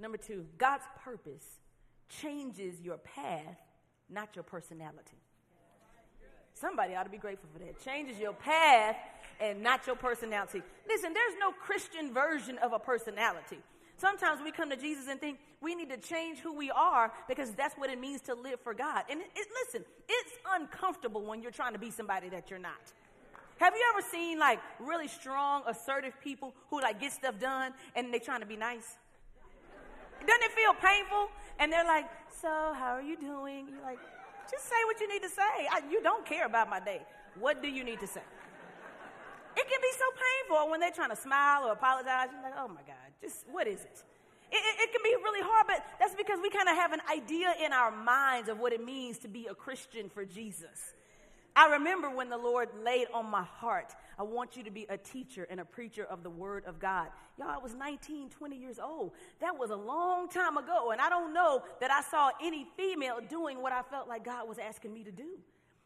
Number 0.00 0.18
two, 0.18 0.44
God's 0.58 0.84
purpose 1.02 1.46
changes 2.08 2.82
your 2.82 2.98
path, 2.98 3.56
not 4.10 4.34
your 4.34 4.42
personality. 4.42 5.23
Somebody 6.64 6.94
ought 6.94 7.02
to 7.02 7.10
be 7.10 7.18
grateful 7.18 7.50
for 7.52 7.58
that. 7.58 7.84
Changes 7.84 8.18
your 8.18 8.32
path 8.32 8.96
and 9.38 9.62
not 9.62 9.86
your 9.86 9.96
personality. 9.96 10.62
Listen, 10.88 11.12
there's 11.12 11.34
no 11.38 11.52
Christian 11.52 12.14
version 12.14 12.56
of 12.56 12.72
a 12.72 12.78
personality. 12.78 13.58
Sometimes 13.98 14.40
we 14.42 14.50
come 14.50 14.70
to 14.70 14.76
Jesus 14.76 15.06
and 15.10 15.20
think 15.20 15.40
we 15.60 15.74
need 15.74 15.90
to 15.90 15.98
change 15.98 16.38
who 16.38 16.56
we 16.56 16.70
are 16.70 17.12
because 17.28 17.50
that's 17.50 17.74
what 17.74 17.90
it 17.90 18.00
means 18.00 18.22
to 18.22 18.34
live 18.34 18.60
for 18.60 18.72
God. 18.72 19.02
And 19.10 19.20
it, 19.20 19.26
it, 19.36 19.46
listen, 19.62 19.84
it's 20.08 20.32
uncomfortable 20.54 21.20
when 21.26 21.42
you're 21.42 21.50
trying 21.50 21.74
to 21.74 21.78
be 21.78 21.90
somebody 21.90 22.30
that 22.30 22.48
you're 22.48 22.58
not. 22.58 22.80
Have 23.58 23.74
you 23.74 23.84
ever 23.92 24.06
seen 24.10 24.38
like 24.38 24.58
really 24.80 25.08
strong, 25.08 25.64
assertive 25.68 26.14
people 26.22 26.54
who 26.70 26.80
like 26.80 26.98
get 26.98 27.12
stuff 27.12 27.38
done 27.38 27.74
and 27.94 28.10
they're 28.10 28.20
trying 28.20 28.40
to 28.40 28.46
be 28.46 28.56
nice? 28.56 28.96
Doesn't 30.18 30.42
it 30.42 30.52
feel 30.52 30.72
painful? 30.72 31.28
And 31.58 31.70
they're 31.70 31.84
like, 31.84 32.06
"So, 32.40 32.48
how 32.48 32.94
are 32.96 33.02
you 33.02 33.16
doing?" 33.18 33.68
You're 33.68 33.82
like, 33.82 33.98
"Just 34.50 34.64
say 34.64 34.80
what 34.86 35.00
you 35.00 35.08
need 35.08 35.22
to 35.22 35.28
say. 35.28 35.68
I, 35.70 35.80
you 35.90 36.02
don't 36.02 36.24
care 36.24 36.46
about 36.46 36.68
my 36.68 36.80
day. 36.80 37.02
What 37.38 37.62
do 37.62 37.68
you 37.68 37.84
need 37.84 38.00
to 38.00 38.06
say?" 38.06 38.22
It 39.56 39.68
can 39.68 39.80
be 39.80 39.92
so 39.92 40.04
painful 40.18 40.70
when 40.70 40.80
they're 40.80 40.90
trying 40.90 41.10
to 41.10 41.16
smile 41.16 41.64
or 41.66 41.72
apologize. 41.72 42.28
You're 42.32 42.42
like, 42.42 42.58
oh 42.58 42.68
my 42.68 42.82
God, 42.86 43.08
just 43.20 43.46
what 43.50 43.66
is 43.66 43.80
it? 43.80 44.02
It, 44.50 44.56
it, 44.56 44.74
it 44.82 44.92
can 44.92 45.00
be 45.02 45.14
really 45.22 45.42
hard, 45.42 45.66
but 45.66 45.84
that's 45.98 46.14
because 46.14 46.38
we 46.42 46.50
kind 46.50 46.68
of 46.68 46.76
have 46.76 46.92
an 46.92 47.00
idea 47.10 47.54
in 47.64 47.72
our 47.72 47.90
minds 47.90 48.48
of 48.48 48.58
what 48.58 48.72
it 48.72 48.84
means 48.84 49.18
to 49.18 49.28
be 49.28 49.46
a 49.46 49.54
Christian 49.54 50.08
for 50.08 50.24
Jesus. 50.24 50.94
I 51.56 51.68
remember 51.68 52.10
when 52.10 52.28
the 52.28 52.36
Lord 52.36 52.68
laid 52.82 53.06
on 53.14 53.26
my 53.26 53.44
heart, 53.44 53.94
I 54.18 54.24
want 54.24 54.56
you 54.56 54.64
to 54.64 54.70
be 54.70 54.86
a 54.88 54.96
teacher 54.96 55.46
and 55.48 55.60
a 55.60 55.64
preacher 55.64 56.04
of 56.04 56.24
the 56.24 56.30
Word 56.30 56.64
of 56.66 56.80
God. 56.80 57.08
Y'all, 57.38 57.48
I 57.48 57.58
was 57.58 57.74
19, 57.74 58.30
20 58.30 58.56
years 58.56 58.80
old. 58.80 59.12
That 59.40 59.56
was 59.56 59.70
a 59.70 59.76
long 59.76 60.28
time 60.28 60.56
ago, 60.56 60.90
and 60.90 61.00
I 61.00 61.08
don't 61.08 61.32
know 61.32 61.62
that 61.80 61.92
I 61.92 62.02
saw 62.02 62.30
any 62.42 62.66
female 62.76 63.18
doing 63.28 63.62
what 63.62 63.72
I 63.72 63.82
felt 63.82 64.08
like 64.08 64.24
God 64.24 64.48
was 64.48 64.58
asking 64.58 64.92
me 64.92 65.04
to 65.04 65.12
do. 65.12 65.38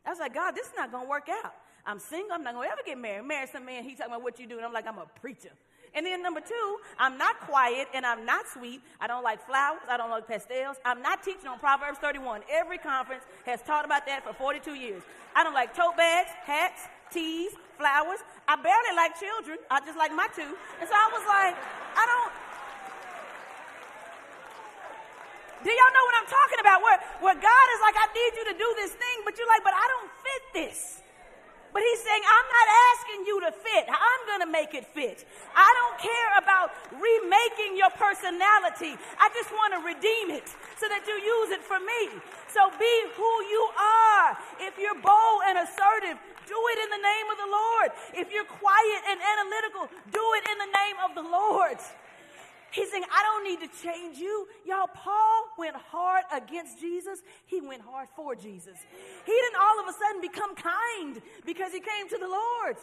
I 0.06 0.10
was 0.10 0.18
like, 0.18 0.32
God, 0.32 0.52
this 0.52 0.66
is 0.66 0.72
not 0.74 0.90
going 0.90 1.04
to 1.04 1.10
work 1.10 1.28
out. 1.44 1.52
I'm 1.84 1.98
single. 1.98 2.32
I'm 2.32 2.42
not 2.42 2.54
going 2.54 2.66
to 2.66 2.72
ever 2.72 2.82
get 2.84 2.98
married. 2.98 3.26
Marry 3.26 3.46
some 3.46 3.64
man. 3.64 3.84
He 3.84 3.94
talking 3.94 4.12
about 4.12 4.22
what 4.22 4.38
you 4.38 4.46
do. 4.46 4.56
And 4.56 4.64
I'm 4.64 4.72
like, 4.72 4.86
I'm 4.86 4.98
a 4.98 5.06
preacher. 5.20 5.50
And 5.94 6.04
then 6.06 6.22
number 6.22 6.40
two, 6.40 6.76
I'm 6.98 7.18
not 7.18 7.40
quiet 7.40 7.88
and 7.94 8.04
I'm 8.04 8.24
not 8.24 8.46
sweet. 8.48 8.80
I 9.00 9.06
don't 9.06 9.24
like 9.24 9.44
flowers. 9.46 9.82
I 9.88 9.96
don't 9.96 10.10
like 10.10 10.26
pastels. 10.26 10.76
I'm 10.84 11.02
not 11.02 11.22
teaching 11.22 11.48
on 11.48 11.58
Proverbs 11.58 11.98
31. 11.98 12.42
Every 12.50 12.78
conference 12.78 13.24
has 13.46 13.62
taught 13.62 13.84
about 13.84 14.06
that 14.06 14.24
for 14.24 14.32
42 14.32 14.74
years. 14.74 15.02
I 15.34 15.44
don't 15.44 15.54
like 15.54 15.74
tote 15.74 15.96
bags, 15.96 16.30
hats, 16.44 16.82
teas, 17.10 17.52
flowers. 17.76 18.20
I 18.46 18.56
barely 18.56 18.94
like 18.96 19.18
children. 19.18 19.58
I 19.70 19.80
just 19.80 19.98
like 19.98 20.12
my 20.12 20.28
two. 20.34 20.56
And 20.80 20.86
so 20.88 20.94
I 20.94 21.08
was 21.12 21.24
like, 21.26 21.54
I 21.96 22.04
don't. 22.04 22.32
Do 25.64 25.70
y'all 25.74 25.94
know 25.94 26.04
what 26.06 26.16
I'm 26.22 26.30
talking 26.30 26.60
about? 26.62 26.78
Where, 26.82 26.98
where 27.18 27.34
God 27.34 27.66
is 27.74 27.80
like, 27.82 27.96
I 27.98 28.06
need 28.14 28.32
you 28.38 28.44
to 28.52 28.56
do 28.58 28.68
this 28.78 28.92
thing, 28.94 29.16
but 29.24 29.34
you're 29.36 29.48
like, 29.48 29.64
but 29.64 29.74
I 29.74 29.86
don't 29.90 30.10
fit 30.22 30.42
this. 30.54 31.02
But 31.72 31.82
he's 31.84 32.00
saying, 32.00 32.22
I'm 32.24 32.48
not 32.48 32.68
asking 32.92 33.20
you 33.28 33.36
to 33.44 33.50
fit. 33.52 33.84
I'm 33.88 34.22
going 34.26 34.42
to 34.44 34.50
make 34.50 34.72
it 34.72 34.88
fit. 34.88 35.28
I 35.52 35.68
don't 35.76 35.98
care 36.00 36.32
about 36.40 36.72
remaking 36.96 37.76
your 37.76 37.92
personality. 37.94 38.96
I 39.20 39.28
just 39.36 39.52
want 39.52 39.76
to 39.76 39.80
redeem 39.84 40.32
it 40.32 40.48
so 40.80 40.88
that 40.88 41.04
you 41.04 41.16
use 41.20 41.50
it 41.52 41.62
for 41.62 41.78
me. 41.78 42.18
So 42.48 42.72
be 42.80 42.94
who 43.14 43.32
you 43.52 43.62
are. 43.76 44.38
If 44.64 44.80
you're 44.80 44.98
bold 44.98 45.40
and 45.46 45.60
assertive, 45.60 46.16
do 46.48 46.58
it 46.72 46.78
in 46.80 46.88
the 46.88 47.02
name 47.04 47.26
of 47.28 47.36
the 47.36 47.50
Lord. 47.52 47.88
If 48.16 48.26
you're 48.32 48.48
quiet 48.48 49.00
and 49.12 49.20
analytical, 49.20 49.92
do 50.08 50.24
it 50.40 50.44
in 50.48 50.56
the 50.56 50.72
name 50.72 50.98
of 51.04 51.10
the 51.12 51.26
Lord. 51.28 51.76
He's 52.70 52.90
saying, 52.90 53.04
I 53.10 53.22
don't 53.22 53.44
need 53.44 53.60
to 53.66 53.82
change 53.82 54.18
you. 54.18 54.46
Y'all, 54.66 54.88
Paul 54.92 55.44
went 55.56 55.74
hard 55.76 56.24
against 56.32 56.78
Jesus. 56.78 57.20
He 57.46 57.60
went 57.60 57.80
hard 57.80 58.08
for 58.14 58.34
Jesus. 58.34 58.76
He 59.24 59.32
didn't 59.32 59.56
all 59.60 59.80
of 59.80 59.88
a 59.88 59.92
sudden 59.92 60.20
become 60.20 60.54
kind 60.54 61.22
because 61.46 61.72
he 61.72 61.80
came 61.80 62.08
to 62.10 62.18
the 62.18 62.28
Lord. 62.28 62.76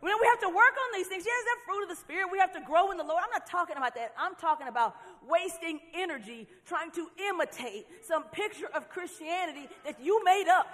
When 0.00 0.14
we 0.18 0.26
have 0.28 0.40
to 0.40 0.48
work 0.48 0.56
on 0.56 0.98
these 0.98 1.08
things, 1.08 1.24
yes, 1.26 1.44
they're 1.44 1.64
fruit 1.66 1.82
of 1.84 1.88
the 1.90 1.96
Spirit. 1.96 2.28
We 2.32 2.38
have 2.38 2.52
to 2.54 2.60
grow 2.60 2.90
in 2.90 2.96
the 2.96 3.04
Lord. 3.04 3.22
I'm 3.22 3.30
not 3.32 3.46
talking 3.46 3.76
about 3.76 3.94
that. 3.96 4.12
I'm 4.18 4.34
talking 4.34 4.68
about 4.68 4.96
wasting 5.28 5.80
energy 5.94 6.48
trying 6.66 6.90
to 6.92 7.08
imitate 7.28 7.86
some 8.02 8.24
picture 8.24 8.68
of 8.74 8.88
Christianity 8.88 9.68
that 9.84 10.00
you 10.02 10.22
made 10.24 10.48
up. 10.48 10.66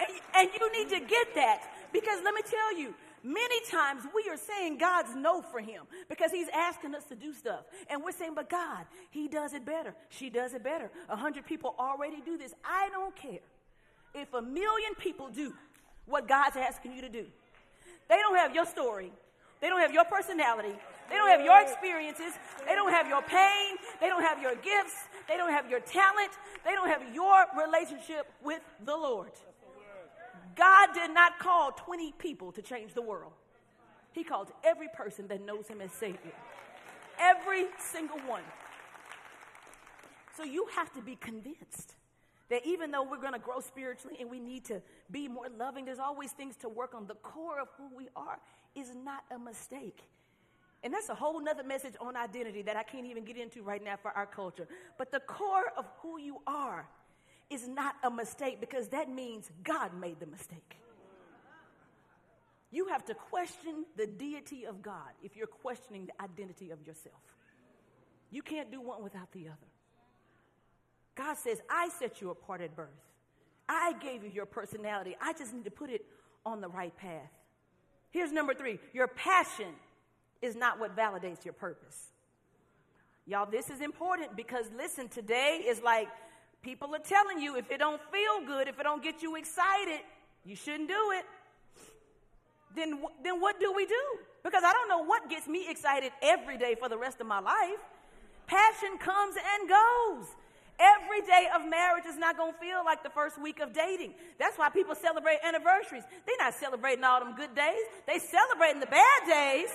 And, 0.00 0.20
and 0.36 0.50
you 0.60 0.72
need 0.72 0.90
to 0.90 1.00
get 1.00 1.34
that 1.34 1.62
because 1.92 2.20
let 2.22 2.34
me 2.34 2.42
tell 2.42 2.78
you, 2.78 2.94
Many 3.26 3.60
times 3.68 4.04
we 4.14 4.30
are 4.30 4.36
saying 4.36 4.78
God's 4.78 5.16
no 5.16 5.42
for 5.42 5.58
him 5.58 5.82
because 6.08 6.30
he's 6.30 6.46
asking 6.54 6.94
us 6.94 7.02
to 7.06 7.16
do 7.16 7.34
stuff. 7.34 7.64
And 7.90 8.04
we're 8.04 8.12
saying, 8.12 8.34
but 8.36 8.48
God, 8.48 8.84
he 9.10 9.26
does 9.26 9.52
it 9.52 9.66
better. 9.66 9.96
She 10.10 10.30
does 10.30 10.54
it 10.54 10.62
better. 10.62 10.92
A 11.08 11.16
hundred 11.16 11.44
people 11.44 11.74
already 11.76 12.20
do 12.24 12.38
this. 12.38 12.54
I 12.64 12.88
don't 12.92 13.16
care 13.16 13.42
if 14.14 14.32
a 14.32 14.40
million 14.40 14.94
people 15.00 15.28
do 15.28 15.52
what 16.06 16.28
God's 16.28 16.56
asking 16.56 16.92
you 16.92 17.00
to 17.00 17.08
do. 17.08 17.26
They 18.08 18.18
don't 18.18 18.36
have 18.36 18.54
your 18.54 18.64
story. 18.64 19.10
They 19.60 19.70
don't 19.70 19.80
have 19.80 19.92
your 19.92 20.04
personality. 20.04 20.76
They 21.10 21.16
don't 21.16 21.30
have 21.30 21.40
your 21.40 21.60
experiences. 21.60 22.32
They 22.64 22.76
don't 22.76 22.92
have 22.92 23.08
your 23.08 23.22
pain. 23.22 23.76
They 24.00 24.06
don't 24.06 24.22
have 24.22 24.40
your 24.40 24.54
gifts. 24.54 25.08
They 25.26 25.36
don't 25.36 25.50
have 25.50 25.68
your 25.68 25.80
talent. 25.80 26.30
They 26.64 26.74
don't 26.74 26.88
have 26.88 27.02
your 27.12 27.44
relationship 27.58 28.30
with 28.44 28.60
the 28.84 28.96
Lord. 28.96 29.32
God 30.56 30.88
did 30.94 31.12
not 31.12 31.38
call 31.38 31.72
20 31.72 32.12
people 32.12 32.52
to 32.52 32.62
change 32.62 32.94
the 32.94 33.02
world. 33.02 33.32
He 34.12 34.24
called 34.24 34.50
every 34.64 34.88
person 34.88 35.28
that 35.28 35.44
knows 35.44 35.68
him 35.68 35.80
as 35.80 35.92
Savior. 35.92 36.32
Every 37.18 37.66
single 37.78 38.18
one. 38.20 38.42
So 40.36 40.42
you 40.42 40.66
have 40.74 40.92
to 40.94 41.02
be 41.02 41.16
convinced 41.16 41.94
that 42.48 42.64
even 42.64 42.90
though 42.90 43.02
we're 43.02 43.20
going 43.20 43.32
to 43.32 43.38
grow 43.38 43.60
spiritually 43.60 44.16
and 44.20 44.30
we 44.30 44.38
need 44.38 44.64
to 44.66 44.80
be 45.10 45.28
more 45.28 45.48
loving, 45.58 45.84
there's 45.84 45.98
always 45.98 46.32
things 46.32 46.56
to 46.56 46.68
work 46.68 46.94
on. 46.94 47.06
The 47.06 47.14
core 47.16 47.60
of 47.60 47.68
who 47.76 47.94
we 47.94 48.08
are 48.14 48.38
is 48.74 48.92
not 48.94 49.24
a 49.34 49.38
mistake. 49.38 50.02
And 50.82 50.92
that's 50.94 51.08
a 51.08 51.14
whole 51.14 51.40
nother 51.40 51.64
message 51.64 51.94
on 52.00 52.16
identity 52.16 52.62
that 52.62 52.76
I 52.76 52.82
can't 52.82 53.06
even 53.06 53.24
get 53.24 53.36
into 53.36 53.62
right 53.62 53.82
now 53.82 53.96
for 54.00 54.12
our 54.12 54.26
culture. 54.26 54.68
But 54.98 55.10
the 55.10 55.20
core 55.20 55.72
of 55.76 55.86
who 56.00 56.20
you 56.20 56.38
are 56.46 56.86
is 57.50 57.68
not 57.68 57.94
a 58.02 58.10
mistake 58.10 58.60
because 58.60 58.88
that 58.88 59.08
means 59.08 59.50
God 59.62 59.92
made 59.98 60.20
the 60.20 60.26
mistake. 60.26 60.76
You 62.70 62.88
have 62.88 63.04
to 63.06 63.14
question 63.14 63.86
the 63.96 64.06
deity 64.06 64.66
of 64.66 64.82
God 64.82 65.12
if 65.22 65.36
you're 65.36 65.46
questioning 65.46 66.06
the 66.06 66.22
identity 66.22 66.70
of 66.70 66.84
yourself. 66.86 67.22
You 68.30 68.42
can't 68.42 68.70
do 68.70 68.80
one 68.80 69.02
without 69.02 69.30
the 69.32 69.46
other. 69.46 69.70
God 71.14 71.36
says, 71.36 71.60
I 71.70 71.88
set 71.98 72.20
you 72.20 72.30
apart 72.30 72.60
at 72.60 72.74
birth. 72.76 72.88
I 73.68 73.94
gave 74.00 74.22
you 74.24 74.30
your 74.30 74.46
personality. 74.46 75.16
I 75.20 75.32
just 75.32 75.54
need 75.54 75.64
to 75.64 75.70
put 75.70 75.90
it 75.90 76.04
on 76.44 76.60
the 76.60 76.68
right 76.68 76.96
path. 76.96 77.30
Here's 78.10 78.32
number 78.32 78.54
three 78.54 78.78
your 78.92 79.08
passion 79.08 79.74
is 80.42 80.54
not 80.54 80.78
what 80.78 80.96
validates 80.96 81.44
your 81.44 81.54
purpose. 81.54 82.12
Y'all, 83.26 83.50
this 83.50 83.70
is 83.70 83.80
important 83.80 84.36
because 84.36 84.66
listen, 84.76 85.08
today 85.08 85.64
is 85.66 85.82
like 85.82 86.08
People 86.66 86.92
are 86.96 86.98
telling 86.98 87.38
you 87.38 87.54
if 87.54 87.70
it 87.70 87.78
don't 87.78 88.02
feel 88.10 88.44
good, 88.44 88.66
if 88.66 88.80
it 88.80 88.82
don't 88.82 89.00
get 89.00 89.22
you 89.22 89.36
excited, 89.36 90.00
you 90.44 90.56
shouldn't 90.56 90.88
do 90.88 91.12
it. 91.14 91.24
Then, 92.74 92.98
then 93.22 93.40
what 93.40 93.60
do 93.60 93.72
we 93.72 93.86
do? 93.86 94.04
Because 94.42 94.64
I 94.66 94.72
don't 94.72 94.88
know 94.88 95.04
what 95.04 95.30
gets 95.30 95.46
me 95.46 95.70
excited 95.70 96.10
every 96.20 96.58
day 96.58 96.74
for 96.74 96.88
the 96.88 96.98
rest 96.98 97.20
of 97.20 97.28
my 97.28 97.38
life. 97.38 97.78
Passion 98.48 98.98
comes 98.98 99.36
and 99.36 99.68
goes. 99.68 100.26
Every 100.80 101.20
day 101.20 101.46
of 101.54 101.70
marriage 101.70 102.04
is 102.04 102.18
not 102.18 102.36
going 102.36 102.54
to 102.54 102.58
feel 102.58 102.84
like 102.84 103.04
the 103.04 103.10
first 103.10 103.40
week 103.40 103.60
of 103.60 103.72
dating. 103.72 104.14
That's 104.36 104.58
why 104.58 104.68
people 104.68 104.96
celebrate 104.96 105.38
anniversaries. 105.46 106.02
They're 106.26 106.34
not 106.40 106.54
celebrating 106.54 107.04
all 107.04 107.20
them 107.20 107.36
good 107.36 107.54
days. 107.54 107.86
They 108.08 108.18
celebrating 108.18 108.80
the 108.80 108.90
bad 108.90 109.20
days. 109.24 109.70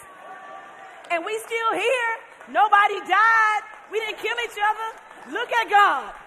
And 1.09 1.23
we 1.23 1.39
still 1.39 1.71
here. 1.71 2.11
Nobody 2.51 2.99
died. 3.07 3.61
We 3.89 3.99
didn't 4.01 4.19
kill 4.19 4.35
each 4.43 4.59
other. 4.59 5.31
Look 5.31 5.51
at 5.53 5.69
God. 5.69 6.20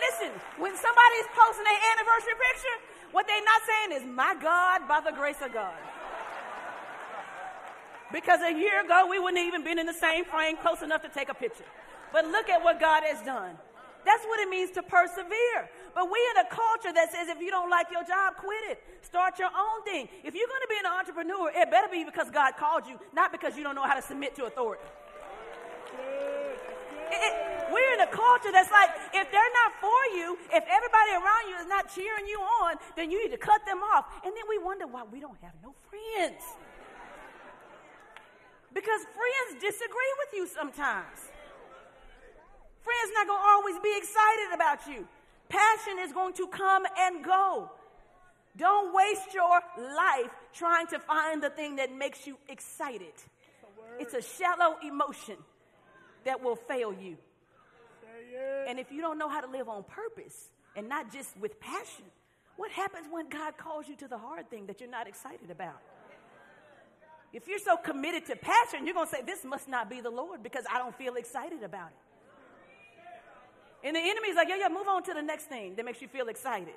Listen, 0.00 0.32
when 0.56 0.72
somebody's 0.76 1.28
posting 1.36 1.64
their 1.64 1.82
anniversary 1.92 2.36
picture, 2.40 2.76
what 3.12 3.26
they're 3.26 3.44
not 3.44 3.62
saying 3.68 3.90
is, 4.00 4.02
my 4.08 4.34
God, 4.40 4.88
by 4.88 5.00
the 5.00 5.12
grace 5.12 5.40
of 5.44 5.52
God. 5.52 5.76
Because 8.12 8.40
a 8.40 8.52
year 8.52 8.84
ago, 8.84 9.06
we 9.08 9.18
wouldn't 9.18 9.44
even 9.44 9.62
been 9.62 9.78
in 9.78 9.86
the 9.86 9.94
same 9.94 10.24
frame 10.24 10.56
close 10.56 10.82
enough 10.82 11.02
to 11.02 11.08
take 11.08 11.28
a 11.28 11.34
picture. 11.34 11.68
But 12.12 12.26
look 12.26 12.48
at 12.48 12.62
what 12.62 12.80
God 12.80 13.04
has 13.04 13.20
done. 13.22 13.56
That's 14.04 14.24
what 14.24 14.40
it 14.40 14.48
means 14.48 14.70
to 14.72 14.82
persevere. 14.82 15.68
But 15.94 16.10
we 16.10 16.18
in 16.34 16.46
a 16.46 16.48
culture 16.48 16.92
that 16.92 17.12
says 17.12 17.28
if 17.28 17.40
you 17.40 17.50
don't 17.50 17.70
like 17.70 17.86
your 17.92 18.02
job, 18.02 18.36
quit 18.36 18.64
it. 18.70 18.82
Start 19.02 19.38
your 19.38 19.50
own 19.52 19.84
thing. 19.84 20.08
If 20.24 20.34
you're 20.34 20.48
going 20.48 20.62
to 20.62 20.68
be 20.70 20.78
an 20.80 20.90
entrepreneur, 20.90 21.50
it 21.54 21.70
better 21.70 21.88
be 21.90 22.04
because 22.04 22.30
God 22.30 22.54
called 22.58 22.86
you, 22.86 22.98
not 23.14 23.30
because 23.30 23.56
you 23.56 23.62
don't 23.62 23.74
know 23.74 23.86
how 23.86 23.94
to 23.94 24.02
submit 24.02 24.34
to 24.36 24.46
authority. 24.46 24.82
We're 27.72 27.92
in 27.94 28.00
a 28.00 28.10
culture 28.10 28.50
that's 28.52 28.70
like, 28.70 28.90
if 29.14 29.30
they're 29.30 29.54
not 29.62 29.72
for 29.80 30.00
you, 30.16 30.38
if 30.50 30.64
everybody 30.66 31.12
around 31.14 31.44
you 31.48 31.56
is 31.62 31.68
not 31.68 31.92
cheering 31.94 32.26
you 32.26 32.40
on, 32.40 32.76
then 32.96 33.10
you 33.10 33.22
need 33.22 33.30
to 33.30 33.38
cut 33.38 33.64
them 33.66 33.78
off. 33.94 34.06
And 34.24 34.34
then 34.34 34.44
we 34.48 34.58
wonder 34.58 34.86
why 34.86 35.02
we 35.10 35.20
don't 35.20 35.38
have 35.42 35.54
no 35.62 35.74
friends. 35.88 36.42
Because 38.72 39.02
friends 39.02 39.62
disagree 39.62 40.12
with 40.18 40.30
you 40.34 40.46
sometimes. 40.46 41.18
Friends 42.82 43.10
not 43.14 43.26
going 43.26 43.42
to 43.42 43.48
always 43.48 43.78
be 43.82 43.94
excited 43.96 44.54
about 44.54 44.86
you. 44.86 45.06
Passion 45.48 45.98
is 46.00 46.12
going 46.12 46.34
to 46.34 46.46
come 46.48 46.84
and 46.98 47.24
go. 47.24 47.70
Don't 48.56 48.94
waste 48.94 49.34
your 49.34 49.60
life 49.78 50.30
trying 50.52 50.86
to 50.88 50.98
find 50.98 51.42
the 51.42 51.50
thing 51.50 51.76
that 51.76 51.92
makes 51.94 52.26
you 52.26 52.38
excited. 52.48 53.12
It's 53.98 54.14
a 54.14 54.22
shallow 54.22 54.76
emotion 54.82 55.36
that 56.24 56.42
will 56.42 56.56
fail 56.56 56.92
you. 56.92 57.16
And 58.68 58.78
if 58.78 58.92
you 58.92 59.00
don't 59.00 59.18
know 59.18 59.28
how 59.28 59.40
to 59.40 59.48
live 59.48 59.68
on 59.68 59.84
purpose 59.84 60.50
and 60.76 60.88
not 60.88 61.12
just 61.12 61.36
with 61.38 61.58
passion, 61.60 62.04
what 62.56 62.70
happens 62.70 63.06
when 63.10 63.28
God 63.28 63.56
calls 63.56 63.88
you 63.88 63.96
to 63.96 64.08
the 64.08 64.18
hard 64.18 64.50
thing 64.50 64.66
that 64.66 64.80
you're 64.80 64.90
not 64.90 65.08
excited 65.08 65.50
about? 65.50 65.80
If 67.32 67.46
you're 67.46 67.58
so 67.58 67.76
committed 67.76 68.26
to 68.26 68.36
passion, 68.36 68.84
you're 68.84 68.94
going 68.94 69.06
to 69.06 69.12
say, 69.12 69.22
This 69.24 69.44
must 69.44 69.68
not 69.68 69.88
be 69.88 70.00
the 70.00 70.10
Lord 70.10 70.42
because 70.42 70.64
I 70.72 70.78
don't 70.78 70.94
feel 70.96 71.14
excited 71.14 71.62
about 71.62 71.90
it. 71.90 71.96
And 73.86 73.96
the 73.96 74.00
enemy's 74.00 74.36
like, 74.36 74.48
Yeah, 74.48 74.56
yeah, 74.58 74.68
move 74.68 74.88
on 74.88 75.02
to 75.04 75.14
the 75.14 75.22
next 75.22 75.44
thing 75.44 75.74
that 75.76 75.84
makes 75.84 76.02
you 76.02 76.08
feel 76.08 76.28
excited. 76.28 76.74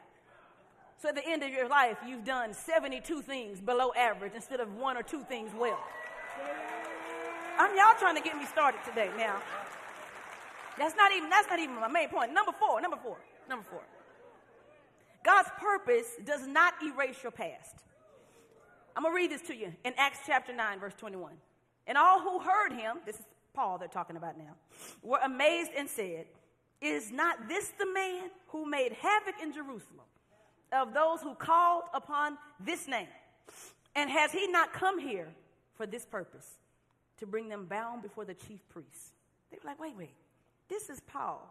So 1.01 1.09
at 1.09 1.15
the 1.15 1.27
end 1.27 1.43
of 1.43 1.49
your 1.49 1.67
life, 1.67 1.97
you've 2.07 2.23
done 2.23 2.53
72 2.53 3.23
things 3.23 3.59
below 3.59 3.91
average 3.97 4.33
instead 4.35 4.59
of 4.59 4.73
one 4.75 4.95
or 4.95 5.03
two 5.03 5.23
things 5.23 5.51
well. 5.53 5.79
I'm 7.57 7.75
y'all 7.77 7.97
trying 7.99 8.15
to 8.15 8.21
get 8.21 8.37
me 8.37 8.45
started 8.45 8.79
today 8.85 9.09
now. 9.17 9.41
That's 10.77 10.95
not 10.95 11.11
even 11.11 11.29
that's 11.29 11.47
not 11.49 11.59
even 11.59 11.75
my 11.75 11.87
main 11.87 12.09
point. 12.09 12.33
Number 12.33 12.51
four, 12.51 12.81
number 12.81 12.97
four, 12.97 13.17
number 13.47 13.65
four. 13.69 13.81
God's 15.23 15.49
purpose 15.59 16.07
does 16.25 16.47
not 16.47 16.73
erase 16.83 17.21
your 17.23 17.31
past. 17.31 17.75
I'm 18.95 19.03
gonna 19.03 19.15
read 19.15 19.31
this 19.31 19.41
to 19.43 19.55
you 19.55 19.73
in 19.85 19.93
Acts 19.97 20.19
chapter 20.25 20.53
9, 20.53 20.79
verse 20.79 20.93
21. 20.97 21.33
And 21.87 21.97
all 21.97 22.19
who 22.19 22.39
heard 22.39 22.73
him, 22.73 22.97
this 23.05 23.19
is 23.19 23.25
Paul 23.53 23.77
they're 23.77 23.87
talking 23.87 24.17
about 24.17 24.37
now, 24.37 24.55
were 25.01 25.19
amazed 25.23 25.71
and 25.77 25.89
said, 25.89 26.25
Is 26.81 27.11
not 27.11 27.47
this 27.47 27.71
the 27.79 27.91
man 27.93 28.29
who 28.47 28.69
made 28.69 28.93
havoc 28.93 29.35
in 29.41 29.53
Jerusalem 29.53 30.05
of 30.71 30.93
those 30.93 31.21
who 31.21 31.35
called 31.35 31.83
upon 31.93 32.37
this 32.59 32.87
name? 32.87 33.07
And 33.95 34.09
has 34.09 34.31
he 34.31 34.47
not 34.47 34.73
come 34.73 34.99
here 34.99 35.27
for 35.75 35.85
this 35.85 36.05
purpose, 36.05 36.57
to 37.19 37.25
bring 37.25 37.49
them 37.49 37.65
bound 37.65 38.01
before 38.01 38.25
the 38.25 38.33
chief 38.33 38.59
priests? 38.69 39.11
They 39.51 39.57
were 39.63 39.69
like, 39.69 39.79
wait, 39.79 39.95
wait, 39.97 40.15
this 40.69 40.89
is 40.89 40.99
Paul. 41.01 41.47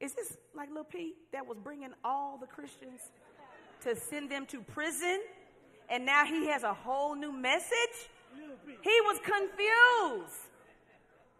Is 0.00 0.14
this 0.14 0.36
like 0.54 0.68
little 0.68 0.84
Pete 0.84 1.16
that 1.32 1.46
was 1.46 1.58
bringing 1.58 1.90
all 2.04 2.38
the 2.38 2.46
Christians 2.46 3.00
to 3.82 3.96
send 3.96 4.30
them 4.30 4.46
to 4.46 4.60
prison? 4.60 5.20
And 5.88 6.04
now 6.04 6.24
he 6.24 6.48
has 6.48 6.62
a 6.62 6.74
whole 6.74 7.14
new 7.14 7.32
message? 7.32 8.10
He 8.82 9.00
was 9.02 9.18
confused 9.24 10.46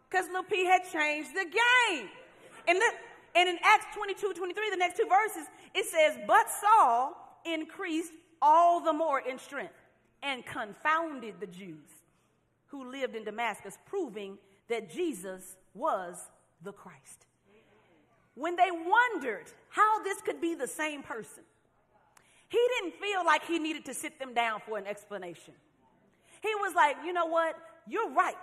because 0.08 0.26
little 0.26 0.44
P 0.44 0.64
had 0.64 0.82
changed 0.90 1.30
the 1.34 1.44
game. 1.44 2.08
And, 2.68 2.78
the, 2.78 2.90
and 3.34 3.48
in 3.48 3.58
Acts 3.62 3.86
22 3.94 4.32
23, 4.32 4.70
the 4.70 4.76
next 4.76 4.96
two 4.96 5.06
verses, 5.08 5.46
it 5.74 5.86
says, 5.86 6.18
But 6.26 6.46
Saul 6.48 7.40
increased 7.44 8.12
all 8.40 8.80
the 8.80 8.92
more 8.92 9.20
in 9.20 9.38
strength 9.38 9.74
and 10.22 10.44
confounded 10.46 11.34
the 11.40 11.46
Jews 11.46 11.95
who 12.76 12.90
lived 12.90 13.16
in 13.16 13.24
Damascus, 13.24 13.78
proving 13.86 14.38
that 14.68 14.90
Jesus 14.90 15.56
was 15.74 16.16
the 16.62 16.72
Christ. 16.72 17.26
When 18.34 18.56
they 18.56 18.68
wondered 18.70 19.46
how 19.70 20.02
this 20.02 20.20
could 20.20 20.40
be 20.40 20.54
the 20.54 20.66
same 20.66 21.02
person, 21.02 21.42
he 22.48 22.60
didn't 22.78 23.00
feel 23.00 23.24
like 23.24 23.44
he 23.46 23.58
needed 23.58 23.86
to 23.86 23.94
sit 23.94 24.18
them 24.18 24.34
down 24.34 24.60
for 24.66 24.78
an 24.78 24.86
explanation. 24.86 25.54
He 26.42 26.54
was 26.56 26.74
like, 26.74 26.96
you 27.04 27.12
know 27.12 27.26
what? 27.26 27.56
You're 27.88 28.10
right. 28.10 28.34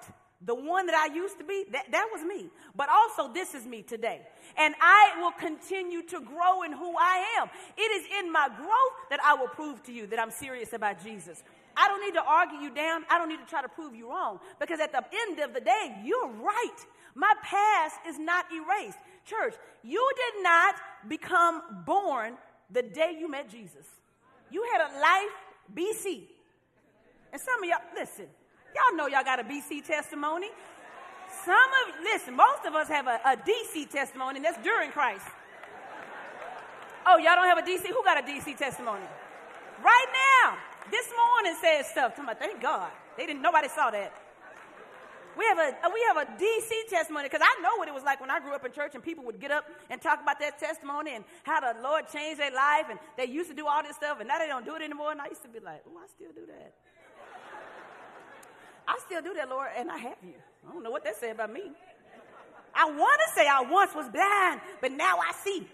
The 0.45 0.55
one 0.55 0.87
that 0.87 0.95
I 0.95 1.13
used 1.13 1.37
to 1.37 1.45
be, 1.45 1.65
that, 1.71 1.85
that 1.91 2.09
was 2.11 2.21
me. 2.21 2.49
But 2.75 2.89
also, 2.89 3.31
this 3.31 3.53
is 3.53 3.65
me 3.65 3.81
today. 3.81 4.21
And 4.57 4.75
I 4.81 5.13
will 5.21 5.31
continue 5.31 6.01
to 6.03 6.19
grow 6.19 6.63
in 6.63 6.73
who 6.73 6.93
I 6.97 7.39
am. 7.39 7.49
It 7.77 7.81
is 7.81 8.05
in 8.19 8.31
my 8.31 8.49
growth 8.49 9.09
that 9.09 9.21
I 9.23 9.35
will 9.35 9.47
prove 9.47 9.81
to 9.83 9.93
you 9.93 10.05
that 10.07 10.19
I'm 10.19 10.31
serious 10.31 10.73
about 10.73 11.01
Jesus. 11.01 11.43
I 11.75 11.87
don't 11.87 12.01
need 12.01 12.13
to 12.13 12.23
argue 12.23 12.59
you 12.59 12.69
down. 12.73 13.03
I 13.09 13.17
don't 13.17 13.29
need 13.29 13.39
to 13.39 13.45
try 13.45 13.61
to 13.61 13.69
prove 13.69 13.95
you 13.95 14.09
wrong. 14.09 14.39
Because 14.59 14.79
at 14.79 14.91
the 14.91 15.03
end 15.27 15.39
of 15.39 15.53
the 15.53 15.61
day, 15.61 15.95
you're 16.03 16.29
right. 16.29 16.79
My 17.15 17.33
past 17.43 17.95
is 18.07 18.19
not 18.19 18.45
erased. 18.51 18.97
Church, 19.25 19.55
you 19.83 20.11
did 20.15 20.43
not 20.43 20.75
become 21.07 21.61
born 21.85 22.37
the 22.71 22.81
day 22.81 23.15
you 23.19 23.29
met 23.29 23.49
Jesus. 23.49 23.85
You 24.51 24.67
had 24.71 24.81
a 24.81 24.99
life 24.99 25.33
BC. 25.73 26.23
And 27.31 27.41
some 27.41 27.63
of 27.63 27.69
y'all, 27.69 27.79
listen, 27.95 28.25
y'all 28.75 28.95
know 28.95 29.07
y'all 29.07 29.23
got 29.23 29.39
a 29.39 29.43
BC 29.43 29.85
testimony. 29.85 30.49
Some 31.45 31.55
of, 31.55 32.03
listen, 32.03 32.35
most 32.35 32.65
of 32.65 32.75
us 32.75 32.87
have 32.87 33.07
a, 33.07 33.19
a 33.25 33.35
DC 33.35 33.89
testimony, 33.89 34.37
and 34.37 34.45
that's 34.45 34.63
during 34.63 34.91
Christ. 34.91 35.25
Oh, 37.05 37.17
y'all 37.17 37.35
don't 37.35 37.45
have 37.45 37.57
a 37.57 37.61
DC? 37.61 37.87
Who 37.87 38.03
got 38.03 38.17
a 38.17 38.25
DC 38.25 38.55
testimony? 38.55 39.03
Right 39.83 40.05
now, 40.13 40.57
this 40.91 41.07
morning 41.15 41.55
said 41.61 41.83
stuff. 41.85 42.11
Talking 42.11 42.25
about, 42.25 42.39
thank 42.39 42.61
God. 42.61 42.91
They 43.17 43.25
didn't, 43.25 43.41
nobody 43.41 43.67
saw 43.69 43.91
that. 43.91 44.13
We 45.37 45.45
have 45.45 45.57
a, 45.57 45.85
uh, 45.85 45.89
we 45.91 45.99
have 46.07 46.17
a 46.17 46.31
DC 46.37 46.89
testimony 46.89 47.25
because 47.25 47.41
I 47.41 47.61
know 47.61 47.77
what 47.77 47.87
it 47.87 47.93
was 47.93 48.03
like 48.03 48.21
when 48.21 48.29
I 48.29 48.39
grew 48.39 48.53
up 48.53 48.63
in 48.65 48.71
church 48.71 48.93
and 48.93 49.03
people 49.03 49.23
would 49.25 49.39
get 49.39 49.49
up 49.49 49.65
and 49.89 49.99
talk 49.99 50.21
about 50.21 50.37
their 50.37 50.51
testimony 50.51 51.15
and 51.15 51.25
how 51.43 51.59
the 51.59 51.81
Lord 51.81 52.05
changed 52.07 52.39
their 52.39 52.51
life 52.51 52.85
and 52.89 52.99
they 53.17 53.25
used 53.25 53.49
to 53.49 53.55
do 53.55 53.65
all 53.65 53.81
this 53.81 53.95
stuff 53.95 54.19
and 54.19 54.27
now 54.27 54.37
they 54.37 54.47
don't 54.47 54.65
do 54.65 54.75
it 54.75 54.83
anymore. 54.83 55.11
And 55.11 55.19
I 55.19 55.27
used 55.27 55.41
to 55.41 55.49
be 55.49 55.59
like, 55.59 55.81
oh, 55.89 55.97
I 55.97 56.07
still 56.07 56.31
do 56.35 56.45
that. 56.45 56.73
I 58.87 58.99
still 59.05 59.21
do 59.21 59.33
that, 59.33 59.49
Lord, 59.49 59.69
and 59.75 59.89
I 59.89 59.97
have 59.97 60.17
you. 60.21 60.35
I 60.67 60.73
don't 60.73 60.83
know 60.83 60.91
what 60.91 61.03
that 61.05 61.15
said 61.15 61.31
about 61.31 61.51
me. 61.51 61.71
I 62.75 62.85
want 62.89 63.21
to 63.27 63.33
say 63.33 63.47
I 63.47 63.61
once 63.61 63.93
was 63.95 64.09
blind, 64.09 64.61
but 64.81 64.91
now 64.91 65.17
I 65.17 65.31
see. 65.43 65.67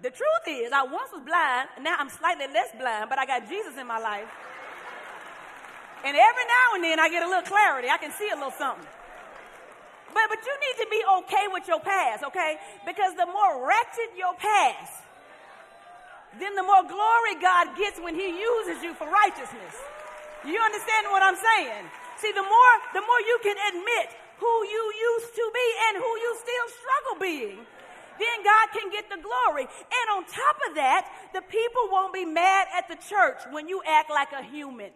The 0.00 0.08
truth 0.08 0.46
is, 0.48 0.72
I 0.72 0.82
once 0.88 1.12
was 1.12 1.20
blind, 1.20 1.68
now 1.84 1.96
I'm 2.00 2.08
slightly 2.08 2.48
less 2.48 2.72
blind, 2.72 3.12
but 3.12 3.20
I 3.20 3.26
got 3.28 3.44
Jesus 3.48 3.76
in 3.76 3.86
my 3.86 4.00
life. 4.00 4.28
And 6.00 6.16
every 6.16 6.46
now 6.48 6.66
and 6.80 6.84
then 6.84 6.96
I 6.96 7.12
get 7.12 7.20
a 7.20 7.28
little 7.28 7.44
clarity. 7.44 7.92
I 7.92 8.00
can 8.00 8.08
see 8.16 8.32
a 8.32 8.36
little 8.36 8.56
something. 8.56 8.88
But, 10.16 10.24
but 10.32 10.40
you 10.40 10.54
need 10.56 10.76
to 10.80 10.88
be 10.88 11.00
okay 11.20 11.46
with 11.52 11.68
your 11.68 11.84
past, 11.84 12.24
okay? 12.24 12.56
Because 12.88 13.12
the 13.20 13.28
more 13.28 13.68
wretched 13.68 14.16
your 14.16 14.32
past, 14.40 15.04
then 16.40 16.56
the 16.56 16.64
more 16.64 16.80
glory 16.88 17.36
God 17.36 17.76
gets 17.76 18.00
when 18.00 18.16
He 18.16 18.32
uses 18.32 18.80
you 18.80 18.96
for 18.96 19.04
righteousness. 19.04 19.76
You 20.48 20.56
understand 20.56 21.12
what 21.12 21.20
I'm 21.20 21.36
saying? 21.36 21.84
See, 22.24 22.32
the 22.32 22.42
more 22.42 22.72
the 22.96 23.04
more 23.04 23.20
you 23.20 23.36
can 23.44 23.56
admit 23.68 24.08
who 24.40 24.52
you 24.64 24.82
used 24.96 25.36
to 25.36 25.44
be 25.52 25.66
and 25.88 25.92
who 26.00 26.10
you 26.16 26.30
still 26.40 26.66
struggle 26.80 27.16
being, 27.20 27.60
then 28.20 28.44
God 28.44 28.68
can 28.72 28.90
get 28.90 29.08
the 29.08 29.22
glory. 29.22 29.62
And 29.64 30.06
on 30.16 30.24
top 30.24 30.56
of 30.68 30.74
that, 30.76 31.10
the 31.32 31.42
people 31.42 31.88
won't 31.90 32.12
be 32.12 32.24
mad 32.24 32.68
at 32.76 32.88
the 32.88 32.96
church 32.96 33.40
when 33.50 33.68
you 33.68 33.82
act 33.86 34.10
like 34.10 34.32
a 34.32 34.42
human. 34.42 34.90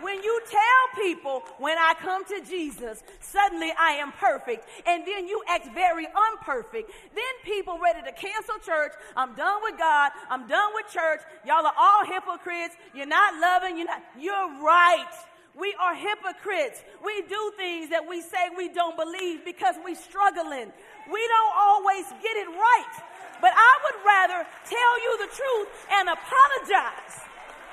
When 0.00 0.20
you 0.22 0.40
tell 0.50 1.04
people, 1.04 1.44
when 1.58 1.78
I 1.78 1.94
come 2.00 2.24
to 2.24 2.40
Jesus, 2.48 3.04
suddenly 3.20 3.72
I 3.78 3.92
am 3.92 4.10
perfect, 4.12 4.66
and 4.84 5.06
then 5.06 5.28
you 5.28 5.42
act 5.48 5.72
very 5.74 6.06
unperfect, 6.06 6.90
then 7.14 7.32
people 7.44 7.78
ready 7.78 8.02
to 8.02 8.12
cancel 8.12 8.58
church. 8.58 8.92
I'm 9.16 9.34
done 9.36 9.62
with 9.62 9.78
God. 9.78 10.10
I'm 10.28 10.48
done 10.48 10.70
with 10.74 10.86
church. 10.92 11.20
Y'all 11.46 11.64
are 11.64 11.74
all 11.78 12.04
hypocrites. 12.04 12.74
You're 12.94 13.06
not 13.06 13.40
loving. 13.40 13.76
You're 13.76 13.86
not. 13.86 14.02
You're 14.18 14.60
right. 14.60 15.12
We 15.54 15.74
are 15.78 15.94
hypocrites. 15.94 16.82
We 17.04 17.22
do 17.28 17.52
things 17.56 17.90
that 17.90 18.08
we 18.08 18.22
say 18.22 18.48
we 18.56 18.70
don't 18.70 18.96
believe 18.96 19.44
because 19.44 19.76
we're 19.84 19.94
struggling. 19.94 20.72
We 21.10 21.22
don't 21.26 21.54
always 21.56 22.06
get 22.22 22.34
it 22.38 22.48
right. 22.50 22.94
But 23.42 23.50
I 23.56 23.72
would 23.86 23.98
rather 24.06 24.40
tell 24.70 24.94
you 25.02 25.12
the 25.18 25.30
truth 25.34 25.68
and 25.90 26.06
apologize 26.06 27.16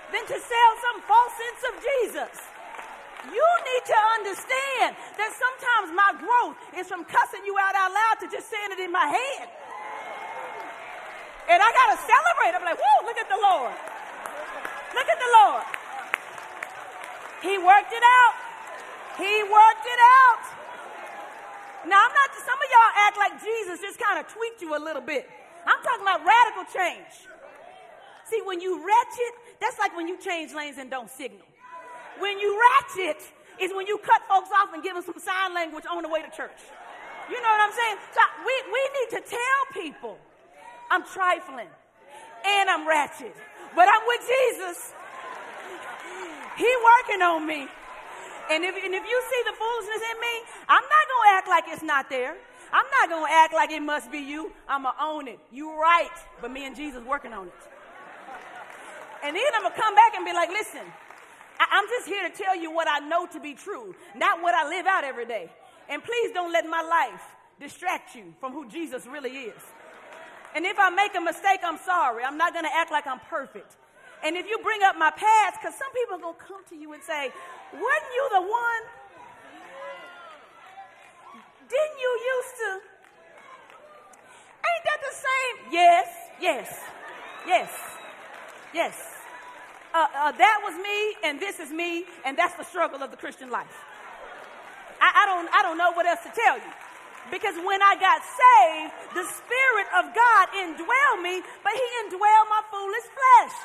than 0.09 0.25
to 0.25 0.37
sell 0.41 0.71
some 0.81 0.97
false 1.05 1.33
sense 1.37 1.61
of 1.69 1.73
Jesus. 1.77 2.33
You 3.29 3.45
need 3.45 3.83
to 3.85 3.99
understand 4.17 4.97
that 5.19 5.29
sometimes 5.35 5.93
my 5.93 6.11
growth 6.17 6.57
is 6.73 6.87
from 6.87 7.05
cussing 7.05 7.45
you 7.45 7.53
out 7.59 7.75
out 7.75 7.91
loud 7.93 8.15
to 8.23 8.25
just 8.31 8.49
saying 8.49 8.73
it 8.73 8.79
in 8.79 8.91
my 8.91 9.05
head. 9.05 9.47
And 11.49 11.61
I 11.61 11.69
got 11.69 11.93
to 11.93 11.97
celebrate. 12.01 12.53
I'm 12.57 12.65
like, 12.65 12.79
whoa, 12.81 13.05
look 13.05 13.17
at 13.17 13.29
the 13.29 13.37
Lord. 13.37 13.75
Look 14.93 15.09
at 15.09 15.19
the 15.21 15.31
Lord. 15.43 15.65
He 17.41 17.57
worked 17.57 17.93
it 17.93 18.05
out. 18.05 18.35
He 19.17 19.43
worked 19.45 19.85
it 19.85 20.01
out. 20.25 20.58
Now, 21.87 22.03
I'm 22.03 22.11
not, 22.11 22.29
some 22.35 22.59
of 22.59 22.67
y'all 22.67 22.93
act 23.07 23.15
like 23.17 23.33
Jesus 23.39 23.79
just 23.79 23.99
kind 23.99 24.19
of 24.19 24.27
tweaked 24.27 24.61
you 24.61 24.75
a 24.75 24.81
little 24.81 25.01
bit. 25.01 25.29
I'm 25.65 25.79
talking 25.83 26.03
about 26.03 26.25
radical 26.25 26.65
change. 26.67 27.29
See, 28.27 28.41
when 28.43 28.59
you 28.59 28.83
wretched, 28.83 29.33
that's 29.61 29.79
like 29.79 29.95
when 29.95 30.07
you 30.07 30.17
change 30.19 30.53
lanes 30.53 30.77
and 30.77 30.91
don't 30.91 31.09
signal. 31.09 31.47
When 32.19 32.37
you 32.39 32.59
ratchet 32.59 33.21
is 33.61 33.71
when 33.73 33.87
you 33.87 33.97
cut 33.99 34.21
folks 34.27 34.49
off 34.51 34.73
and 34.73 34.83
give 34.83 34.93
them 34.93 35.03
some 35.03 35.19
sign 35.19 35.53
language 35.53 35.85
on 35.89 36.03
the 36.03 36.09
way 36.09 36.21
to 36.21 36.29
church. 36.29 36.59
You 37.29 37.37
know 37.41 37.49
what 37.49 37.61
I'm 37.61 37.75
saying? 37.75 37.97
So 38.13 38.21
we, 38.45 38.53
we 38.71 38.81
need 38.99 39.09
to 39.17 39.21
tell 39.29 39.61
people 39.73 40.17
I'm 40.91 41.03
trifling 41.05 41.69
and 42.45 42.69
I'm 42.69 42.87
ratchet, 42.87 43.35
but 43.75 43.87
I'm 43.87 44.01
with 44.07 44.21
Jesus. 44.27 44.93
He 46.57 46.69
working 46.83 47.21
on 47.21 47.45
me. 47.45 47.67
And 48.49 48.63
if, 48.63 48.75
and 48.75 48.93
if 48.93 49.03
you 49.05 49.23
see 49.29 49.41
the 49.45 49.55
foolishness 49.55 50.01
in 50.11 50.17
me, 50.19 50.33
I'm 50.67 50.81
not 50.83 51.03
going 51.07 51.23
to 51.25 51.37
act 51.37 51.47
like 51.47 51.63
it's 51.67 51.83
not 51.83 52.09
there. 52.09 52.35
I'm 52.71 52.85
not 53.01 53.09
going 53.09 53.25
to 53.25 53.33
act 53.33 53.53
like 53.53 53.71
it 53.71 53.81
must 53.81 54.11
be 54.11 54.19
you. 54.19 54.51
I'm 54.67 54.83
going 54.83 54.95
to 54.95 55.03
own 55.03 55.27
it. 55.27 55.39
You're 55.51 55.79
right. 55.79 56.09
But 56.41 56.51
me 56.51 56.65
and 56.65 56.75
Jesus 56.75 57.03
working 57.03 57.33
on 57.33 57.47
it. 57.47 57.53
And 59.23 59.35
then 59.35 59.43
I'm 59.55 59.63
going 59.63 59.73
to 59.73 59.79
come 59.81 59.95
back 59.95 60.13
and 60.15 60.25
be 60.25 60.33
like, 60.33 60.49
listen, 60.49 60.85
I- 61.59 61.67
I'm 61.71 61.85
just 61.89 62.07
here 62.07 62.27
to 62.27 62.35
tell 62.35 62.55
you 62.55 62.71
what 62.71 62.87
I 62.87 62.99
know 62.99 63.27
to 63.27 63.39
be 63.39 63.53
true, 63.53 63.95
not 64.15 64.41
what 64.41 64.55
I 64.55 64.67
live 64.67 64.85
out 64.85 65.03
every 65.03 65.25
day. 65.25 65.51
And 65.89 66.03
please 66.03 66.31
don't 66.33 66.53
let 66.53 66.65
my 66.67 66.81
life 66.81 67.21
distract 67.59 68.15
you 68.15 68.33
from 68.39 68.53
who 68.53 68.69
Jesus 68.69 69.05
really 69.05 69.31
is. 69.31 69.61
And 70.55 70.65
if 70.65 70.79
I 70.79 70.89
make 70.89 71.15
a 71.15 71.21
mistake, 71.21 71.59
I'm 71.63 71.77
sorry. 71.77 72.23
I'm 72.23 72.37
not 72.37 72.53
going 72.53 72.65
to 72.65 72.75
act 72.75 72.91
like 72.91 73.05
I'm 73.05 73.19
perfect. 73.29 73.75
And 74.23 74.35
if 74.35 74.47
you 74.47 74.59
bring 74.59 74.83
up 74.83 74.97
my 74.97 75.11
past, 75.11 75.59
because 75.61 75.75
some 75.77 75.91
people 75.95 76.15
are 76.17 76.23
going 76.23 76.35
to 76.35 76.43
come 76.43 76.63
to 76.69 76.75
you 76.75 76.93
and 76.93 77.03
say, 77.03 77.31
Wasn't 77.71 78.13
you 78.15 78.25
the 78.33 78.41
one? 78.41 78.83
Didn't 81.69 81.97
you 82.01 82.11
used 82.35 82.55
to? 82.65 82.71
Ain't 84.59 84.83
that 84.85 84.99
the 85.05 85.15
same? 85.15 85.55
Yes, 85.71 86.07
yes, 86.41 86.67
yes. 87.47 87.69
Yes. 88.73 88.95
Uh, 89.93 90.05
uh, 90.13 90.31
that 90.33 90.61
was 90.61 90.75
me, 90.77 91.15
and 91.25 91.39
this 91.39 91.59
is 91.59 91.71
me, 91.71 92.05
and 92.25 92.37
that's 92.37 92.53
the 92.55 92.63
struggle 92.63 93.01
of 93.01 93.09
the 93.09 93.17
Christian 93.17 93.49
life. 93.49 93.73
I, 95.01 95.23
I, 95.23 95.25
don't, 95.25 95.49
I 95.49 95.61
don't 95.63 95.77
know 95.77 95.91
what 95.93 96.05
else 96.05 96.21
to 96.23 96.33
tell 96.35 96.57
you. 96.57 96.71
Because 97.31 97.55
when 97.61 97.81
I 97.81 97.93
got 97.97 98.21
saved, 98.21 98.93
the 99.13 99.25
Spirit 99.25 99.87
of 99.97 100.13
God 100.13 100.45
indwelled 100.57 101.21
me, 101.21 101.41
but 101.63 101.73
He 101.73 101.87
indwelled 102.05 102.47
my 102.49 102.61
foolish 102.69 103.07
flesh. 103.09 103.55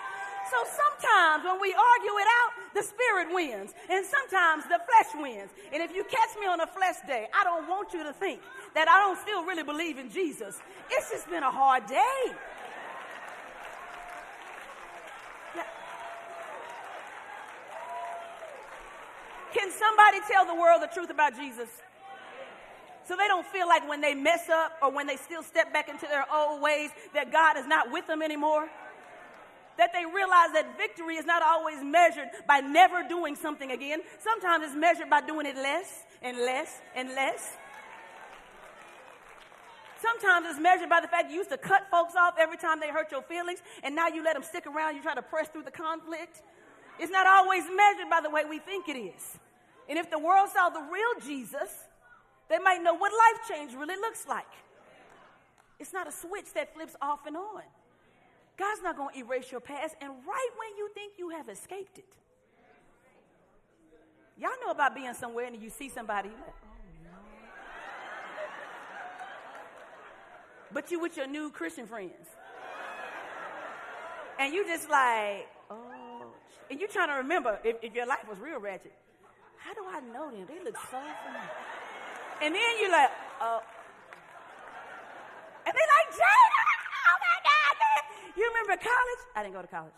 So 0.50 0.56
sometimes 0.68 1.44
when 1.44 1.60
we 1.60 1.72
argue 1.72 2.14
it 2.20 2.28
out, 2.42 2.50
the 2.74 2.82
spirit 2.82 3.32
wins, 3.32 3.72
and 3.88 4.04
sometimes 4.04 4.64
the 4.64 4.78
flesh 4.84 5.14
wins. 5.14 5.50
And 5.72 5.82
if 5.82 5.94
you 5.94 6.04
catch 6.04 6.36
me 6.38 6.46
on 6.46 6.60
a 6.60 6.66
flesh 6.66 6.96
day, 7.06 7.28
I 7.32 7.44
don't 7.44 7.68
want 7.68 7.94
you 7.94 8.02
to 8.02 8.12
think 8.12 8.40
that 8.74 8.88
I 8.88 8.98
don't 9.00 9.18
still 9.20 9.44
really 9.44 9.62
believe 9.62 9.98
in 9.98 10.10
Jesus. 10.10 10.60
It's 10.90 11.10
just 11.10 11.30
been 11.30 11.42
a 11.42 11.50
hard 11.50 11.86
day. 11.86 12.34
Can 19.54 19.70
somebody 19.70 20.18
tell 20.28 20.44
the 20.44 20.54
world 20.54 20.82
the 20.82 20.88
truth 20.92 21.10
about 21.10 21.36
Jesus? 21.36 21.68
So 23.06 23.16
they 23.16 23.28
don't 23.28 23.46
feel 23.46 23.68
like 23.68 23.88
when 23.88 24.00
they 24.00 24.14
mess 24.14 24.48
up 24.48 24.72
or 24.82 24.90
when 24.90 25.06
they 25.06 25.16
still 25.16 25.42
step 25.42 25.72
back 25.72 25.88
into 25.88 26.06
their 26.06 26.24
old 26.32 26.60
ways 26.60 26.90
that 27.14 27.30
God 27.30 27.56
is 27.56 27.66
not 27.66 27.92
with 27.92 28.06
them 28.06 28.20
anymore 28.20 28.68
that 29.78 29.92
they 29.92 30.04
realize 30.04 30.52
that 30.52 30.76
victory 30.78 31.16
is 31.16 31.24
not 31.24 31.42
always 31.42 31.82
measured 31.82 32.28
by 32.46 32.60
never 32.60 33.06
doing 33.08 33.36
something 33.36 33.70
again. 33.70 34.00
Sometimes 34.18 34.64
it's 34.64 34.74
measured 34.74 35.10
by 35.10 35.20
doing 35.20 35.46
it 35.46 35.56
less 35.56 36.04
and 36.22 36.38
less 36.38 36.80
and 36.94 37.10
less. 37.10 37.56
Sometimes 40.00 40.46
it's 40.50 40.60
measured 40.60 40.90
by 40.90 41.00
the 41.00 41.08
fact 41.08 41.30
you 41.30 41.38
used 41.38 41.50
to 41.50 41.56
cut 41.56 41.88
folks 41.90 42.14
off 42.14 42.34
every 42.38 42.58
time 42.58 42.78
they 42.78 42.90
hurt 42.90 43.10
your 43.10 43.22
feelings, 43.22 43.60
and 43.82 43.94
now 43.96 44.08
you 44.08 44.22
let 44.22 44.34
them 44.34 44.42
stick 44.42 44.66
around, 44.66 44.96
you 44.96 45.02
try 45.02 45.14
to 45.14 45.22
press 45.22 45.48
through 45.48 45.62
the 45.62 45.70
conflict. 45.70 46.42
It's 46.98 47.10
not 47.10 47.26
always 47.26 47.64
measured 47.64 48.10
by 48.10 48.20
the 48.22 48.30
way 48.30 48.44
we 48.44 48.58
think 48.58 48.88
it 48.88 48.98
is. 48.98 49.38
And 49.88 49.98
if 49.98 50.10
the 50.10 50.18
world 50.18 50.50
saw 50.52 50.68
the 50.68 50.80
real 50.80 51.26
Jesus, 51.26 51.88
they 52.48 52.58
might 52.58 52.82
know 52.82 52.94
what 52.94 53.12
life 53.12 53.48
change 53.48 53.74
really 53.74 53.96
looks 53.96 54.26
like. 54.28 54.52
It's 55.78 55.92
not 55.92 56.06
a 56.06 56.12
switch 56.12 56.52
that 56.54 56.74
flips 56.74 56.94
off 57.00 57.26
and 57.26 57.36
on. 57.36 57.62
God's 58.56 58.82
not 58.82 58.96
going 58.96 59.14
to 59.14 59.20
erase 59.20 59.50
your 59.50 59.60
past, 59.60 59.96
and 60.00 60.10
right 60.10 60.50
when 60.58 60.76
you 60.78 60.88
think 60.94 61.14
you 61.18 61.30
have 61.30 61.48
escaped 61.48 61.98
it. 61.98 62.16
Y'all 64.36 64.50
know 64.64 64.70
about 64.70 64.94
being 64.94 65.14
somewhere 65.14 65.46
and 65.46 65.60
you 65.62 65.70
see 65.70 65.88
somebody, 65.88 66.28
like, 66.28 66.38
oh. 66.48 66.74
But 70.72 70.90
you 70.90 71.00
with 71.00 71.16
your 71.16 71.28
new 71.28 71.50
Christian 71.50 71.86
friends. 71.86 72.26
And 74.40 74.52
you 74.52 74.66
just 74.66 74.90
like, 74.90 75.46
oh. 75.70 76.26
And 76.68 76.80
you 76.80 76.88
trying 76.88 77.08
to 77.08 77.14
remember 77.14 77.60
if, 77.62 77.76
if 77.82 77.94
your 77.94 78.06
life 78.06 78.26
was 78.28 78.38
real 78.40 78.58
ratchet. 78.58 78.92
How 79.58 79.72
do 79.72 79.82
I 79.88 80.00
know 80.00 80.30
them? 80.30 80.46
They 80.48 80.62
look 80.64 80.76
so 80.76 80.98
familiar. 80.98 81.50
And 82.42 82.54
then 82.54 82.62
you're 82.80 82.90
like, 82.90 83.10
oh. 83.40 83.62
And 85.66 85.74
they 85.74 85.78
like, 85.78 86.12
Jada! 86.12 86.73
You 88.36 88.42
remember 88.50 88.76
college? 88.82 89.22
I 89.36 89.42
didn't 89.42 89.54
go 89.54 89.62
to 89.62 89.68
college. 89.68 89.94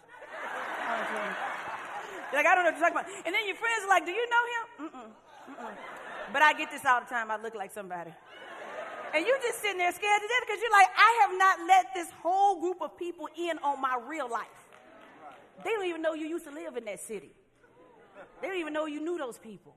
like, 2.33 2.46
I 2.46 2.55
don't 2.55 2.64
know 2.64 2.70
what 2.70 2.79
you're 2.79 2.88
talking 2.88 3.01
about. 3.01 3.09
And 3.25 3.35
then 3.35 3.46
your 3.46 3.57
friends 3.57 3.85
are 3.85 3.88
like, 3.88 4.05
Do 4.05 4.12
you 4.12 4.27
know 4.29 4.44
him? 4.53 4.64
Mm-mm, 4.87 5.09
mm-mm. 5.55 5.75
But 6.33 6.42
I 6.42 6.53
get 6.53 6.70
this 6.70 6.85
all 6.85 7.01
the 7.01 7.07
time. 7.07 7.31
I 7.31 7.37
look 7.40 7.55
like 7.55 7.72
somebody. 7.72 8.12
And 9.14 9.25
you 9.25 9.38
just 9.42 9.62
sitting 9.62 9.79
there 9.79 9.92
scared 9.92 10.20
to 10.20 10.29
death 10.29 10.44
because 10.46 10.61
you're 10.61 10.72
like, 10.72 10.88
I 10.96 11.20
have 11.22 11.38
not 11.38 11.57
let 11.66 11.94
this 11.94 12.09
whole 12.22 12.61
group 12.61 12.83
of 12.83 12.99
people 12.99 13.29
in 13.38 13.59
on 13.62 13.81
my 13.81 13.99
real 14.07 14.29
life. 14.29 14.44
They 15.64 15.70
don't 15.70 15.87
even 15.87 16.03
know 16.03 16.12
you 16.14 16.27
used 16.27 16.44
to 16.44 16.51
live 16.51 16.77
in 16.77 16.85
that 16.85 17.01
city. 17.01 17.31
They 18.42 18.49
don't 18.49 18.59
even 18.59 18.72
know 18.72 18.87
you 18.87 19.01
knew 19.01 19.16
those 19.16 19.38
people. 19.38 19.75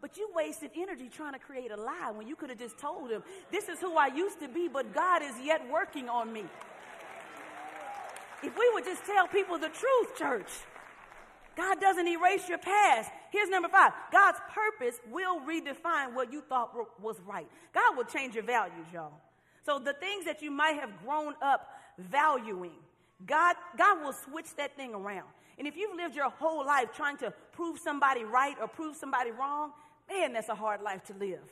But 0.00 0.16
you 0.16 0.28
wasted 0.34 0.70
energy 0.76 1.08
trying 1.08 1.32
to 1.32 1.38
create 1.38 1.70
a 1.70 1.76
lie 1.76 2.12
when 2.14 2.26
you 2.26 2.36
could 2.36 2.50
have 2.50 2.58
just 2.58 2.78
told 2.78 3.10
them, 3.10 3.22
This 3.50 3.68
is 3.68 3.78
who 3.80 3.96
I 3.96 4.08
used 4.08 4.40
to 4.40 4.48
be, 4.48 4.68
but 4.68 4.92
God 4.92 5.22
is 5.22 5.34
yet 5.42 5.62
working 5.70 6.08
on 6.08 6.32
me. 6.32 6.44
If 8.42 8.56
we 8.58 8.70
would 8.74 8.84
just 8.84 9.04
tell 9.04 9.28
people 9.28 9.58
the 9.58 9.68
truth, 9.68 10.16
church, 10.16 10.50
God 11.56 11.80
doesn't 11.80 12.08
erase 12.08 12.48
your 12.48 12.58
past. 12.58 13.10
Here's 13.30 13.48
number 13.48 13.68
five 13.68 13.92
God's 14.10 14.38
purpose 14.52 14.98
will 15.10 15.40
redefine 15.40 16.14
what 16.14 16.32
you 16.32 16.40
thought 16.40 16.74
was 17.00 17.20
right. 17.26 17.46
God 17.72 17.96
will 17.96 18.04
change 18.04 18.34
your 18.34 18.44
values, 18.44 18.86
y'all. 18.92 19.12
So 19.64 19.78
the 19.78 19.92
things 19.92 20.24
that 20.24 20.42
you 20.42 20.50
might 20.50 20.80
have 20.80 20.90
grown 21.04 21.34
up 21.40 21.68
valuing, 21.98 22.72
God, 23.26 23.54
God 23.76 24.02
will 24.02 24.12
switch 24.12 24.56
that 24.56 24.76
thing 24.76 24.94
around. 24.94 25.28
And 25.58 25.68
if 25.68 25.76
you've 25.76 25.94
lived 25.94 26.16
your 26.16 26.30
whole 26.30 26.64
life 26.66 26.88
trying 26.94 27.18
to 27.18 27.32
prove 27.52 27.78
somebody 27.78 28.24
right 28.24 28.56
or 28.60 28.66
prove 28.66 28.96
somebody 28.96 29.30
wrong, 29.30 29.72
man, 30.10 30.32
that's 30.32 30.48
a 30.48 30.54
hard 30.54 30.82
life 30.82 31.04
to 31.04 31.14
live. 31.14 31.42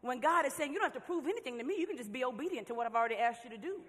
When 0.00 0.20
God 0.20 0.46
is 0.46 0.52
saying, 0.52 0.72
you 0.72 0.78
don't 0.78 0.92
have 0.92 1.00
to 1.00 1.06
prove 1.06 1.26
anything 1.26 1.58
to 1.58 1.64
me, 1.64 1.76
you 1.78 1.86
can 1.86 1.96
just 1.96 2.12
be 2.12 2.24
obedient 2.24 2.66
to 2.68 2.74
what 2.74 2.86
I've 2.86 2.94
already 2.94 3.16
asked 3.16 3.44
you 3.44 3.50
to 3.50 3.58
do. 3.58 3.80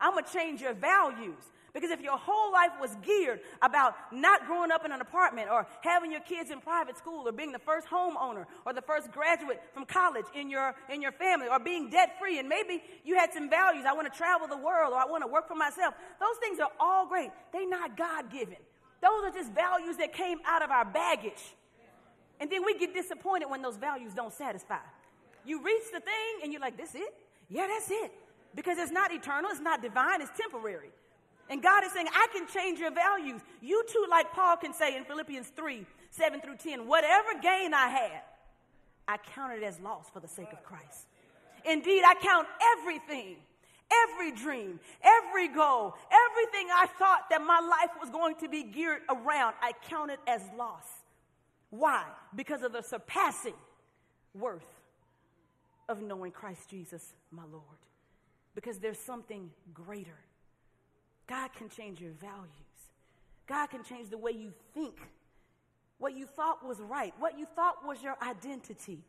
I'm 0.00 0.12
going 0.12 0.24
to 0.24 0.32
change 0.32 0.60
your 0.60 0.74
values. 0.74 1.42
Because 1.72 1.90
if 1.90 2.00
your 2.00 2.18
whole 2.18 2.52
life 2.52 2.72
was 2.80 2.96
geared 3.02 3.40
about 3.62 3.94
not 4.12 4.46
growing 4.46 4.72
up 4.72 4.84
in 4.84 4.92
an 4.92 5.00
apartment 5.00 5.48
or 5.50 5.66
having 5.82 6.10
your 6.10 6.20
kids 6.20 6.50
in 6.50 6.60
private 6.60 6.98
school 6.98 7.28
or 7.28 7.32
being 7.32 7.52
the 7.52 7.60
first 7.60 7.86
homeowner 7.86 8.46
or 8.66 8.72
the 8.72 8.82
first 8.82 9.12
graduate 9.12 9.62
from 9.72 9.84
college 9.84 10.24
in 10.34 10.50
your, 10.50 10.74
in 10.92 11.00
your 11.00 11.12
family 11.12 11.46
or 11.48 11.60
being 11.60 11.88
debt 11.88 12.18
free, 12.18 12.38
and 12.38 12.48
maybe 12.48 12.82
you 13.04 13.16
had 13.16 13.32
some 13.32 13.48
values, 13.48 13.84
I 13.86 13.92
want 13.92 14.12
to 14.12 14.16
travel 14.16 14.48
the 14.48 14.56
world 14.56 14.92
or 14.92 14.96
I 14.96 15.04
want 15.04 15.22
to 15.22 15.28
work 15.28 15.46
for 15.46 15.54
myself, 15.54 15.94
those 16.18 16.36
things 16.40 16.58
are 16.58 16.70
all 16.80 17.06
great. 17.06 17.30
They're 17.52 17.68
not 17.68 17.96
God 17.96 18.32
given. 18.32 18.56
Those 19.00 19.24
are 19.24 19.30
just 19.30 19.52
values 19.52 19.96
that 19.98 20.12
came 20.12 20.38
out 20.44 20.62
of 20.62 20.70
our 20.70 20.84
baggage. 20.84 21.54
And 22.40 22.50
then 22.50 22.64
we 22.64 22.76
get 22.78 22.94
disappointed 22.94 23.48
when 23.48 23.62
those 23.62 23.76
values 23.76 24.12
don't 24.14 24.32
satisfy. 24.32 24.78
You 25.44 25.62
reach 25.62 25.84
the 25.92 26.00
thing 26.00 26.40
and 26.42 26.52
you're 26.52 26.60
like, 26.60 26.76
this 26.76 26.94
it? 26.94 27.14
Yeah, 27.48 27.66
that's 27.66 27.90
it. 27.90 28.12
Because 28.54 28.78
it's 28.78 28.92
not 28.92 29.12
eternal, 29.12 29.50
it's 29.50 29.60
not 29.60 29.82
divine, 29.82 30.20
it's 30.20 30.30
temporary. 30.36 30.90
And 31.48 31.62
God 31.62 31.84
is 31.84 31.92
saying, 31.92 32.06
I 32.12 32.28
can 32.32 32.46
change 32.46 32.78
your 32.78 32.92
values. 32.92 33.40
You 33.60 33.84
too, 33.88 34.06
like 34.08 34.32
Paul 34.32 34.56
can 34.56 34.72
say 34.72 34.96
in 34.96 35.04
Philippians 35.04 35.48
3 35.48 35.84
7 36.12 36.40
through 36.40 36.56
10, 36.56 36.86
whatever 36.86 37.28
gain 37.40 37.72
I 37.72 37.88
had, 37.88 38.22
I 39.06 39.16
counted 39.34 39.62
as 39.62 39.78
loss 39.80 40.10
for 40.12 40.20
the 40.20 40.28
sake 40.28 40.52
of 40.52 40.62
Christ. 40.64 41.06
Indeed, 41.64 42.02
I 42.04 42.14
count 42.14 42.48
everything, 42.78 43.36
every 43.92 44.32
dream, 44.32 44.80
every 45.02 45.48
goal, 45.48 45.94
everything 46.10 46.68
I 46.72 46.86
thought 46.98 47.30
that 47.30 47.42
my 47.42 47.60
life 47.60 47.90
was 48.00 48.10
going 48.10 48.36
to 48.36 48.48
be 48.48 48.62
geared 48.62 49.02
around, 49.08 49.54
I 49.60 49.72
counted 49.88 50.18
as 50.26 50.42
loss. 50.56 50.86
Why? 51.70 52.04
Because 52.34 52.62
of 52.62 52.72
the 52.72 52.82
surpassing 52.82 53.54
worth 54.34 54.62
of 55.88 56.00
knowing 56.00 56.32
Christ 56.32 56.68
Jesus, 56.70 57.14
my 57.30 57.44
Lord. 57.50 57.79
Because 58.54 58.78
there's 58.78 58.98
something 58.98 59.50
greater 59.72 60.18
God 61.30 61.52
can 61.54 61.68
change 61.68 62.00
your 62.00 62.10
values. 62.10 62.50
God 63.46 63.68
can 63.68 63.84
change 63.84 64.10
the 64.10 64.18
way 64.18 64.32
you 64.32 64.52
think. 64.74 64.96
What 65.98 66.16
you 66.16 66.26
thought 66.26 66.66
was 66.66 66.80
right, 66.80 67.14
what 67.20 67.38
you 67.38 67.46
thought 67.54 67.86
was 67.86 68.02
your 68.02 68.16
identity. 68.20 69.04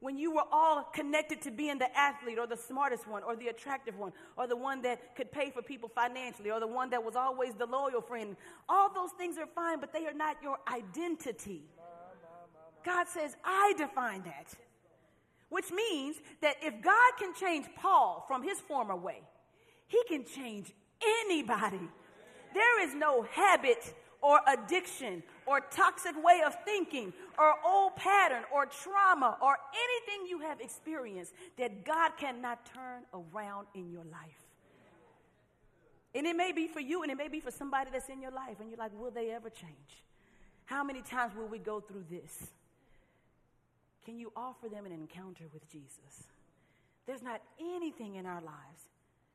When 0.00 0.18
you 0.18 0.34
were 0.34 0.44
all 0.52 0.82
connected 0.92 1.40
to 1.42 1.50
being 1.50 1.78
the 1.78 1.96
athlete 1.96 2.38
or 2.38 2.46
the 2.46 2.58
smartest 2.58 3.08
one 3.08 3.22
or 3.22 3.36
the 3.36 3.48
attractive 3.48 3.98
one 3.98 4.12
or 4.36 4.46
the 4.46 4.56
one 4.56 4.82
that 4.82 5.16
could 5.16 5.32
pay 5.32 5.50
for 5.50 5.62
people 5.62 5.88
financially 5.88 6.50
or 6.50 6.60
the 6.60 6.66
one 6.66 6.90
that 6.90 7.02
was 7.02 7.16
always 7.16 7.54
the 7.54 7.64
loyal 7.64 8.02
friend, 8.02 8.36
all 8.68 8.92
those 8.92 9.12
things 9.12 9.38
are 9.38 9.46
fine, 9.46 9.80
but 9.80 9.94
they 9.94 10.06
are 10.06 10.12
not 10.12 10.36
your 10.42 10.58
identity. 10.70 11.62
God 12.84 13.08
says, 13.08 13.34
I 13.42 13.72
define 13.78 14.22
that. 14.24 14.54
Which 15.48 15.70
means 15.70 16.16
that 16.42 16.56
if 16.62 16.82
God 16.82 17.12
can 17.18 17.34
change 17.34 17.66
Paul 17.76 18.24
from 18.26 18.42
his 18.42 18.60
former 18.60 18.96
way, 18.96 19.22
he 19.86 20.02
can 20.08 20.24
change 20.24 20.72
anybody. 21.22 21.88
There 22.52 22.82
is 22.82 22.94
no 22.94 23.22
habit 23.22 23.94
or 24.22 24.40
addiction 24.48 25.22
or 25.46 25.60
toxic 25.70 26.14
way 26.24 26.42
of 26.44 26.56
thinking 26.64 27.12
or 27.38 27.54
old 27.64 27.94
pattern 27.96 28.42
or 28.52 28.66
trauma 28.66 29.36
or 29.40 29.56
anything 29.74 30.26
you 30.28 30.40
have 30.40 30.60
experienced 30.60 31.32
that 31.58 31.84
God 31.84 32.12
cannot 32.18 32.66
turn 32.66 33.02
around 33.14 33.66
in 33.74 33.90
your 33.90 34.04
life. 34.04 34.42
And 36.14 36.26
it 36.26 36.34
may 36.34 36.50
be 36.50 36.66
for 36.66 36.80
you 36.80 37.02
and 37.02 37.12
it 37.12 37.18
may 37.18 37.28
be 37.28 37.40
for 37.40 37.50
somebody 37.50 37.90
that's 37.92 38.08
in 38.08 38.20
your 38.22 38.30
life 38.30 38.58
and 38.58 38.70
you're 38.70 38.78
like, 38.78 38.98
will 38.98 39.10
they 39.10 39.30
ever 39.30 39.50
change? 39.50 40.04
How 40.64 40.82
many 40.82 41.02
times 41.02 41.34
will 41.36 41.46
we 41.46 41.58
go 41.58 41.78
through 41.78 42.06
this? 42.10 42.50
Can 44.06 44.20
you 44.20 44.32
offer 44.36 44.68
them 44.68 44.86
an 44.86 44.92
encounter 44.92 45.44
with 45.52 45.68
Jesus? 45.68 46.28
There's 47.06 47.22
not 47.22 47.42
anything 47.60 48.14
in 48.14 48.24
our 48.24 48.40
lives 48.40 48.88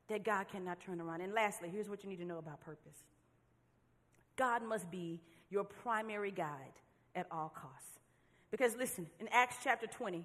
that 0.08 0.24
God 0.24 0.46
cannot 0.50 0.80
turn 0.80 0.98
around. 0.98 1.20
And 1.20 1.34
lastly, 1.34 1.68
here's 1.70 1.90
what 1.90 2.02
you 2.02 2.08
need 2.08 2.18
to 2.20 2.24
know 2.24 2.38
about 2.38 2.60
purpose 2.62 3.04
God 4.34 4.62
must 4.62 4.90
be 4.90 5.20
your 5.50 5.62
primary 5.62 6.30
guide 6.30 6.72
at 7.14 7.26
all 7.30 7.52
costs. 7.54 7.98
Because 8.50 8.74
listen, 8.76 9.06
in 9.20 9.28
Acts 9.30 9.56
chapter 9.62 9.86
20, 9.86 10.24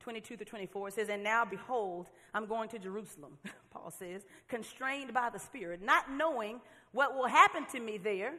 22 0.00 0.36
to 0.36 0.44
24, 0.44 0.88
it 0.88 0.94
says, 0.94 1.08
And 1.08 1.22
now 1.22 1.44
behold, 1.44 2.08
I'm 2.34 2.46
going 2.46 2.68
to 2.70 2.80
Jerusalem, 2.80 3.38
Paul 3.70 3.92
says, 3.96 4.22
constrained 4.48 5.14
by 5.14 5.30
the 5.30 5.38
Spirit, 5.38 5.82
not 5.82 6.10
knowing 6.10 6.60
what 6.92 7.14
will 7.14 7.28
happen 7.28 7.64
to 7.72 7.80
me 7.80 7.96
there. 7.96 8.34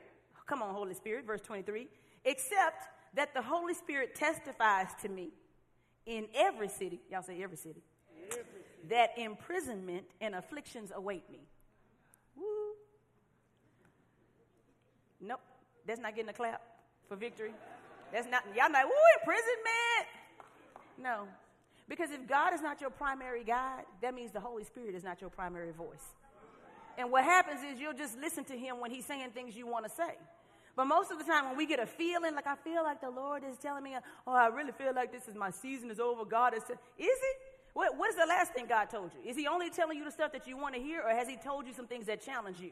Come 0.48 0.62
on, 0.62 0.74
Holy 0.74 0.94
Spirit, 0.94 1.26
verse 1.26 1.42
23, 1.42 1.88
except 2.26 2.88
that 3.16 3.34
the 3.34 3.42
Holy 3.42 3.74
Spirit 3.74 4.16
testifies 4.16 4.88
to 5.02 5.10
me 5.10 5.30
in 6.06 6.28
every 6.36 6.70
city. 6.70 7.00
Y'all 7.12 7.22
say 7.22 7.42
every 7.42 7.58
city. 7.58 7.82
Every 8.32 8.44
that 8.90 9.18
imprisonment 9.18 10.06
and 10.22 10.36
afflictions 10.36 10.92
await 10.96 11.30
me. 11.30 11.40
Woo. 12.36 12.44
Nope. 15.22 15.42
That's 15.86 16.00
not 16.00 16.16
getting 16.16 16.30
a 16.30 16.34
clap 16.34 16.62
for 17.08 17.16
victory. 17.16 17.52
That's 18.12 18.28
not, 18.28 18.44
y'all 18.56 18.72
like, 18.72 18.86
ooh, 18.86 19.20
imprisonment. 19.20 20.08
No. 20.98 21.28
Because 21.88 22.12
if 22.12 22.28
God 22.28 22.54
is 22.54 22.62
not 22.62 22.82
your 22.82 22.90
primary 22.90 23.44
guide, 23.44 23.84
that 24.02 24.14
means 24.14 24.32
the 24.32 24.40
Holy 24.40 24.64
Spirit 24.64 24.96
is 24.96 25.04
not 25.04 25.22
your 25.22 25.30
primary 25.30 25.72
voice. 25.72 26.14
And 26.98 27.12
what 27.12 27.24
happens 27.24 27.62
is 27.64 27.80
you'll 27.80 27.94
just 27.94 28.18
listen 28.20 28.44
to 28.46 28.58
him 28.58 28.80
when 28.80 28.92
he's 28.92 29.06
saying 29.06 29.32
things 29.34 29.56
you 29.56 29.68
want 29.68 29.86
to 29.86 29.92
say. 29.92 30.16
But 30.80 30.86
most 30.86 31.12
of 31.12 31.18
the 31.18 31.26
time, 31.26 31.50
when 31.50 31.58
we 31.58 31.66
get 31.66 31.82
a 31.82 31.86
feeling, 31.86 32.36
like 32.36 32.48
I 32.48 32.56
feel 32.56 32.84
like 32.86 33.02
the 33.02 33.10
Lord 33.10 33.44
is 33.44 33.58
telling 33.58 33.84
me, 33.84 33.98
oh, 34.26 34.32
I 34.32 34.48
really 34.48 34.72
feel 34.72 34.96
like 34.96 35.12
this 35.12 35.28
is 35.28 35.36
my 35.36 35.50
season 35.50 35.92
is 35.92 36.00
over. 36.00 36.24
God 36.24 36.54
is, 36.54 36.64
is 36.64 36.70
it? 36.98 37.36
What, 37.74 37.98
what 37.98 38.10
is 38.12 38.16
the 38.16 38.26
last 38.26 38.54
thing 38.54 38.66
God 38.66 38.90
told 38.90 39.12
you? 39.14 39.30
Is 39.30 39.36
He 39.36 39.46
only 39.46 39.70
telling 39.70 39.98
you 39.98 40.06
the 40.06 40.12
stuff 40.12 40.32
that 40.32 40.48
you 40.48 40.56
want 40.56 40.76
to 40.76 40.80
hear, 40.82 41.02
or 41.02 41.10
has 41.10 41.28
He 41.28 41.36
told 41.36 41.68
you 41.68 41.74
some 41.74 41.86
things 41.86 42.06
that 42.06 42.22
challenge 42.22 42.62
you? 42.62 42.72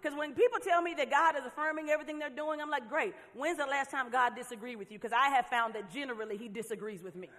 Because 0.00 0.16
when 0.16 0.32
people 0.34 0.60
tell 0.60 0.80
me 0.80 0.94
that 0.96 1.10
God 1.10 1.34
is 1.34 1.42
affirming 1.44 1.88
everything 1.88 2.20
they're 2.20 2.30
doing, 2.30 2.60
I'm 2.60 2.70
like, 2.70 2.88
great. 2.88 3.14
When's 3.34 3.58
the 3.58 3.66
last 3.66 3.90
time 3.90 4.12
God 4.12 4.36
disagreed 4.36 4.78
with 4.78 4.92
you? 4.92 4.98
Because 5.00 5.12
I 5.12 5.30
have 5.30 5.46
found 5.46 5.74
that 5.74 5.90
generally 5.90 6.36
He 6.36 6.46
disagrees 6.46 7.02
with 7.02 7.16
me. 7.16 7.30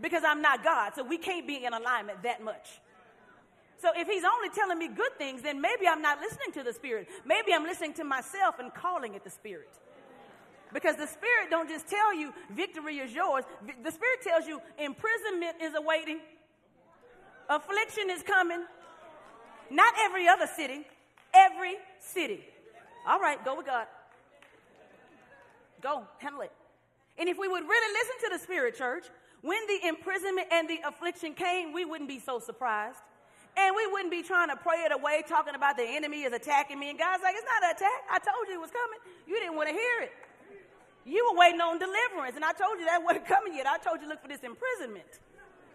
Because 0.00 0.22
I'm 0.24 0.40
not 0.40 0.62
God, 0.62 0.92
so 0.94 1.02
we 1.02 1.18
can't 1.18 1.48
be 1.48 1.64
in 1.64 1.72
alignment 1.72 2.22
that 2.22 2.44
much. 2.44 2.78
So 3.78 3.90
if 3.94 4.08
he's 4.08 4.24
only 4.24 4.48
telling 4.54 4.78
me 4.78 4.88
good 4.88 5.16
things, 5.18 5.42
then 5.42 5.60
maybe 5.60 5.86
I'm 5.88 6.00
not 6.00 6.20
listening 6.20 6.52
to 6.54 6.62
the 6.62 6.72
Spirit. 6.72 7.08
Maybe 7.24 7.52
I'm 7.52 7.64
listening 7.64 7.92
to 7.94 8.04
myself 8.04 8.58
and 8.58 8.72
calling 8.72 9.14
it 9.14 9.24
the 9.24 9.30
Spirit. 9.30 9.68
Because 10.72 10.96
the 10.96 11.06
Spirit 11.06 11.50
don't 11.50 11.68
just 11.68 11.86
tell 11.86 12.14
you 12.14 12.32
victory 12.50 12.98
is 12.98 13.12
yours. 13.12 13.44
The 13.82 13.90
Spirit 13.90 14.22
tells 14.22 14.46
you 14.46 14.60
imprisonment 14.78 15.56
is 15.62 15.74
awaiting. 15.74 16.20
Affliction 17.48 18.10
is 18.10 18.22
coming. 18.22 18.64
Not 19.70 19.94
every 20.00 20.26
other 20.26 20.46
city, 20.46 20.86
every 21.34 21.74
city. 22.00 22.40
All 23.06 23.20
right, 23.20 23.42
go 23.44 23.56
with 23.56 23.66
God. 23.66 23.86
Go, 25.82 26.04
handle 26.18 26.40
it. 26.40 26.52
And 27.18 27.28
if 27.28 27.38
we 27.38 27.48
would 27.48 27.62
really 27.62 27.92
listen 27.92 28.30
to 28.30 28.38
the 28.38 28.42
Spirit, 28.42 28.76
church, 28.76 29.04
when 29.42 29.58
the 29.68 29.88
imprisonment 29.88 30.48
and 30.50 30.68
the 30.68 30.80
affliction 30.86 31.34
came, 31.34 31.72
we 31.72 31.84
wouldn't 31.84 32.08
be 32.08 32.18
so 32.18 32.38
surprised. 32.38 32.98
And 33.56 33.74
we 33.74 33.86
wouldn't 33.88 34.10
be 34.10 34.22
trying 34.22 34.48
to 34.48 34.56
pray 34.56 34.84
it 34.84 34.92
away, 34.92 35.24
talking 35.26 35.54
about 35.54 35.76
the 35.76 35.84
enemy 35.84 36.22
is 36.24 36.32
attacking 36.32 36.78
me. 36.78 36.90
And 36.90 36.98
God's 36.98 37.22
like, 37.22 37.34
it's 37.36 37.48
not 37.48 37.64
an 37.64 37.76
attack. 37.76 38.04
I 38.10 38.18
told 38.18 38.48
you 38.48 38.54
it 38.54 38.60
was 38.60 38.70
coming. 38.70 39.00
You 39.26 39.40
didn't 39.40 39.56
want 39.56 39.68
to 39.68 39.74
hear 39.74 40.02
it. 40.02 40.12
You 41.06 41.24
were 41.30 41.38
waiting 41.38 41.60
on 41.60 41.78
deliverance, 41.78 42.34
and 42.34 42.44
I 42.44 42.52
told 42.52 42.78
you 42.78 42.84
that 42.86 43.02
wasn't 43.02 43.26
coming 43.26 43.54
yet. 43.54 43.66
I 43.66 43.78
told 43.78 44.02
you 44.02 44.08
look 44.08 44.20
for 44.20 44.28
this 44.28 44.42
imprisonment, 44.42 45.20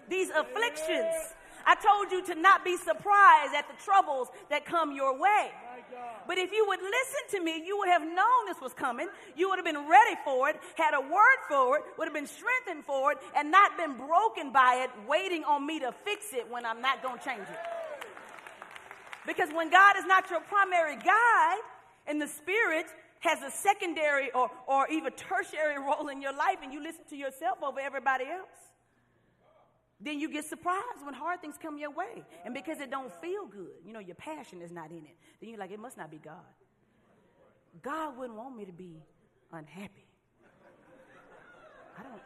these 0.10 0.30
afflictions. 0.30 1.34
I 1.66 1.76
told 1.76 2.12
you 2.12 2.24
to 2.34 2.40
not 2.40 2.64
be 2.66 2.78
surprised 2.78 3.54
at 3.56 3.68
the 3.68 3.84
troubles 3.84 4.30
that 4.50 4.66
come 4.66 4.96
your 4.96 5.18
way. 5.18 5.52
But 6.28 6.38
if 6.38 6.52
you 6.52 6.66
would 6.68 6.80
listen 6.80 7.40
to 7.40 7.44
me, 7.44 7.64
you 7.66 7.78
would 7.78 7.90
have 7.90 8.02
known 8.04 8.46
this 8.48 8.62
was 8.62 8.74
coming. 8.74 9.08
You 9.36 9.50
would 9.50 9.58
have 9.58 9.66
been 9.66 9.90
ready 9.90 10.16
for 10.24 10.50
it, 10.50 10.58
had 10.76 10.94
a 10.94 11.02
word 11.02 11.40
for 11.50 11.78
it, 11.78 11.84
would 11.98 12.06
have 12.06 12.14
been 12.14 12.28
strengthened 12.28 12.86
for 12.86 13.12
it, 13.12 13.18
and 13.36 13.52
not 13.52 13.78
been 13.78 13.98
broken 13.98 14.52
by 14.52 14.86
it, 14.86 14.90
waiting 15.08 15.44
on 15.44 15.66
me 15.66 15.80
to 15.80 15.92
fix 15.92 16.34
it 16.34 16.50
when 16.50 16.66
I'm 16.66 16.82
not 16.82 17.04
going 17.04 17.20
to 17.20 17.26
change 17.26 17.42
it. 17.42 17.60
Because 19.28 19.50
when 19.54 19.70
God 19.70 19.98
is 19.98 20.06
not 20.06 20.30
your 20.30 20.42
primary 20.42 20.96
guide 20.96 21.62
and 22.08 22.22
the 22.22 22.28
Spirit 22.28 22.88
has 23.20 23.42
a 23.42 23.52
secondary 23.52 24.32
or, 24.32 24.50
or 24.68 24.88
even 24.90 25.14
tertiary 25.14 25.78
role 25.80 26.08
in 26.08 26.22
your 26.22 26.34
life 26.34 26.58
and 26.64 26.74
you 26.74 26.82
listen 26.82 27.04
to 27.10 27.16
yourself 27.16 27.60
over 27.64 27.80
everybody 27.80 28.26
else, 28.26 28.71
then 30.02 30.20
you 30.20 30.30
get 30.30 30.46
surprised 30.46 31.06
when 31.06 31.14
hard 31.14 31.42
things 31.42 31.56
come 31.62 31.78
your 31.78 31.92
way. 31.92 32.24
And 32.44 32.54
because 32.54 32.80
it 32.80 32.90
don't 32.90 33.14
feel 33.22 33.46
good, 33.46 33.86
you 33.86 33.94
know, 33.94 34.00
your 34.00 34.16
passion 34.16 34.62
is 34.62 34.72
not 34.72 34.90
in 34.90 34.98
it, 35.06 35.16
then 35.40 35.50
you're 35.50 35.60
like, 35.60 35.72
it 35.72 35.80
must 35.80 35.98
not 35.98 36.10
be 36.10 36.18
God. 36.18 36.36
God 37.82 38.18
wouldn't 38.18 38.38
want 38.38 38.58
me 38.58 38.66
to 38.66 38.72
be 38.72 39.02
unhappy. 39.54 40.06
I 41.98 42.04
don't. 42.04 42.22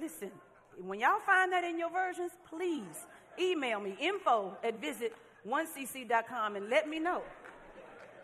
Listen, 0.00 0.30
when 0.78 1.00
y'all 1.00 1.20
find 1.20 1.52
that 1.52 1.64
in 1.64 1.78
your 1.78 1.90
versions, 1.90 2.32
please 2.48 3.06
email 3.38 3.80
me 3.80 3.96
info 4.00 4.56
at 4.64 4.80
visit 4.80 5.14
1cc.com 5.48 6.56
and 6.56 6.68
let 6.68 6.88
me 6.88 6.98
know 6.98 7.22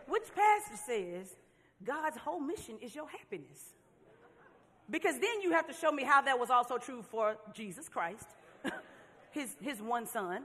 which 0.06 0.24
pastor 0.34 0.76
says 0.86 1.36
God's 1.82 2.16
whole 2.16 2.40
mission 2.40 2.76
is 2.80 2.94
your 2.94 3.08
happiness. 3.08 3.74
Because 4.90 5.18
then 5.18 5.40
you 5.42 5.52
have 5.52 5.66
to 5.66 5.72
show 5.72 5.90
me 5.90 6.04
how 6.04 6.22
that 6.22 6.38
was 6.38 6.50
also 6.50 6.78
true 6.78 7.02
for 7.02 7.36
Jesus 7.52 7.88
Christ, 7.88 8.26
his, 9.32 9.56
his 9.60 9.82
one 9.82 10.06
son. 10.06 10.44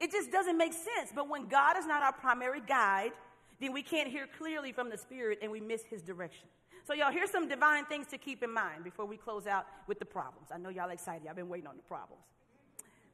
It 0.00 0.10
just 0.10 0.32
doesn't 0.32 0.56
make 0.56 0.72
sense. 0.72 1.12
But 1.14 1.28
when 1.28 1.46
God 1.46 1.76
is 1.76 1.86
not 1.86 2.02
our 2.02 2.12
primary 2.12 2.60
guide, 2.60 3.12
then 3.60 3.72
we 3.72 3.82
can't 3.82 4.08
hear 4.08 4.26
clearly 4.38 4.72
from 4.72 4.90
the 4.90 4.96
Spirit 4.96 5.38
and 5.42 5.52
we 5.52 5.60
miss 5.60 5.82
his 5.84 6.02
direction. 6.02 6.48
So, 6.84 6.94
y'all, 6.94 7.12
here's 7.12 7.30
some 7.30 7.48
divine 7.48 7.84
things 7.84 8.08
to 8.08 8.18
keep 8.18 8.42
in 8.42 8.52
mind 8.52 8.82
before 8.82 9.06
we 9.06 9.16
close 9.16 9.46
out 9.46 9.66
with 9.86 10.00
the 10.00 10.04
problems. 10.04 10.48
I 10.52 10.58
know 10.58 10.68
y'all 10.68 10.90
excited. 10.90 11.28
I've 11.28 11.36
been 11.36 11.48
waiting 11.48 11.68
on 11.68 11.76
the 11.76 11.82
problems. 11.82 12.24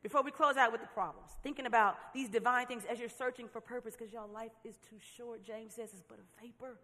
Before 0.02 0.22
we 0.22 0.30
close 0.30 0.56
out 0.56 0.72
with 0.72 0.80
the 0.80 0.86
problems, 0.86 1.32
thinking 1.42 1.66
about 1.66 1.98
these 2.14 2.30
divine 2.30 2.66
things 2.66 2.84
as 2.88 2.98
you're 2.98 3.10
searching 3.10 3.48
for 3.48 3.60
purpose, 3.60 3.94
because 3.94 4.12
y'all 4.12 4.30
life 4.32 4.52
is 4.64 4.76
too 4.88 4.96
short. 5.16 5.44
James 5.44 5.74
says 5.74 5.90
it's 5.92 6.02
but 6.08 6.18
a 6.18 6.42
vapor 6.42 6.78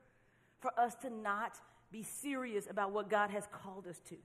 for 0.61 0.79
us 0.79 0.95
to 0.97 1.11
not 1.11 1.59
be 1.95 2.03
serious 2.03 2.67
about 2.69 2.91
what 2.91 3.09
God 3.09 3.31
has 3.31 3.47
called 3.53 3.87
us 3.87 4.01
to. 4.09 4.17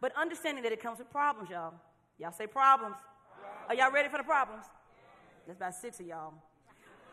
But 0.00 0.16
understanding 0.16 0.62
that 0.64 0.72
it 0.72 0.82
comes 0.82 0.98
with 0.98 1.10
problems, 1.10 1.50
y'all. 1.50 1.74
Y'all 2.18 2.32
say 2.32 2.46
problems. 2.46 2.96
Are 3.68 3.74
y'all 3.74 3.92
ready 3.92 4.08
for 4.08 4.16
the 4.16 4.24
problems? 4.24 4.64
That's 5.46 5.58
about 5.58 5.74
six 5.74 6.00
of 6.00 6.06
y'all. 6.06 6.32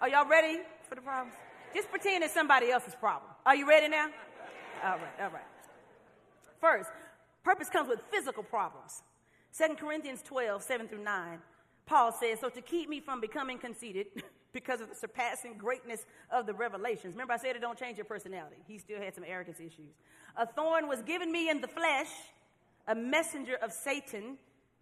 Are 0.01 0.07
y'all 0.07 0.25
ready 0.25 0.59
for 0.87 0.95
the 0.95 1.01
problems? 1.01 1.35
Just 1.75 1.89
pretend 1.89 2.23
it's 2.23 2.33
somebody 2.33 2.71
else's 2.71 2.95
problem. 2.95 3.29
Are 3.45 3.57
you 3.57 3.67
ready 3.67 3.89
now? 3.89 4.07
All 4.85 4.91
right, 4.91 5.21
all 5.21 5.31
right. 5.31 5.43
First, 6.61 6.89
purpose 7.43 7.67
comes 7.69 7.89
with 7.89 7.99
physical 8.09 8.43
problems. 8.43 9.03
2 9.57 9.75
Corinthians 9.75 10.21
12, 10.21 10.63
7 10.63 10.87
through 10.87 11.03
9, 11.03 11.39
Paul 11.85 12.13
says, 12.13 12.39
So 12.39 12.47
to 12.47 12.61
keep 12.61 12.87
me 12.87 13.01
from 13.01 13.19
becoming 13.19 13.57
conceited, 13.57 14.07
because 14.53 14.81
of 14.81 14.89
the 14.89 14.95
surpassing 14.95 15.57
greatness 15.57 16.05
of 16.31 16.45
the 16.45 16.53
revelations. 16.53 17.13
Remember, 17.13 17.33
I 17.33 17.37
said 17.37 17.55
it 17.55 17.61
don't 17.61 17.77
change 17.77 17.97
your 17.97 18.05
personality. 18.05 18.57
He 18.67 18.77
still 18.77 18.99
had 18.99 19.13
some 19.15 19.23
arrogance 19.25 19.59
issues. 19.59 19.93
A 20.35 20.45
thorn 20.45 20.87
was 20.87 21.01
given 21.01 21.31
me 21.31 21.49
in 21.49 21.61
the 21.61 21.67
flesh, 21.67 22.09
a 22.87 22.95
messenger 22.95 23.55
of 23.61 23.71
Satan 23.71 24.37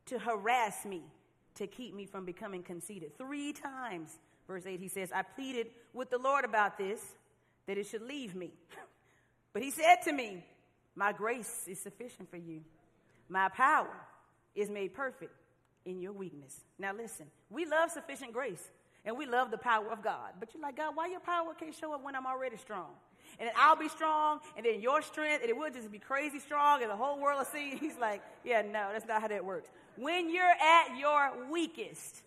to 0.06 0.20
harass 0.20 0.86
me, 0.86 1.04
to 1.56 1.68
keep 1.68 1.94
me 1.94 2.06
from 2.06 2.26
becoming 2.26 2.64
conceited. 2.64 3.18
Three 3.18 3.54
times, 3.54 4.20
verse 4.48 4.66
8, 4.66 4.80
he 4.80 4.88
says, 4.88 5.12
I 5.14 5.24
pleaded 5.24 5.68
with 5.94 6.10
the 6.10 6.18
Lord 6.18 6.46
about 6.46 6.78
this, 6.78 7.02
that 7.66 7.78
it 7.78 7.86
should 7.86 8.04
leave 8.04 8.36
me. 8.36 8.54
but 9.54 9.62
he 9.62 9.72
said 9.72 9.98
to 10.06 10.14
me, 10.14 10.46
My 10.96 11.12
grace 11.12 11.66
is 11.68 11.80
sufficient 11.80 12.30
for 12.30 12.38
you. 12.38 12.62
My 13.28 13.50
power 13.50 13.94
is 14.56 14.70
made 14.70 14.94
perfect 14.94 15.34
in 15.86 16.00
your 16.00 16.14
weakness. 16.14 16.62
Now, 16.80 16.94
listen, 16.94 17.26
we 17.50 17.66
love 17.66 17.92
sufficient 17.92 18.32
grace 18.32 18.72
and 19.08 19.18
we 19.18 19.26
love 19.26 19.50
the 19.50 19.58
power 19.58 19.90
of 19.90 20.04
God. 20.04 20.34
But 20.40 20.54
you're 20.54 20.62
like, 20.62 20.76
God, 20.76 20.96
why 20.96 21.08
your 21.08 21.22
power 21.22 21.54
can't 21.58 21.74
show 21.74 21.94
up 21.94 22.04
when 22.04 22.14
I'm 22.14 22.28
already 22.28 22.58
strong? 22.58 22.90
And 23.40 23.48
then 23.48 23.56
I'll 23.58 23.76
be 23.76 23.88
strong, 23.88 24.40
and 24.58 24.66
then 24.66 24.82
your 24.82 25.02
strength, 25.02 25.42
and 25.42 25.50
it 25.50 25.56
will 25.56 25.72
just 25.72 25.92
be 25.92 26.00
crazy 26.00 26.40
strong, 26.40 26.82
and 26.82 26.92
the 26.92 26.96
whole 26.96 27.20
world 27.20 27.40
will 27.40 27.46
see. 27.46 27.78
He's 27.80 27.98
like, 27.98 28.22
yeah, 28.44 28.62
no, 28.62 28.90
that's 28.92 29.08
not 29.08 29.22
how 29.22 29.28
that 29.30 29.44
works. 29.44 29.70
When 29.96 30.30
you're 30.30 30.44
at 30.46 30.98
your 31.00 31.32
weakest, 31.50 32.24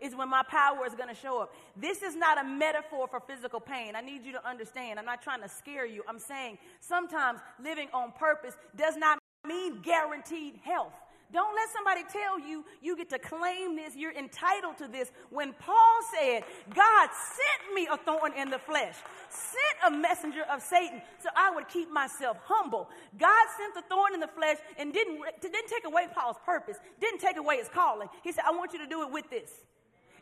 is 0.00 0.16
when 0.16 0.28
my 0.28 0.42
power 0.42 0.84
is 0.84 0.94
going 0.94 1.08
to 1.08 1.14
show 1.14 1.40
up. 1.40 1.54
This 1.76 2.02
is 2.02 2.16
not 2.16 2.36
a 2.36 2.44
metaphor 2.44 3.06
for 3.06 3.20
physical 3.20 3.60
pain. 3.60 3.94
I 3.94 4.00
need 4.00 4.24
you 4.24 4.32
to 4.32 4.48
understand. 4.48 4.98
I'm 4.98 5.04
not 5.04 5.22
trying 5.22 5.42
to 5.42 5.48
scare 5.48 5.86
you. 5.86 6.02
I'm 6.08 6.18
saying 6.18 6.58
sometimes 6.80 7.38
living 7.62 7.86
on 7.94 8.10
purpose 8.18 8.56
does 8.76 8.96
not 8.96 9.20
mean 9.46 9.80
guaranteed 9.80 10.56
health. 10.64 10.92
Don't 11.32 11.54
let 11.54 11.68
somebody 11.72 12.02
tell 12.12 12.38
you 12.38 12.64
you 12.82 12.96
get 12.96 13.08
to 13.10 13.18
claim 13.18 13.74
this, 13.74 13.96
you're 13.96 14.12
entitled 14.12 14.76
to 14.78 14.88
this. 14.88 15.10
When 15.30 15.54
Paul 15.54 15.98
said, 16.14 16.44
God 16.74 17.08
sent 17.10 17.74
me 17.74 17.88
a 17.90 17.96
thorn 17.96 18.34
in 18.34 18.50
the 18.50 18.58
flesh, 18.58 18.94
sent 19.30 19.94
a 19.94 19.96
messenger 19.96 20.42
of 20.52 20.62
Satan 20.62 21.00
so 21.22 21.30
I 21.34 21.50
would 21.50 21.68
keep 21.68 21.90
myself 21.90 22.36
humble. 22.44 22.88
God 23.18 23.46
sent 23.56 23.74
the 23.74 23.82
thorn 23.82 24.12
in 24.12 24.20
the 24.20 24.28
flesh 24.28 24.58
and 24.76 24.92
didn't, 24.92 25.20
didn't 25.40 25.68
take 25.68 25.86
away 25.86 26.06
Paul's 26.14 26.36
purpose, 26.44 26.76
didn't 27.00 27.20
take 27.20 27.38
away 27.38 27.56
his 27.56 27.68
calling. 27.68 28.08
He 28.22 28.32
said, 28.32 28.44
I 28.46 28.52
want 28.52 28.74
you 28.74 28.80
to 28.80 28.86
do 28.86 29.02
it 29.02 29.10
with 29.10 29.30
this. 29.30 29.50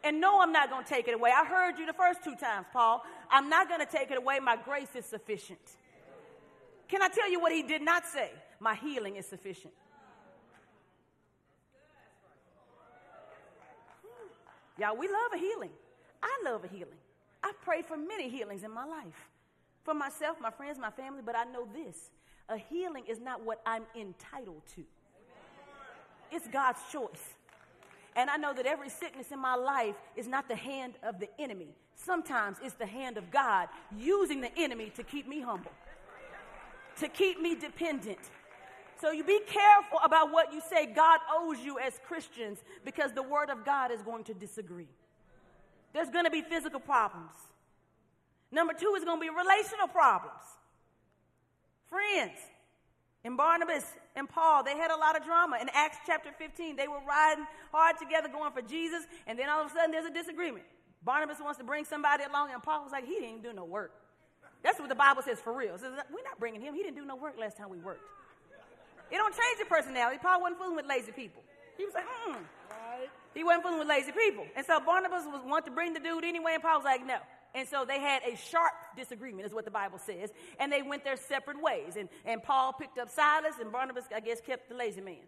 And 0.02 0.20
no, 0.20 0.40
I'm 0.40 0.52
not 0.52 0.70
going 0.70 0.84
to 0.84 0.88
take 0.88 1.08
it 1.08 1.14
away. 1.14 1.30
I 1.36 1.44
heard 1.44 1.78
you 1.78 1.86
the 1.86 1.92
first 1.92 2.24
two 2.24 2.34
times, 2.36 2.66
Paul. 2.72 3.02
I'm 3.30 3.50
not 3.50 3.68
going 3.68 3.80
to 3.80 3.86
take 3.86 4.10
it 4.10 4.16
away. 4.16 4.38
My 4.38 4.56
grace 4.56 4.94
is 4.94 5.04
sufficient. 5.04 5.60
Can 6.88 7.02
I 7.02 7.08
tell 7.08 7.30
you 7.30 7.40
what 7.40 7.52
he 7.52 7.62
did 7.62 7.82
not 7.82 8.06
say? 8.06 8.30
My 8.60 8.74
healing 8.74 9.16
is 9.16 9.26
sufficient. 9.26 9.74
Y'all, 14.80 14.96
we 14.96 15.06
love 15.06 15.34
a 15.34 15.38
healing. 15.38 15.70
I 16.22 16.42
love 16.42 16.64
a 16.64 16.68
healing. 16.68 16.98
I've 17.44 17.60
prayed 17.60 17.84
for 17.84 17.98
many 17.98 18.30
healings 18.30 18.64
in 18.64 18.70
my 18.70 18.84
life 18.86 19.28
for 19.84 19.92
myself, 19.92 20.38
my 20.40 20.50
friends, 20.50 20.78
my 20.78 20.90
family, 20.90 21.20
but 21.24 21.36
I 21.36 21.44
know 21.44 21.68
this 21.72 22.10
a 22.48 22.56
healing 22.56 23.04
is 23.06 23.20
not 23.20 23.44
what 23.44 23.60
I'm 23.64 23.84
entitled 23.94 24.62
to, 24.74 24.82
it's 26.32 26.48
God's 26.48 26.80
choice. 26.90 27.34
And 28.16 28.28
I 28.28 28.36
know 28.36 28.52
that 28.52 28.66
every 28.66 28.88
sickness 28.88 29.30
in 29.30 29.38
my 29.38 29.54
life 29.54 29.94
is 30.16 30.26
not 30.26 30.48
the 30.48 30.56
hand 30.56 30.94
of 31.04 31.20
the 31.20 31.28
enemy. 31.38 31.68
Sometimes 31.94 32.56
it's 32.60 32.74
the 32.74 32.86
hand 32.86 33.16
of 33.16 33.30
God 33.30 33.68
using 33.96 34.40
the 34.40 34.50
enemy 34.58 34.90
to 34.96 35.04
keep 35.04 35.28
me 35.28 35.40
humble, 35.40 35.70
to 36.98 37.08
keep 37.08 37.40
me 37.40 37.54
dependent. 37.54 38.18
So 39.00 39.12
you 39.12 39.24
be 39.24 39.40
careful 39.46 39.98
about 40.04 40.30
what 40.30 40.52
you 40.52 40.60
say 40.68 40.86
God 40.86 41.20
owes 41.32 41.58
you 41.58 41.78
as 41.78 41.98
Christians 42.06 42.58
because 42.84 43.12
the 43.12 43.22
word 43.22 43.48
of 43.48 43.64
God 43.64 43.90
is 43.90 44.02
going 44.02 44.24
to 44.24 44.34
disagree. 44.34 44.88
There's 45.92 46.10
going 46.10 46.24
to 46.24 46.30
be 46.30 46.42
physical 46.42 46.80
problems. 46.80 47.32
Number 48.52 48.74
two 48.74 48.94
is 48.96 49.04
going 49.04 49.18
to 49.18 49.20
be 49.20 49.30
relational 49.30 49.88
problems. 49.88 50.42
Friends, 51.88 52.38
and 53.24 53.36
Barnabas 53.36 53.84
and 54.16 54.28
Paul, 54.28 54.64
they 54.64 54.76
had 54.76 54.90
a 54.90 54.96
lot 54.96 55.16
of 55.16 55.24
drama. 55.24 55.58
In 55.60 55.68
Acts 55.72 55.98
chapter 56.06 56.30
15, 56.36 56.76
they 56.76 56.88
were 56.88 57.00
riding 57.06 57.46
hard 57.72 57.96
together 57.98 58.28
going 58.28 58.52
for 58.52 58.62
Jesus, 58.62 59.04
and 59.26 59.38
then 59.38 59.48
all 59.48 59.64
of 59.64 59.70
a 59.70 59.74
sudden 59.74 59.90
there's 59.90 60.06
a 60.06 60.12
disagreement. 60.12 60.64
Barnabas 61.02 61.38
wants 61.40 61.58
to 61.58 61.64
bring 61.64 61.84
somebody 61.84 62.24
along, 62.24 62.50
and 62.52 62.62
Paul 62.62 62.82
was 62.82 62.92
like, 62.92 63.06
he 63.06 63.14
didn't 63.14 63.42
do 63.42 63.52
no 63.52 63.64
work. 63.64 63.92
That's 64.62 64.78
what 64.78 64.88
the 64.88 64.94
Bible 64.94 65.22
says 65.22 65.40
for 65.40 65.52
real. 65.52 65.76
We're 65.80 66.22
not 66.24 66.38
bringing 66.38 66.60
him. 66.60 66.74
He 66.74 66.82
didn't 66.82 66.96
do 66.96 67.04
no 67.04 67.16
work 67.16 67.34
last 67.38 67.56
time 67.56 67.70
we 67.70 67.78
worked. 67.78 68.02
It 69.10 69.16
don't 69.16 69.32
change 69.32 69.58
your 69.58 69.66
personality. 69.66 70.18
Paul 70.22 70.40
wasn't 70.40 70.58
fooling 70.58 70.76
with 70.76 70.86
lazy 70.86 71.12
people. 71.12 71.42
He 71.76 71.84
was 71.84 71.94
like, 71.94 72.04
hmm. 72.06 72.32
Right. 72.32 73.08
He 73.34 73.44
wasn't 73.44 73.64
fooling 73.64 73.78
with 73.78 73.88
lazy 73.88 74.12
people. 74.12 74.46
And 74.56 74.64
so 74.66 74.80
Barnabas 74.80 75.24
was 75.26 75.42
want 75.44 75.64
to 75.66 75.70
bring 75.70 75.94
the 75.94 76.00
dude 76.00 76.24
anyway, 76.24 76.52
and 76.54 76.62
Paul 76.62 76.78
was 76.78 76.84
like, 76.84 77.06
no. 77.06 77.18
And 77.54 77.66
so 77.66 77.84
they 77.84 77.98
had 77.98 78.22
a 78.22 78.36
sharp 78.36 78.72
disagreement, 78.96 79.46
is 79.46 79.52
what 79.52 79.64
the 79.64 79.70
Bible 79.70 79.98
says. 79.98 80.30
And 80.60 80.70
they 80.70 80.82
went 80.82 81.02
their 81.02 81.16
separate 81.16 81.60
ways. 81.60 81.96
And, 81.96 82.08
and 82.24 82.42
Paul 82.42 82.72
picked 82.72 82.98
up 82.98 83.10
Silas, 83.10 83.54
and 83.60 83.72
Barnabas, 83.72 84.04
I 84.14 84.20
guess, 84.20 84.40
kept 84.40 84.68
the 84.68 84.76
lazy 84.76 85.00
man. 85.00 85.26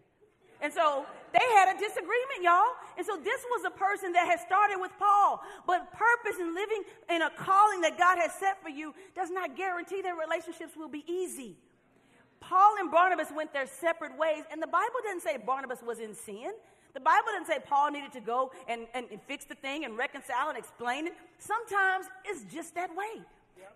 And 0.61 0.71
so 0.71 1.05
they 1.33 1.45
had 1.57 1.75
a 1.75 1.77
disagreement, 1.77 2.41
y'all. 2.41 2.71
And 2.97 3.05
so 3.05 3.17
this 3.17 3.41
was 3.51 3.65
a 3.65 3.71
person 3.71 4.13
that 4.13 4.25
had 4.25 4.39
started 4.39 4.77
with 4.79 4.91
Paul. 4.97 5.41
But 5.67 5.91
purpose 5.91 6.39
in 6.39 6.55
living 6.55 6.83
in 7.09 7.21
a 7.21 7.29
calling 7.29 7.81
that 7.81 7.97
God 7.97 8.17
has 8.17 8.31
set 8.33 8.61
for 8.63 8.69
you 8.69 8.93
does 9.13 9.29
not 9.29 9.57
guarantee 9.57 10.01
that 10.01 10.13
relationships 10.17 10.77
will 10.77 10.87
be 10.87 11.03
easy. 11.05 11.57
Paul 12.49 12.75
and 12.79 12.91
Barnabas 12.91 13.27
went 13.35 13.53
their 13.53 13.67
separate 13.67 14.17
ways, 14.17 14.43
and 14.51 14.61
the 14.61 14.67
Bible 14.67 14.99
doesn't 15.03 15.21
say 15.21 15.37
Barnabas 15.37 15.79
was 15.81 15.99
in 15.99 16.13
sin. 16.13 16.51
The 16.93 16.99
Bible 16.99 17.27
doesn't 17.31 17.47
say 17.47 17.59
Paul 17.65 17.91
needed 17.91 18.11
to 18.13 18.21
go 18.21 18.51
and, 18.67 18.85
and, 18.93 19.07
and 19.11 19.21
fix 19.23 19.45
the 19.45 19.55
thing 19.55 19.85
and 19.85 19.97
reconcile 19.97 20.49
and 20.49 20.57
explain 20.57 21.07
it. 21.07 21.13
Sometimes 21.39 22.05
it's 22.25 22.43
just 22.53 22.75
that 22.75 22.95
way. 22.95 23.23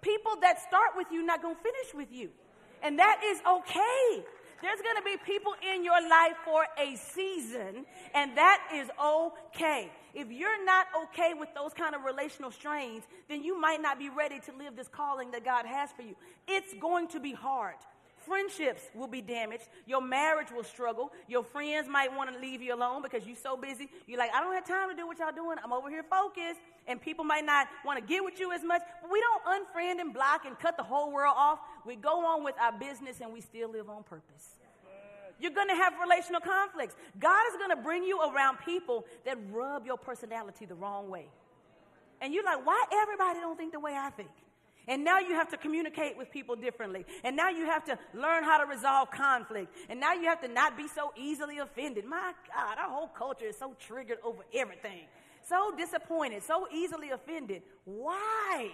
People 0.01 0.33
that 0.41 0.61
start 0.61 0.91
with 0.95 1.07
you 1.11 1.25
not 1.25 1.41
going 1.41 1.55
to 1.55 1.61
finish 1.61 1.93
with 1.95 2.11
you. 2.11 2.29
And 2.83 2.99
that 2.99 3.21
is 3.25 3.39
okay. 3.47 4.23
There's 4.61 4.81
going 4.81 4.97
to 4.97 5.03
be 5.03 5.17
people 5.25 5.53
in 5.73 5.83
your 5.83 6.01
life 6.01 6.35
for 6.43 6.65
a 6.77 6.95
season, 6.95 7.85
and 8.13 8.37
that 8.37 8.59
is 8.73 8.89
okay. 9.03 9.91
If 10.13 10.31
you're 10.31 10.65
not 10.65 10.87
okay 11.03 11.33
with 11.37 11.49
those 11.55 11.73
kind 11.73 11.95
of 11.95 12.03
relational 12.03 12.51
strains, 12.51 13.03
then 13.29 13.43
you 13.43 13.59
might 13.59 13.81
not 13.81 13.97
be 13.97 14.09
ready 14.09 14.39
to 14.41 14.51
live 14.57 14.75
this 14.75 14.87
calling 14.87 15.31
that 15.31 15.45
God 15.45 15.65
has 15.65 15.91
for 15.91 16.01
you. 16.01 16.15
It's 16.47 16.73
going 16.79 17.07
to 17.09 17.19
be 17.19 17.33
hard 17.33 17.75
friendships 18.27 18.83
will 18.93 19.07
be 19.07 19.21
damaged. 19.21 19.63
Your 19.85 20.01
marriage 20.01 20.51
will 20.53 20.63
struggle. 20.63 21.11
Your 21.27 21.43
friends 21.43 21.87
might 21.87 22.13
want 22.15 22.33
to 22.33 22.39
leave 22.39 22.61
you 22.61 22.75
alone 22.75 23.01
because 23.01 23.25
you're 23.25 23.35
so 23.35 23.55
busy. 23.57 23.89
You're 24.05 24.19
like, 24.19 24.33
I 24.33 24.41
don't 24.41 24.53
have 24.53 24.67
time 24.67 24.89
to 24.89 24.95
do 24.95 25.07
what 25.07 25.17
y'all 25.19 25.31
doing. 25.31 25.57
I'm 25.63 25.73
over 25.73 25.89
here 25.89 26.03
focused. 26.03 26.59
And 26.87 27.01
people 27.01 27.25
might 27.25 27.45
not 27.45 27.67
want 27.85 27.99
to 27.99 28.05
get 28.05 28.23
with 28.23 28.39
you 28.39 28.51
as 28.51 28.63
much. 28.63 28.81
But 29.01 29.11
we 29.11 29.21
don't 29.21 29.43
unfriend 29.55 30.01
and 30.01 30.13
block 30.13 30.45
and 30.45 30.59
cut 30.59 30.77
the 30.77 30.83
whole 30.83 31.11
world 31.11 31.35
off. 31.37 31.59
We 31.85 31.95
go 31.95 32.25
on 32.25 32.43
with 32.43 32.55
our 32.61 32.71
business 32.71 33.21
and 33.21 33.33
we 33.33 33.41
still 33.41 33.71
live 33.71 33.89
on 33.89 34.03
purpose. 34.03 34.57
You're 35.39 35.51
going 35.51 35.69
to 35.69 35.75
have 35.75 35.93
relational 36.01 36.41
conflicts. 36.41 36.95
God 37.19 37.43
is 37.51 37.57
going 37.57 37.69
to 37.69 37.83
bring 37.83 38.03
you 38.03 38.19
around 38.21 38.57
people 38.65 39.05
that 39.25 39.37
rub 39.51 39.85
your 39.85 39.97
personality 39.97 40.65
the 40.65 40.75
wrong 40.75 41.09
way. 41.09 41.27
And 42.21 42.33
you're 42.33 42.43
like, 42.43 42.65
why 42.65 42.83
everybody 42.91 43.39
don't 43.39 43.57
think 43.57 43.73
the 43.73 43.79
way 43.79 43.95
I 43.95 44.09
think? 44.09 44.29
And 44.87 45.03
now 45.03 45.19
you 45.19 45.33
have 45.33 45.49
to 45.49 45.57
communicate 45.57 46.17
with 46.17 46.31
people 46.31 46.55
differently. 46.55 47.05
And 47.23 47.35
now 47.35 47.49
you 47.49 47.65
have 47.65 47.83
to 47.85 47.99
learn 48.13 48.43
how 48.43 48.57
to 48.57 48.65
resolve 48.65 49.11
conflict. 49.11 49.75
And 49.89 49.99
now 49.99 50.13
you 50.13 50.25
have 50.25 50.41
to 50.41 50.47
not 50.47 50.77
be 50.77 50.87
so 50.87 51.11
easily 51.17 51.57
offended. 51.59 52.05
My 52.05 52.33
God, 52.55 52.77
our 52.77 52.89
whole 52.89 53.09
culture 53.09 53.45
is 53.45 53.57
so 53.57 53.75
triggered 53.79 54.19
over 54.23 54.43
everything. 54.53 55.01
So 55.43 55.73
disappointed, 55.77 56.43
so 56.43 56.67
easily 56.73 57.09
offended. 57.09 57.63
Why? 57.83 58.71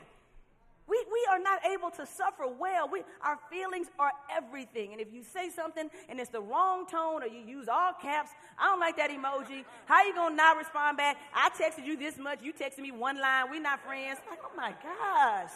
We, 0.85 1.03
we 1.11 1.27
are 1.31 1.39
not 1.39 1.65
able 1.65 1.89
to 1.91 2.05
suffer 2.05 2.45
well. 2.59 2.89
We, 2.91 3.03
our 3.21 3.39
feelings 3.49 3.87
are 3.97 4.11
everything. 4.29 4.91
And 4.91 4.99
if 4.99 5.13
you 5.13 5.23
say 5.23 5.49
something 5.49 5.89
and 6.09 6.19
it's 6.19 6.29
the 6.29 6.41
wrong 6.41 6.85
tone 6.85 7.23
or 7.23 7.27
you 7.27 7.39
use 7.39 7.67
all 7.67 7.93
caps, 7.93 8.31
I 8.59 8.65
don't 8.65 8.79
like 8.79 8.97
that 8.97 9.09
emoji. 9.09 9.63
How 9.85 10.03
you 10.05 10.13
to 10.13 10.29
not 10.29 10.57
respond 10.57 10.97
back? 10.97 11.17
I 11.33 11.49
texted 11.49 11.85
you 11.85 11.95
this 11.95 12.17
much. 12.17 12.39
You 12.43 12.53
texted 12.53 12.79
me 12.79 12.91
one 12.91 13.19
line. 13.19 13.49
We're 13.49 13.61
not 13.61 13.83
friends. 13.85 14.19
Like, 14.29 14.39
oh 14.43 14.55
my 14.55 14.73
gosh 14.83 15.51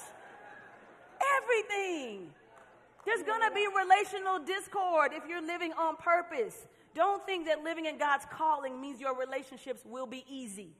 everything. 1.37 2.29
There's 3.05 3.23
going 3.23 3.41
to 3.41 3.55
be 3.55 3.65
relational 3.67 4.39
discord 4.39 5.11
if 5.13 5.23
you're 5.29 5.45
living 5.45 5.71
on 5.73 5.95
purpose. 5.95 6.67
Don't 6.93 7.25
think 7.25 7.45
that 7.47 7.63
living 7.63 7.85
in 7.85 7.97
God's 7.97 8.25
calling 8.31 8.81
means 8.81 8.99
your 8.99 9.17
relationships 9.17 9.81
will 9.85 10.07
be 10.07 10.25
easy. 10.29 10.71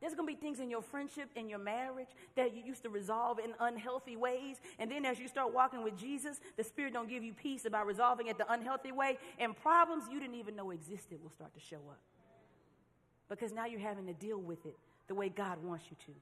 There's 0.00 0.16
going 0.16 0.26
to 0.26 0.34
be 0.34 0.40
things 0.40 0.58
in 0.58 0.68
your 0.68 0.82
friendship, 0.82 1.28
in 1.36 1.48
your 1.48 1.60
marriage 1.60 2.08
that 2.34 2.56
you 2.56 2.64
used 2.64 2.82
to 2.82 2.88
resolve 2.88 3.38
in 3.38 3.54
unhealthy 3.60 4.16
ways. 4.16 4.56
And 4.80 4.90
then 4.90 5.04
as 5.04 5.20
you 5.20 5.28
start 5.28 5.54
walking 5.54 5.84
with 5.84 5.96
Jesus, 5.96 6.40
the 6.56 6.64
Spirit 6.64 6.92
don't 6.92 7.08
give 7.08 7.22
you 7.22 7.32
peace 7.32 7.66
about 7.66 7.86
resolving 7.86 8.26
it 8.26 8.36
the 8.36 8.52
unhealthy 8.52 8.90
way. 8.90 9.16
And 9.38 9.54
problems 9.54 10.04
you 10.10 10.18
didn't 10.18 10.34
even 10.34 10.56
know 10.56 10.72
existed 10.72 11.22
will 11.22 11.30
start 11.30 11.54
to 11.54 11.60
show 11.60 11.76
up. 11.88 12.00
Because 13.28 13.52
now 13.52 13.66
you're 13.66 13.78
having 13.78 14.06
to 14.06 14.12
deal 14.12 14.38
with 14.38 14.66
it 14.66 14.76
the 15.06 15.14
way 15.14 15.28
God 15.28 15.62
wants 15.62 15.84
you 15.88 15.96
to. 16.06 16.12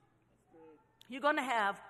You're 1.09 1.23
going 1.23 1.37
to 1.37 1.43
have 1.43 1.81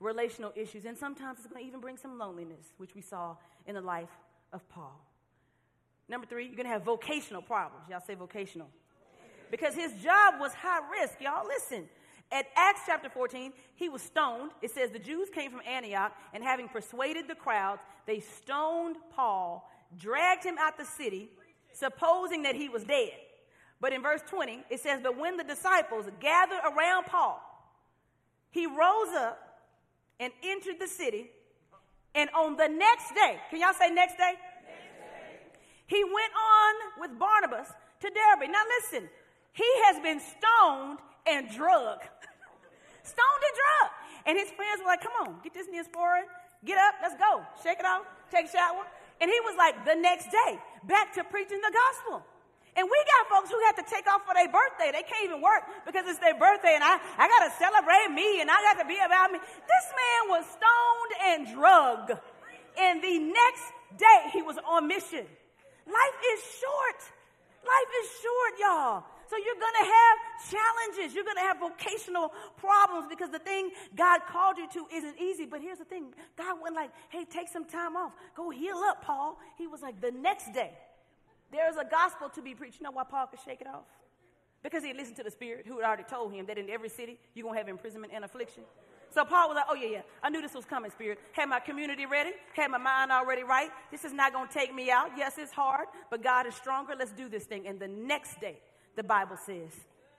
relational 0.00 0.52
issues, 0.56 0.86
and 0.86 0.96
sometimes 0.96 1.38
it's 1.38 1.46
going 1.46 1.62
to 1.62 1.68
even 1.68 1.80
bring 1.80 1.96
some 1.96 2.18
loneliness, 2.18 2.72
which 2.78 2.94
we 2.94 3.02
saw 3.02 3.36
in 3.66 3.74
the 3.74 3.80
life 3.80 4.08
of 4.52 4.66
Paul. 4.68 4.98
Number 6.08 6.26
three, 6.26 6.46
you're 6.46 6.56
going 6.56 6.66
to 6.66 6.72
have 6.72 6.82
vocational 6.82 7.42
problems. 7.42 7.84
Y'all 7.88 8.00
say 8.04 8.14
vocational. 8.14 8.68
Because 9.50 9.74
his 9.74 9.92
job 10.02 10.34
was 10.40 10.52
high 10.54 10.80
risk. 11.00 11.20
Y'all 11.20 11.46
listen. 11.46 11.88
At 12.32 12.46
Acts 12.56 12.82
chapter 12.86 13.08
14, 13.08 13.52
he 13.74 13.88
was 13.88 14.02
stoned. 14.02 14.52
It 14.62 14.70
says 14.70 14.90
the 14.90 14.98
Jews 14.98 15.28
came 15.30 15.50
from 15.50 15.60
Antioch, 15.68 16.12
and 16.32 16.42
having 16.42 16.68
persuaded 16.68 17.28
the 17.28 17.34
crowds, 17.34 17.82
they 18.06 18.20
stoned 18.20 18.96
Paul, 19.14 19.68
dragged 19.98 20.44
him 20.44 20.56
out 20.58 20.78
the 20.78 20.84
city, 20.84 21.30
supposing 21.72 22.42
that 22.42 22.54
he 22.54 22.68
was 22.68 22.84
dead. 22.84 23.12
But 23.80 23.92
in 23.92 24.02
verse 24.02 24.20
20, 24.28 24.64
it 24.70 24.80
says, 24.80 25.00
But 25.02 25.18
when 25.18 25.36
the 25.36 25.44
disciples 25.44 26.06
gathered 26.20 26.60
around 26.64 27.06
Paul, 27.06 27.40
he 28.50 28.66
rose 28.66 29.14
up 29.16 29.49
and 30.20 30.32
entered 30.44 30.78
the 30.78 30.86
city. 30.86 31.30
And 32.14 32.28
on 32.36 32.56
the 32.56 32.68
next 32.68 33.14
day, 33.14 33.40
can 33.48 33.60
y'all 33.60 33.72
say 33.72 33.90
next 33.90 34.16
day? 34.16 34.34
He 35.86 36.04
went 36.04 36.32
on 36.36 36.74
with 37.00 37.18
Barnabas 37.18 37.66
to 38.00 38.06
Derbe. 38.06 38.48
Now 38.50 38.62
listen, 38.78 39.08
he 39.52 39.66
has 39.86 39.98
been 40.02 40.20
stoned 40.20 40.98
and 41.26 41.50
drugged. 41.50 42.06
stoned 43.02 43.42
and 43.42 43.56
drugged. 43.58 43.94
And 44.26 44.38
his 44.38 44.50
friends 44.52 44.80
were 44.80 44.86
like, 44.86 45.02
come 45.02 45.12
on, 45.26 45.40
get 45.42 45.54
this 45.54 45.66
Neosporin, 45.66 46.28
get 46.64 46.78
up, 46.78 46.94
let's 47.02 47.16
go. 47.16 47.42
Shake 47.64 47.80
it 47.80 47.86
off, 47.86 48.04
take 48.30 48.46
a 48.46 48.52
shower. 48.52 48.84
And 49.20 49.30
he 49.30 49.40
was 49.40 49.56
like, 49.56 49.84
the 49.84 49.94
next 49.94 50.30
day, 50.30 50.58
back 50.84 51.12
to 51.14 51.24
preaching 51.24 51.60
the 51.60 51.72
gospel. 51.72 52.22
And 52.76 52.86
we 52.86 52.98
got 53.02 53.22
folks 53.26 53.50
who 53.50 53.58
have 53.66 53.76
to 53.82 53.86
take 53.90 54.06
off 54.06 54.22
for 54.22 54.34
their 54.34 54.46
birthday. 54.46 54.94
They 54.94 55.02
can't 55.02 55.26
even 55.26 55.42
work 55.42 55.66
because 55.84 56.06
it's 56.06 56.22
their 56.22 56.38
birthday 56.38 56.78
and 56.78 56.84
I, 56.84 57.02
I 57.18 57.26
got 57.26 57.50
to 57.50 57.52
celebrate 57.58 58.14
me 58.14 58.40
and 58.40 58.50
I 58.50 58.58
got 58.62 58.78
to 58.78 58.86
be 58.86 58.98
about 59.02 59.32
me. 59.34 59.38
This 59.42 59.86
man 59.90 60.22
was 60.30 60.44
stoned 60.46 61.12
and 61.26 61.38
drugged. 61.50 62.10
And 62.78 63.02
the 63.02 63.18
next 63.18 63.66
day 63.98 64.30
he 64.32 64.42
was 64.42 64.56
on 64.62 64.86
mission. 64.86 65.26
Life 65.86 66.18
is 66.38 66.40
short. 66.62 67.00
Life 67.66 67.90
is 68.02 68.08
short, 68.22 68.52
y'all. 68.62 69.04
So 69.30 69.36
you're 69.36 69.58
going 69.58 69.78
to 69.78 69.86
have 69.86 70.16
challenges. 70.50 71.14
You're 71.14 71.24
going 71.24 71.36
to 71.36 71.46
have 71.46 71.58
vocational 71.58 72.32
problems 72.56 73.06
because 73.08 73.30
the 73.30 73.38
thing 73.38 73.70
God 73.94 74.22
called 74.28 74.58
you 74.58 74.66
to 74.74 74.86
isn't 74.94 75.20
easy. 75.20 75.46
But 75.46 75.60
here's 75.60 75.78
the 75.78 75.84
thing 75.84 76.14
God 76.36 76.58
wasn't 76.60 76.76
like, 76.76 76.90
hey, 77.10 77.26
take 77.30 77.48
some 77.48 77.64
time 77.64 77.94
off. 77.96 78.12
Go 78.34 78.50
heal 78.50 78.78
up, 78.78 79.02
Paul. 79.04 79.38
He 79.56 79.66
was 79.66 79.82
like, 79.82 80.00
the 80.00 80.10
next 80.10 80.52
day. 80.52 80.72
There's 81.52 81.76
a 81.76 81.84
gospel 81.84 82.28
to 82.30 82.42
be 82.42 82.54
preached. 82.54 82.80
You 82.80 82.84
know 82.84 82.92
why 82.92 83.04
Paul 83.04 83.26
could 83.26 83.40
shake 83.44 83.60
it 83.60 83.66
off? 83.66 83.86
Because 84.62 84.84
he 84.84 84.92
listened 84.92 85.16
to 85.16 85.22
the 85.22 85.30
Spirit 85.30 85.66
who 85.66 85.78
had 85.78 85.86
already 85.86 86.04
told 86.04 86.32
him 86.32 86.46
that 86.46 86.58
in 86.58 86.68
every 86.68 86.88
city 86.88 87.18
you're 87.34 87.44
going 87.44 87.54
to 87.54 87.58
have 87.58 87.68
imprisonment 87.68 88.12
and 88.14 88.24
affliction. 88.24 88.62
So 89.12 89.24
Paul 89.24 89.48
was 89.48 89.56
like, 89.56 89.64
oh, 89.68 89.74
yeah, 89.74 89.88
yeah, 89.88 90.02
I 90.22 90.30
knew 90.30 90.40
this 90.40 90.54
was 90.54 90.64
coming, 90.64 90.90
Spirit. 90.92 91.18
Had 91.32 91.48
my 91.48 91.58
community 91.58 92.06
ready, 92.06 92.30
had 92.54 92.70
my 92.70 92.78
mind 92.78 93.10
already 93.10 93.42
right. 93.42 93.70
This 93.90 94.04
is 94.04 94.12
not 94.12 94.32
going 94.32 94.46
to 94.46 94.54
take 94.54 94.72
me 94.72 94.90
out. 94.90 95.10
Yes, 95.16 95.36
it's 95.36 95.52
hard, 95.52 95.86
but 96.10 96.22
God 96.22 96.46
is 96.46 96.54
stronger. 96.54 96.94
Let's 96.96 97.12
do 97.12 97.28
this 97.28 97.44
thing. 97.44 97.66
And 97.66 97.80
the 97.80 97.88
next 97.88 98.40
day, 98.40 98.58
the 98.94 99.02
Bible 99.02 99.36
says, 99.36 99.72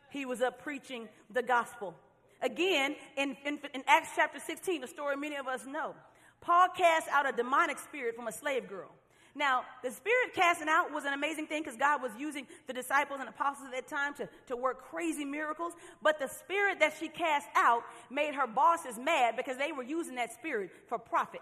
he 0.10 0.26
was 0.26 0.42
up 0.42 0.62
preaching 0.62 1.08
the 1.34 1.42
gospel. 1.42 1.96
Again, 2.42 2.96
in, 3.16 3.38
in, 3.46 3.60
in 3.74 3.84
Acts 3.88 4.10
chapter 4.16 4.40
16, 4.40 4.84
a 4.84 4.88
story 4.88 5.16
many 5.16 5.38
of 5.38 5.48
us 5.48 5.66
know, 5.66 5.96
Paul 6.42 6.68
cast 6.76 7.08
out 7.10 7.30
a 7.30 7.32
demonic 7.32 7.78
spirit 7.80 8.16
from 8.16 8.28
a 8.28 8.32
slave 8.32 8.68
girl. 8.68 8.90
Now, 9.34 9.64
the 9.82 9.92
spirit 9.92 10.34
casting 10.36 10.68
out 10.68 10.92
was 10.92 11.06
an 11.06 11.14
amazing 11.14 11.48
thing 11.48 11.64
because 11.64 11.78
God 11.78 12.02
was 12.02 12.12
using 12.18 12.48
the 12.68 12.74
disciples 12.74 13.20
and 13.22 13.30
apostles 13.30 13.68
at 13.68 13.72
that 13.72 13.88
time 13.88 14.14
to, 14.16 14.28
to 14.48 14.58
work 14.58 14.90
crazy 14.90 15.24
miracles. 15.24 15.74
But 16.02 16.20
the 16.20 16.28
spirit 16.28 16.80
that 16.80 16.94
she 17.00 17.08
cast 17.08 17.48
out 17.56 17.84
made 18.10 18.36
her 18.36 18.48
bosses 18.48 18.98
mad 18.98 19.38
because 19.38 19.58
they 19.58 19.72
were 19.72 19.84
using 19.84 20.16
that 20.16 20.34
spirit 20.34 20.72
for 20.88 20.98
profit. 20.98 21.42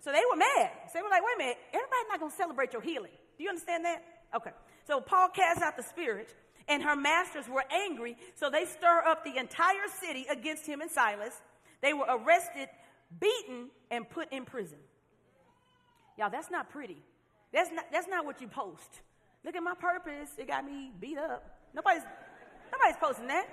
So 0.00 0.10
they 0.10 0.22
were 0.30 0.36
mad. 0.36 0.70
So 0.86 0.92
they 0.94 1.02
were 1.02 1.10
like, 1.10 1.22
wait 1.22 1.34
a 1.36 1.38
minute, 1.38 1.58
everybody's 1.68 2.08
not 2.08 2.18
going 2.18 2.30
to 2.30 2.36
celebrate 2.36 2.72
your 2.72 2.82
healing. 2.82 3.12
Do 3.36 3.44
you 3.44 3.50
understand 3.50 3.84
that? 3.84 4.02
Okay. 4.34 4.50
So 4.86 5.00
Paul 5.00 5.28
cast 5.28 5.62
out 5.62 5.76
the 5.76 5.82
spirit, 5.82 6.34
and 6.66 6.82
her 6.82 6.96
masters 6.96 7.48
were 7.48 7.64
angry, 7.70 8.16
so 8.34 8.50
they 8.50 8.64
stir 8.64 9.02
up 9.06 9.24
the 9.24 9.36
entire 9.36 9.86
city 10.00 10.26
against 10.30 10.66
him 10.66 10.80
and 10.80 10.90
Silas. 10.90 11.40
They 11.82 11.92
were 11.92 12.06
arrested, 12.08 12.68
beaten, 13.20 13.68
and 13.90 14.08
put 14.08 14.32
in 14.32 14.44
prison. 14.44 14.78
Y'all, 16.18 16.30
that's 16.30 16.50
not 16.50 16.70
pretty. 16.70 17.02
That's 17.52 17.70
not, 17.72 17.84
that's 17.92 18.08
not 18.08 18.24
what 18.24 18.40
you 18.40 18.48
post. 18.48 19.00
Look 19.44 19.56
at 19.56 19.62
my 19.62 19.74
purpose. 19.74 20.30
It 20.38 20.48
got 20.48 20.64
me 20.64 20.92
beat 21.00 21.18
up. 21.18 21.44
Nobody's, 21.74 22.02
nobody's 22.70 22.96
posting 23.00 23.26
that. 23.28 23.46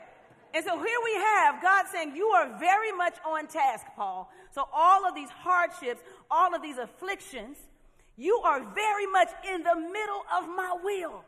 And 0.53 0.66
so 0.66 0.78
here 0.78 0.97
we 1.03 1.14
have 1.14 1.62
God 1.62 1.86
saying, 1.91 2.16
You 2.16 2.28
are 2.28 2.57
very 2.60 2.91
much 2.91 3.16
on 3.26 3.47
task, 3.47 3.86
Paul. 3.95 4.32
So 4.51 4.68
all 4.74 5.07
of 5.07 5.16
these 5.16 5.30
hardships, 5.30 6.01
all 6.30 6.55
of 6.55 6.62
these 6.62 6.78
afflictions, 6.78 7.57
you 8.18 8.41
are 8.43 8.62
very 8.74 9.05
much 9.07 9.30
in 9.53 9.64
the 9.64 9.76
middle 9.76 10.24
of 10.38 10.47
my 10.47 10.76
will. 10.84 11.24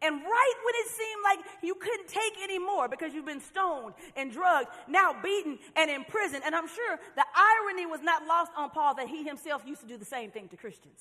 And 0.00 0.14
right 0.14 0.54
when 0.64 0.74
it 0.76 0.88
seemed 0.88 1.22
like 1.24 1.38
you 1.62 1.74
couldn't 1.74 2.06
take 2.06 2.34
any 2.40 2.58
more 2.58 2.88
because 2.88 3.12
you've 3.12 3.26
been 3.26 3.40
stoned 3.40 3.94
and 4.16 4.30
drugged, 4.30 4.68
now 4.86 5.14
beaten 5.22 5.58
and 5.74 5.90
in 5.90 6.04
prison. 6.04 6.40
And 6.44 6.54
I'm 6.54 6.68
sure 6.68 6.98
the 7.16 7.24
irony 7.34 7.86
was 7.86 8.00
not 8.02 8.24
lost 8.26 8.52
on 8.56 8.70
Paul 8.70 8.94
that 8.94 9.08
he 9.08 9.24
himself 9.24 9.62
used 9.66 9.80
to 9.80 9.88
do 9.88 9.96
the 9.96 10.04
same 10.04 10.30
thing 10.30 10.48
to 10.48 10.56
Christians. 10.56 11.00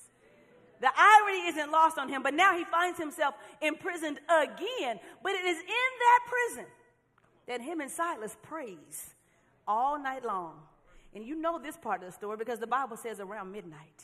The 0.80 0.89
irony 0.95 1.48
isn't 1.48 1.72
lost 1.72 1.98
on 1.98 2.10
him, 2.10 2.24
but 2.24 2.34
now 2.34 2.58
he 2.58 2.64
finds 2.64 3.00
himself 3.00 3.36
imprisoned 3.62 4.20
again. 4.30 5.00
But 5.24 5.34
it 5.34 5.45
is 5.45 5.58
in 5.58 5.66
that 5.66 6.20
prison 6.28 6.66
that 7.48 7.62
him 7.62 7.82
and 7.82 7.89
Silas 7.89 8.36
praise 8.41 9.14
all 9.68 10.00
night 10.00 10.26
long. 10.26 10.54
And 11.14 11.26
you 11.26 11.36
know 11.36 11.60
this 11.60 11.78
part 11.78 12.02
of 12.02 12.08
the 12.08 12.14
story 12.14 12.38
because 12.38 12.60
the 12.60 12.68
Bible 12.68 12.98
says 12.98 13.20
around 13.20 13.52
midnight 13.52 14.04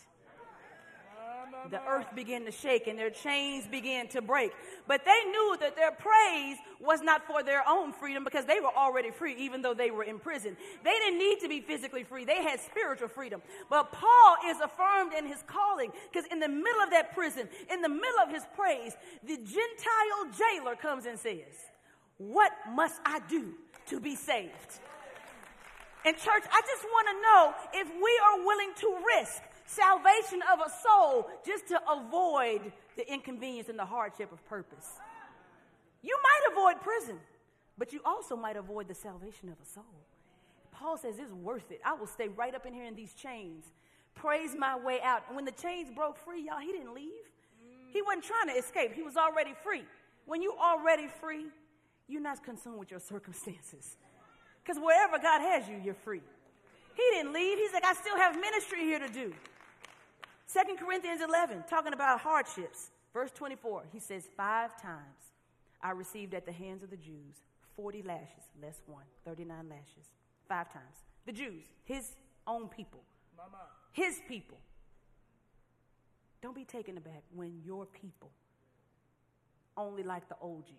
the 1.70 1.82
earth 1.88 2.08
began 2.16 2.46
to 2.46 2.52
shake 2.52 2.88
and 2.88 2.98
their 2.98 3.10
chains 3.10 3.66
began 3.68 4.08
to 4.10 4.22
break. 4.22 4.52
But 4.88 5.06
they 5.06 5.30
knew 5.30 5.58
that 5.60 5.76
their 5.76 5.92
praise 5.92 6.58
was 6.80 7.02
not 7.02 7.26
for 7.26 7.44
their 7.44 7.64
own 7.68 7.94
freedom 7.94 8.24
because 8.24 8.46
they 8.46 8.60
were 8.60 8.76
already 8.76 9.12
free, 9.12 9.36
even 9.38 9.62
though 9.62 9.74
they 9.74 9.92
were 9.92 10.04
in 10.04 10.20
prison. 10.20 10.58
They 10.84 10.92
didn't 10.92 11.20
need 11.20 11.40
to 11.42 11.50
be 11.50 11.62
physically 11.62 12.04
free, 12.04 12.26
they 12.26 12.44
had 12.44 12.60
spiritual 12.60 13.08
freedom. 13.08 13.42
But 13.70 13.92
Paul 13.92 14.36
is 14.48 14.58
affirmed 14.60 15.14
in 15.14 15.26
his 15.26 15.44
calling 15.48 15.92
because 16.12 16.30
in 16.32 16.40
the 16.40 16.50
middle 16.50 16.82
of 16.84 16.90
that 16.92 17.14
prison, 17.14 17.48
in 17.72 17.82
the 17.82 17.90
middle 17.90 18.20
of 18.24 18.30
his 18.30 18.44
praise, 18.56 18.94
the 19.24 19.38
Gentile 19.38 20.38
jailer 20.38 20.76
comes 20.76 21.06
and 21.06 21.18
says, 21.18 21.72
What 22.18 22.52
must 22.72 23.00
I 23.06 23.20
do 23.30 23.54
to 23.88 24.00
be 24.00 24.16
saved? 24.16 24.80
And, 26.06 26.18
church, 26.18 26.44
I 26.52 26.62
just 26.68 26.84
want 26.84 27.08
to 27.08 27.22
know 27.22 27.54
if 27.80 27.88
we 27.88 28.20
are 28.26 28.46
willing 28.46 28.72
to 28.76 28.98
risk 29.18 29.42
salvation 29.66 30.42
of 30.52 30.60
a 30.60 30.70
soul 30.70 31.30
just 31.46 31.68
to 31.68 31.80
avoid 31.90 32.72
the 32.96 33.12
inconvenience 33.12 33.70
and 33.70 33.80
the 33.80 33.86
hardship 33.86 34.32
of 34.32 34.46
purpose. 34.46 35.00
You 36.02 36.18
might 36.22 36.52
avoid 36.52 36.82
prison, 36.82 37.20
but 37.78 37.94
you 37.94 38.02
also 38.06 38.36
might 38.36 38.58
avoid 38.58 38.88
the 38.88 38.94
salvation 38.94 39.50
of 39.50 39.56
a 39.62 39.66
soul. 39.66 39.84
Paul 40.72 40.98
says 40.98 41.16
it's 41.20 41.32
worth 41.32 41.72
it. 41.72 41.80
I 41.86 41.94
will 41.94 42.08
stay 42.08 42.28
right 42.28 42.54
up 42.54 42.66
in 42.66 42.74
here 42.74 42.86
in 42.86 42.96
these 42.96 43.14
chains, 43.14 43.66
praise 44.16 44.56
my 44.58 44.78
way 44.78 45.00
out. 45.02 45.24
And 45.28 45.36
when 45.36 45.46
the 45.46 45.52
chains 45.52 45.90
broke 45.96 46.18
free, 46.18 46.46
y'all, 46.46 46.60
he 46.60 46.72
didn't 46.72 46.94
leave. 46.94 47.12
He 47.88 48.02
wasn't 48.02 48.26
trying 48.26 48.48
to 48.48 48.54
escape, 48.54 48.94
he 48.94 49.04
was 49.04 49.18
already 49.18 49.54
free. 49.64 49.84
When 50.26 50.42
you 50.42 50.56
already 50.58 51.08
free, 51.08 51.46
you're 52.08 52.22
not 52.22 52.44
consumed 52.44 52.80
with 52.80 52.92
your 52.92 53.00
circumstances. 53.00 53.98
Because 54.64 54.82
wherever 54.82 55.20
God 55.20 55.42
has 55.42 55.68
you, 55.68 55.80
you're 55.84 55.94
free. 55.94 56.22
He 56.96 57.04
didn't 57.12 57.34
leave. 57.34 57.58
He's 57.58 57.74
like, 57.74 57.84
I 57.84 57.94
still 57.94 58.16
have 58.18 58.36
ministry 58.40 58.82
here 58.82 59.00
to 59.00 59.10
do. 59.10 59.34
Second 60.54 60.78
Corinthians 60.78 61.20
11, 61.28 61.64
talking 61.68 61.94
about 61.94 62.20
hardships. 62.20 62.92
Verse 63.12 63.32
24, 63.32 63.86
he 63.92 63.98
says, 64.00 64.30
Five 64.38 64.80
times 64.80 65.32
I 65.82 65.90
received 65.92 66.36
at 66.36 66.46
the 66.46 66.52
hands 66.52 66.84
of 66.84 66.92
the 66.92 66.98
Jews 66.98 67.42
40 67.76 68.04
lashes, 68.04 68.44
less 68.62 68.80
one, 68.86 69.06
39 69.26 69.68
lashes. 69.68 70.14
Five 70.48 70.72
times. 70.72 70.98
The 71.26 71.32
Jews, 71.32 71.64
his 71.86 72.12
own 72.46 72.68
people. 72.68 73.00
Mama. 73.36 73.64
His 73.94 74.22
people. 74.28 74.60
Don't 76.44 76.54
be 76.54 76.66
taken 76.66 76.98
aback 76.98 77.24
when 77.34 77.60
your 77.66 77.88
people 77.88 78.30
only 79.76 80.04
like 80.04 80.30
the 80.30 80.36
old 80.40 80.66
you. 80.68 80.76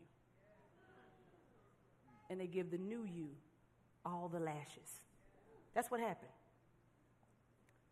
And 2.30 2.40
they 2.40 2.46
give 2.46 2.70
the 2.70 2.78
new 2.78 3.04
you 3.12 3.30
all 4.06 4.30
the 4.32 4.38
lashes. 4.38 5.00
That's 5.74 5.90
what 5.90 5.98
happened. 5.98 6.30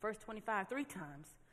Verse 0.01 0.19
25, 0.19 0.69
three 0.69 0.85
times 0.85 1.27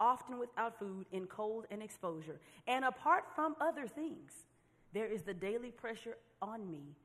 often 0.00 0.38
without 0.38 0.78
food, 0.78 1.06
in 1.12 1.26
cold 1.26 1.66
and 1.70 1.82
exposure. 1.82 2.40
And 2.66 2.84
apart 2.84 3.24
from 3.34 3.56
other 3.60 3.86
things, 3.86 4.32
there 4.92 5.06
is 5.06 5.22
the 5.22 5.34
daily 5.34 5.70
pressure 5.70 6.16
on 6.40 6.70
me 6.70 6.96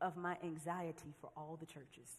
of 0.00 0.16
my 0.16 0.36
anxiety 0.42 1.14
for 1.20 1.30
all 1.36 1.56
the 1.58 1.66
churches. 1.66 2.18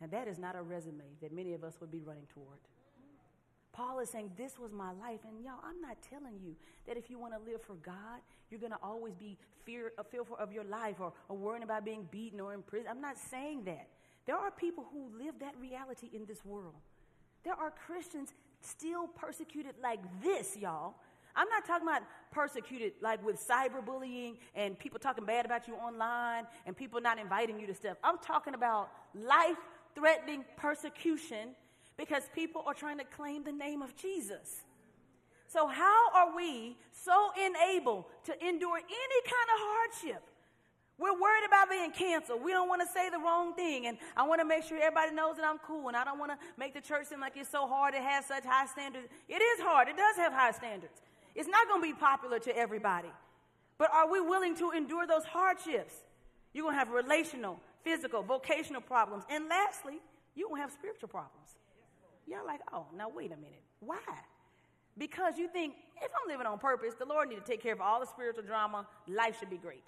And 0.00 0.10
that 0.10 0.28
is 0.28 0.38
not 0.38 0.56
a 0.56 0.62
resume 0.62 1.04
that 1.22 1.32
many 1.32 1.54
of 1.54 1.64
us 1.64 1.80
would 1.80 1.90
be 1.90 2.02
running 2.02 2.26
toward. 2.32 2.58
Paul 3.72 4.00
is 4.00 4.08
saying, 4.08 4.30
This 4.36 4.58
was 4.58 4.72
my 4.72 4.92
life. 4.92 5.20
And 5.28 5.44
y'all, 5.44 5.60
I'm 5.62 5.80
not 5.80 5.98
telling 6.08 6.38
you 6.42 6.54
that 6.86 6.96
if 6.96 7.10
you 7.10 7.18
want 7.18 7.34
to 7.34 7.50
live 7.50 7.62
for 7.62 7.74
God, 7.74 8.20
you're 8.50 8.60
going 8.60 8.72
to 8.72 8.78
always 8.82 9.14
be 9.14 9.36
fear, 9.64 9.92
uh, 9.98 10.02
fearful 10.02 10.36
of 10.38 10.52
your 10.52 10.64
life 10.64 10.96
or, 10.98 11.12
or 11.28 11.36
worrying 11.36 11.62
about 11.62 11.84
being 11.84 12.08
beaten 12.10 12.40
or 12.40 12.54
in 12.54 12.62
prison. 12.62 12.88
I'm 12.90 13.00
not 13.02 13.18
saying 13.18 13.64
that. 13.64 13.88
There 14.26 14.36
are 14.36 14.50
people 14.50 14.86
who 14.92 15.10
live 15.16 15.38
that 15.40 15.54
reality 15.60 16.08
in 16.12 16.24
this 16.26 16.44
world. 16.44 16.74
There 17.44 17.54
are 17.54 17.70
Christians 17.86 18.30
still 18.66 19.06
persecuted 19.08 19.74
like 19.82 20.00
this, 20.22 20.56
y'all. 20.56 20.94
I'm 21.34 21.48
not 21.50 21.66
talking 21.66 21.86
about 21.86 22.02
persecuted 22.30 22.94
like 23.02 23.24
with 23.24 23.36
cyberbullying 23.46 24.36
and 24.54 24.78
people 24.78 24.98
talking 24.98 25.24
bad 25.24 25.44
about 25.44 25.68
you 25.68 25.74
online 25.74 26.46
and 26.64 26.76
people 26.76 27.00
not 27.00 27.18
inviting 27.18 27.60
you 27.60 27.66
to 27.66 27.74
stuff. 27.74 27.98
I'm 28.02 28.18
talking 28.18 28.54
about 28.54 28.90
life 29.14 29.58
threatening 29.94 30.44
persecution 30.56 31.50
because 31.96 32.24
people 32.34 32.62
are 32.66 32.74
trying 32.74 32.98
to 32.98 33.04
claim 33.04 33.44
the 33.44 33.52
name 33.52 33.82
of 33.82 33.94
Jesus. 33.96 34.62
So, 35.46 35.66
how 35.66 36.10
are 36.12 36.36
we 36.36 36.76
so 36.92 37.30
enabled 37.36 38.06
to 38.24 38.32
endure 38.46 38.78
any 38.78 39.20
kind 39.24 39.48
of 39.54 39.58
hardship? 39.58 40.22
We're 40.98 41.12
worried 41.12 41.44
about 41.46 41.68
being 41.68 41.90
canceled. 41.90 42.42
We 42.42 42.52
don't 42.52 42.68
want 42.68 42.80
to 42.80 42.88
say 42.88 43.10
the 43.10 43.18
wrong 43.18 43.54
thing. 43.54 43.86
And 43.86 43.98
I 44.16 44.26
want 44.26 44.40
to 44.40 44.46
make 44.46 44.64
sure 44.64 44.78
everybody 44.78 45.14
knows 45.14 45.36
that 45.36 45.44
I'm 45.44 45.58
cool. 45.58 45.88
And 45.88 45.96
I 45.96 46.04
don't 46.04 46.18
want 46.18 46.32
to 46.32 46.38
make 46.56 46.72
the 46.72 46.80
church 46.80 47.06
seem 47.06 47.20
like 47.20 47.36
it's 47.36 47.50
so 47.50 47.66
hard 47.66 47.92
to 47.94 48.00
have 48.00 48.24
such 48.24 48.44
high 48.44 48.66
standards. 48.66 49.06
It 49.28 49.42
is 49.42 49.60
hard. 49.60 49.88
It 49.88 49.96
does 49.96 50.16
have 50.16 50.32
high 50.32 50.52
standards. 50.52 51.02
It's 51.34 51.48
not 51.48 51.68
going 51.68 51.82
to 51.82 51.86
be 51.86 51.92
popular 51.92 52.38
to 52.38 52.56
everybody. 52.56 53.10
But 53.76 53.92
are 53.92 54.10
we 54.10 54.20
willing 54.20 54.56
to 54.56 54.70
endure 54.70 55.06
those 55.06 55.24
hardships? 55.24 55.92
You're 56.54 56.64
going 56.64 56.74
to 56.74 56.78
have 56.78 56.88
relational, 56.88 57.60
physical, 57.84 58.22
vocational 58.22 58.80
problems. 58.80 59.24
And 59.28 59.48
lastly, 59.50 60.00
you're 60.34 60.48
going 60.48 60.60
to 60.60 60.62
have 60.62 60.72
spiritual 60.72 61.10
problems. 61.10 61.56
Y'all 62.26 62.46
like, 62.46 62.60
oh, 62.72 62.86
now 62.96 63.10
wait 63.14 63.32
a 63.32 63.36
minute. 63.36 63.62
Why? 63.80 63.98
Because 64.96 65.36
you 65.36 65.48
think, 65.48 65.74
if 66.02 66.10
I'm 66.10 66.30
living 66.30 66.46
on 66.46 66.58
purpose, 66.58 66.94
the 66.98 67.04
Lord 67.04 67.28
need 67.28 67.36
to 67.36 67.42
take 67.42 67.62
care 67.62 67.74
of 67.74 67.82
all 67.82 68.00
the 68.00 68.06
spiritual 68.06 68.44
drama. 68.44 68.86
Life 69.06 69.38
should 69.38 69.50
be 69.50 69.58
great. 69.58 69.84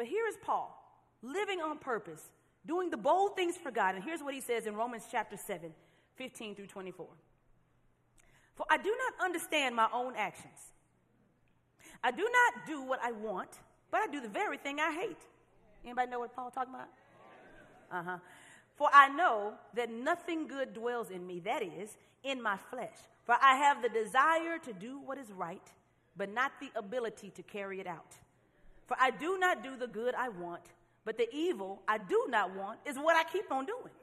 But 0.00 0.06
here 0.06 0.26
is 0.26 0.36
Paul, 0.42 0.74
living 1.20 1.60
on 1.60 1.76
purpose, 1.76 2.22
doing 2.66 2.88
the 2.88 2.96
bold 2.96 3.36
things 3.36 3.58
for 3.58 3.70
God. 3.70 3.96
And 3.96 4.02
here's 4.02 4.22
what 4.22 4.32
he 4.32 4.40
says 4.40 4.64
in 4.64 4.74
Romans 4.74 5.02
chapter 5.10 5.36
7, 5.36 5.74
15 6.16 6.54
through 6.54 6.68
24. 6.68 7.06
For 8.54 8.64
I 8.70 8.78
do 8.78 8.88
not 8.88 9.22
understand 9.22 9.76
my 9.76 9.88
own 9.92 10.14
actions. 10.16 10.56
I 12.02 12.12
do 12.12 12.22
not 12.22 12.66
do 12.66 12.80
what 12.80 12.98
I 13.04 13.12
want, 13.12 13.50
but 13.90 14.00
I 14.00 14.06
do 14.06 14.22
the 14.22 14.28
very 14.30 14.56
thing 14.56 14.80
I 14.80 14.90
hate. 14.90 15.20
Anybody 15.84 16.10
know 16.10 16.20
what 16.20 16.34
Paul 16.34 16.50
talking 16.50 16.72
about? 16.72 16.88
Uh-huh. 17.92 18.16
For 18.76 18.88
I 18.94 19.10
know 19.10 19.52
that 19.74 19.92
nothing 19.92 20.46
good 20.46 20.72
dwells 20.72 21.10
in 21.10 21.26
me, 21.26 21.40
that 21.40 21.62
is, 21.62 21.98
in 22.24 22.40
my 22.40 22.56
flesh. 22.70 22.96
For 23.26 23.36
I 23.38 23.56
have 23.56 23.82
the 23.82 23.90
desire 23.90 24.56
to 24.64 24.72
do 24.72 24.98
what 25.04 25.18
is 25.18 25.30
right, 25.30 25.68
but 26.16 26.32
not 26.32 26.52
the 26.58 26.70
ability 26.74 27.32
to 27.36 27.42
carry 27.42 27.80
it 27.80 27.86
out. 27.86 28.16
For 28.90 28.96
I 29.00 29.12
do 29.12 29.38
not 29.38 29.62
do 29.62 29.76
the 29.76 29.86
good 29.86 30.16
I 30.16 30.30
want, 30.30 30.62
but 31.04 31.16
the 31.16 31.32
evil 31.32 31.80
I 31.86 31.96
do 31.98 32.26
not 32.28 32.56
want 32.56 32.80
is 32.84 32.96
what 32.96 33.14
I 33.14 33.22
keep 33.22 33.52
on 33.52 33.64
doing. 33.64 33.94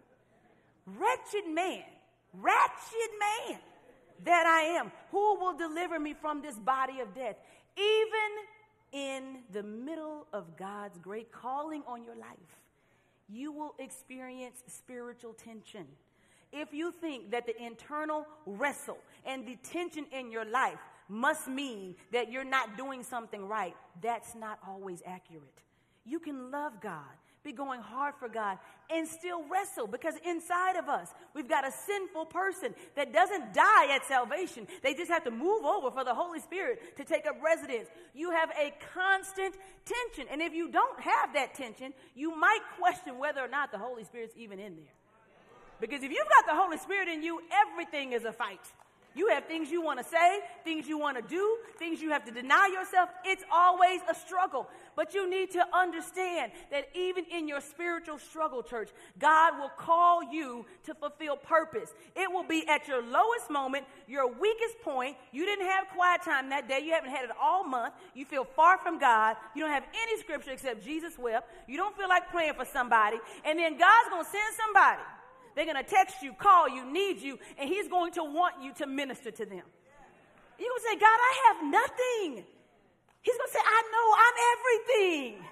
Wretched 0.85 1.45
man, 1.53 1.83
wretched 2.33 3.11
man 3.19 3.59
that 4.23 4.45
I 4.47 4.77
am, 4.77 4.93
who 5.11 5.35
will 5.41 5.57
deliver 5.57 5.99
me 5.99 6.13
from 6.13 6.41
this 6.41 6.57
body 6.57 7.01
of 7.01 7.13
death? 7.13 7.35
Even 7.75 8.31
in 8.93 9.39
the 9.51 9.61
middle 9.61 10.25
of 10.31 10.55
God's 10.55 10.97
great 10.99 11.33
calling 11.33 11.83
on 11.85 12.01
your 12.05 12.15
life, 12.15 12.61
you 13.27 13.51
will 13.51 13.75
experience 13.79 14.63
spiritual 14.67 15.33
tension. 15.33 15.85
If 16.53 16.73
you 16.73 16.93
think 16.93 17.31
that 17.31 17.45
the 17.45 17.61
internal 17.61 18.25
wrestle 18.45 18.99
and 19.25 19.45
the 19.45 19.57
tension 19.63 20.05
in 20.13 20.31
your 20.31 20.45
life 20.45 20.79
must 21.09 21.47
mean 21.47 21.95
that 22.11 22.31
you're 22.31 22.43
not 22.43 22.77
doing 22.77 23.03
something 23.03 23.47
right, 23.47 23.75
that's 24.01 24.35
not 24.35 24.59
always 24.67 25.01
accurate. 25.05 25.61
You 26.05 26.19
can 26.19 26.51
love 26.51 26.79
God, 26.81 27.03
be 27.43 27.51
going 27.51 27.81
hard 27.81 28.15
for 28.19 28.29
God, 28.29 28.57
and 28.89 29.07
still 29.07 29.43
wrestle 29.49 29.87
because 29.87 30.15
inside 30.25 30.77
of 30.77 30.87
us, 30.87 31.13
we've 31.33 31.49
got 31.49 31.67
a 31.67 31.71
sinful 31.71 32.25
person 32.27 32.73
that 32.95 33.11
doesn't 33.11 33.53
die 33.53 33.93
at 33.93 34.05
salvation. 34.05 34.67
They 34.83 34.93
just 34.93 35.11
have 35.11 35.23
to 35.25 35.31
move 35.31 35.65
over 35.65 35.91
for 35.91 36.03
the 36.03 36.13
Holy 36.13 36.39
Spirit 36.39 36.97
to 36.97 37.03
take 37.03 37.25
up 37.25 37.35
residence. 37.43 37.89
You 38.13 38.31
have 38.31 38.49
a 38.51 38.73
constant 38.93 39.55
tension. 39.85 40.31
And 40.31 40.41
if 40.41 40.53
you 40.53 40.71
don't 40.71 40.99
have 40.99 41.33
that 41.33 41.55
tension, 41.55 41.93
you 42.15 42.37
might 42.37 42.61
question 42.79 43.17
whether 43.17 43.41
or 43.41 43.49
not 43.49 43.71
the 43.71 43.77
Holy 43.77 44.03
Spirit's 44.03 44.33
even 44.37 44.59
in 44.59 44.75
there. 44.75 44.93
Because 45.79 46.03
if 46.03 46.11
you've 46.11 46.29
got 46.29 46.45
the 46.47 46.59
Holy 46.59 46.77
Spirit 46.77 47.07
in 47.07 47.21
you, 47.21 47.39
everything 47.51 48.13
is 48.13 48.25
a 48.25 48.31
fight. 48.31 48.59
You 49.17 49.29
have 49.29 49.45
things 49.45 49.71
you 49.71 49.81
want 49.81 49.97
to 49.99 50.05
say, 50.05 50.39
things 50.63 50.87
you 50.87 50.99
want 50.99 51.17
to 51.17 51.23
do, 51.27 51.57
things 51.79 52.01
you 52.01 52.11
have 52.11 52.23
to 52.25 52.31
deny 52.31 52.69
yourself. 52.71 53.09
It's 53.25 53.43
always 53.51 53.99
a 54.09 54.13
struggle. 54.13 54.67
But 54.95 55.15
you 55.15 55.27
need 55.27 55.51
to 55.51 55.65
understand 55.73 56.51
that 56.69 56.89
even 56.93 57.25
in 57.25 57.47
your 57.47 57.59
spiritual 57.59 58.19
struggle, 58.19 58.61
church, 58.61 58.89
God 59.17 59.57
will 59.59 59.71
call 59.77 60.21
you 60.31 60.65
to 60.85 60.93
fulfill 60.93 61.35
purpose. 61.35 61.89
It 62.15 62.31
will 62.31 62.43
be 62.43 62.67
at 62.67 62.87
your 62.87 63.01
lowest 63.01 63.49
moment, 63.49 63.85
your 64.07 64.27
weakest 64.27 64.79
point. 64.83 65.17
You 65.31 65.45
didn't 65.45 65.65
have 65.65 65.87
quiet 65.95 66.21
time 66.21 66.49
that 66.49 66.67
day. 66.67 66.81
You 66.83 66.93
haven't 66.93 67.09
had 67.09 67.25
it 67.25 67.31
all 67.41 67.63
month. 67.63 67.95
You 68.13 68.25
feel 68.25 68.43
far 68.43 68.77
from 68.77 68.99
God. 68.99 69.35
You 69.55 69.63
don't 69.63 69.71
have 69.71 69.85
any 70.03 70.19
scripture 70.19 70.51
except 70.51 70.83
Jesus 70.85 71.17
wept. 71.17 71.51
You 71.67 71.77
don't 71.77 71.97
feel 71.97 72.07
like 72.07 72.29
praying 72.29 72.53
for 72.53 72.65
somebody. 72.65 73.17
And 73.43 73.57
then 73.57 73.79
God's 73.79 74.09
going 74.09 74.25
to 74.25 74.29
send 74.29 74.55
somebody 74.63 75.01
they're 75.57 75.65
going 75.65 75.83
to 75.83 75.89
text 75.89 76.21
you, 76.21 76.33
call 76.33 76.69
you, 76.69 76.85
need 76.85 77.19
you, 77.19 77.39
and 77.57 77.67
He's 77.67 77.87
going 77.87 78.13
to 78.13 78.23
want 78.23 78.61
you 78.61 78.73
to 78.75 78.85
minister 78.85 79.31
to 79.31 79.45
them. 79.45 79.65
You're 80.59 80.69
going 80.69 80.81
to 80.81 80.87
say, 80.89 80.95
God, 80.95 81.17
I 81.17 81.33
have 81.47 81.71
nothing. 81.71 82.45
He's 83.21 83.37
going 83.37 83.49
to 83.49 83.53
say, 83.53 83.65
I 83.65 83.81
know 83.91 84.07
I'm 84.13 84.37
everything. 84.53 85.45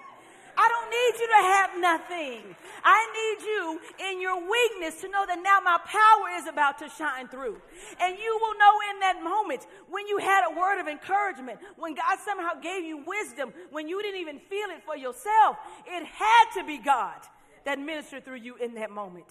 I 0.57 0.69
don't 0.69 0.89
need 0.89 1.13
you 1.19 1.27
to 1.27 1.41
have 1.43 1.69
nothing. 1.79 2.55
I 2.83 2.99
need 3.11 3.45
you 3.45 3.79
in 4.09 4.21
your 4.21 4.39
weakness 4.39 5.01
to 5.01 5.09
know 5.09 5.25
that 5.25 5.39
now 5.43 5.59
my 5.59 5.77
power 5.83 6.37
is 6.39 6.47
about 6.47 6.77
to 6.79 6.89
shine 6.97 7.27
through. 7.27 7.59
And 7.99 8.17
you 8.17 8.39
will 8.41 8.57
know 8.57 8.75
in 8.93 8.99
that 9.01 9.21
moment 9.21 9.67
when 9.89 10.07
you 10.07 10.17
had 10.17 10.47
a 10.47 10.57
word 10.57 10.79
of 10.79 10.87
encouragement, 10.87 11.59
when 11.77 11.93
God 11.93 12.17
somehow 12.23 12.53
gave 12.61 12.85
you 12.85 13.03
wisdom, 13.05 13.53
when 13.71 13.89
you 13.89 14.01
didn't 14.01 14.21
even 14.21 14.39
feel 14.39 14.69
it 14.69 14.83
for 14.85 14.95
yourself, 14.95 15.57
it 15.85 16.05
had 16.05 16.45
to 16.55 16.63
be 16.65 16.77
God 16.77 17.19
that 17.65 17.79
ministered 17.79 18.23
through 18.23 18.39
you 18.39 18.55
in 18.55 18.75
that 18.75 18.91
moment. 18.91 19.27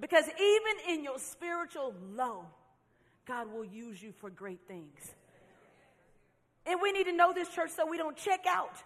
Because 0.00 0.24
even 0.26 0.94
in 0.94 1.04
your 1.04 1.18
spiritual 1.18 1.94
low, 2.14 2.46
God 3.26 3.52
will 3.52 3.64
use 3.64 4.02
you 4.02 4.12
for 4.12 4.30
great 4.30 4.60
things. 4.66 5.14
And 6.66 6.80
we 6.82 6.92
need 6.92 7.04
to 7.04 7.12
know 7.12 7.32
this, 7.32 7.48
church, 7.48 7.70
so 7.74 7.86
we 7.86 7.96
don't 7.96 8.16
check 8.16 8.44
out. 8.46 8.76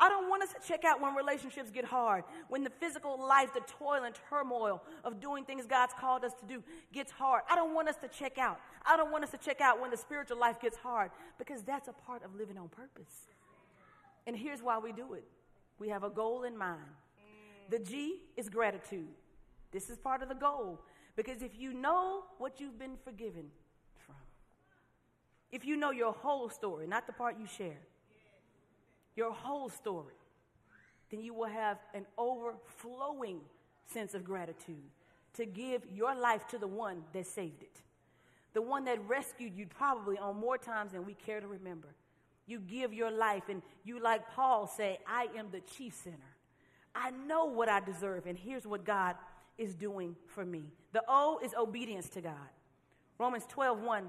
I 0.00 0.08
don't 0.08 0.28
want 0.28 0.44
us 0.44 0.50
to 0.50 0.60
check 0.66 0.84
out 0.84 1.00
when 1.00 1.14
relationships 1.16 1.70
get 1.70 1.84
hard, 1.84 2.22
when 2.48 2.62
the 2.62 2.70
physical 2.70 3.18
life, 3.18 3.52
the 3.52 3.62
toil 3.78 4.04
and 4.04 4.14
turmoil 4.30 4.80
of 5.02 5.20
doing 5.20 5.44
things 5.44 5.66
God's 5.66 5.92
called 5.98 6.24
us 6.24 6.32
to 6.40 6.46
do 6.46 6.62
gets 6.92 7.10
hard. 7.10 7.42
I 7.50 7.56
don't 7.56 7.74
want 7.74 7.88
us 7.88 7.96
to 8.02 8.08
check 8.08 8.38
out. 8.38 8.60
I 8.86 8.96
don't 8.96 9.10
want 9.10 9.24
us 9.24 9.30
to 9.32 9.38
check 9.38 9.60
out 9.60 9.80
when 9.80 9.90
the 9.90 9.96
spiritual 9.96 10.38
life 10.38 10.60
gets 10.60 10.76
hard 10.76 11.10
because 11.36 11.62
that's 11.62 11.88
a 11.88 11.92
part 11.92 12.24
of 12.24 12.36
living 12.36 12.56
on 12.56 12.68
purpose. 12.68 13.26
And 14.26 14.36
here's 14.36 14.62
why 14.62 14.78
we 14.78 14.92
do 14.92 15.14
it 15.14 15.24
we 15.80 15.88
have 15.88 16.04
a 16.04 16.10
goal 16.10 16.44
in 16.44 16.56
mind. 16.56 16.80
The 17.70 17.80
G 17.80 18.20
is 18.36 18.48
gratitude. 18.48 19.08
This 19.70 19.90
is 19.90 19.98
part 19.98 20.22
of 20.22 20.28
the 20.28 20.34
goal. 20.34 20.80
Because 21.16 21.42
if 21.42 21.58
you 21.58 21.74
know 21.74 22.22
what 22.38 22.60
you've 22.60 22.78
been 22.78 22.96
forgiven 23.04 23.46
from, 24.06 24.14
if 25.50 25.64
you 25.64 25.76
know 25.76 25.90
your 25.90 26.12
whole 26.12 26.48
story, 26.48 26.86
not 26.86 27.06
the 27.06 27.12
part 27.12 27.36
you 27.38 27.46
share, 27.46 27.80
your 29.16 29.32
whole 29.32 29.68
story, 29.68 30.14
then 31.10 31.20
you 31.20 31.34
will 31.34 31.48
have 31.48 31.78
an 31.94 32.06
overflowing 32.16 33.40
sense 33.92 34.14
of 34.14 34.24
gratitude 34.24 34.76
to 35.34 35.46
give 35.46 35.82
your 35.92 36.14
life 36.14 36.46
to 36.48 36.58
the 36.58 36.66
one 36.66 37.02
that 37.12 37.26
saved 37.26 37.62
it. 37.62 37.80
The 38.54 38.62
one 38.62 38.84
that 38.84 38.98
rescued 39.08 39.54
you 39.54 39.66
probably 39.66 40.18
on 40.18 40.36
more 40.36 40.58
times 40.58 40.92
than 40.92 41.04
we 41.04 41.14
care 41.14 41.40
to 41.40 41.46
remember. 41.46 41.88
You 42.46 42.60
give 42.60 42.94
your 42.94 43.10
life, 43.10 43.44
and 43.48 43.62
you, 43.84 44.00
like 44.00 44.22
Paul, 44.34 44.66
say, 44.66 44.98
I 45.06 45.28
am 45.36 45.48
the 45.52 45.60
chief 45.60 45.94
sinner. 45.94 46.16
I 46.94 47.10
know 47.10 47.44
what 47.44 47.68
I 47.68 47.80
deserve, 47.80 48.26
and 48.26 48.38
here's 48.38 48.66
what 48.66 48.84
God 48.84 49.16
is 49.58 49.74
doing 49.74 50.16
for 50.26 50.44
me. 50.44 50.64
The 50.92 51.02
O 51.08 51.40
is 51.42 51.54
obedience 51.54 52.08
to 52.10 52.20
God. 52.20 52.34
Romans 53.18 53.44
12, 53.48 53.82
1. 53.82 54.04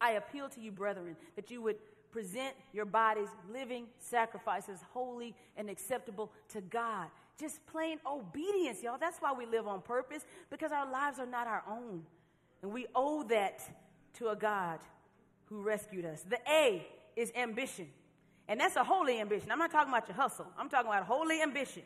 I 0.00 0.12
appeal 0.12 0.48
to 0.50 0.60
you, 0.60 0.70
brethren, 0.70 1.16
that 1.34 1.50
you 1.50 1.60
would 1.62 1.76
present 2.10 2.54
your 2.72 2.84
bodies 2.84 3.28
living 3.52 3.86
sacrifices, 3.98 4.80
holy 4.92 5.34
and 5.56 5.68
acceptable 5.68 6.30
to 6.50 6.60
God. 6.60 7.08
Just 7.38 7.64
plain 7.66 7.98
obedience, 8.06 8.82
y'all. 8.82 8.98
That's 8.98 9.18
why 9.18 9.32
we 9.32 9.46
live 9.46 9.66
on 9.66 9.80
purpose, 9.80 10.24
because 10.50 10.72
our 10.72 10.90
lives 10.90 11.18
are 11.18 11.26
not 11.26 11.46
our 11.46 11.62
own. 11.68 12.02
And 12.62 12.72
we 12.72 12.86
owe 12.94 13.22
that 13.24 13.62
to 14.14 14.28
a 14.28 14.36
God 14.36 14.80
who 15.46 15.62
rescued 15.62 16.04
us. 16.04 16.22
The 16.22 16.38
A 16.48 16.86
is 17.16 17.32
ambition. 17.36 17.88
And 18.48 18.58
that's 18.58 18.76
a 18.76 18.84
holy 18.84 19.20
ambition. 19.20 19.50
I'm 19.50 19.58
not 19.58 19.70
talking 19.70 19.92
about 19.92 20.08
your 20.08 20.16
hustle, 20.16 20.46
I'm 20.58 20.68
talking 20.68 20.88
about 20.88 21.04
holy 21.04 21.42
ambition. 21.42 21.82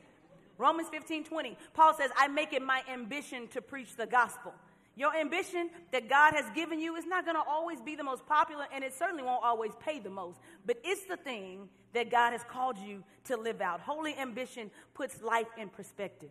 Romans 0.58 0.88
15 0.88 1.24
20, 1.24 1.56
Paul 1.74 1.94
says, 1.94 2.10
I 2.16 2.28
make 2.28 2.52
it 2.52 2.62
my 2.62 2.82
ambition 2.90 3.48
to 3.48 3.60
preach 3.60 3.96
the 3.96 4.06
gospel. 4.06 4.52
Your 4.94 5.16
ambition 5.16 5.70
that 5.90 6.08
God 6.08 6.34
has 6.34 6.44
given 6.54 6.78
you 6.78 6.96
is 6.96 7.06
not 7.06 7.24
going 7.24 7.36
to 7.36 7.42
always 7.48 7.80
be 7.80 7.96
the 7.96 8.04
most 8.04 8.26
popular, 8.26 8.66
and 8.72 8.84
it 8.84 8.92
certainly 8.92 9.22
won't 9.22 9.42
always 9.42 9.72
pay 9.80 9.98
the 9.98 10.10
most, 10.10 10.38
but 10.66 10.76
it's 10.84 11.04
the 11.06 11.16
thing 11.16 11.68
that 11.94 12.10
God 12.10 12.32
has 12.32 12.42
called 12.44 12.76
you 12.78 13.02
to 13.24 13.36
live 13.36 13.60
out. 13.62 13.80
Holy 13.80 14.14
ambition 14.16 14.70
puts 14.92 15.22
life 15.22 15.46
in 15.56 15.70
perspective. 15.70 16.30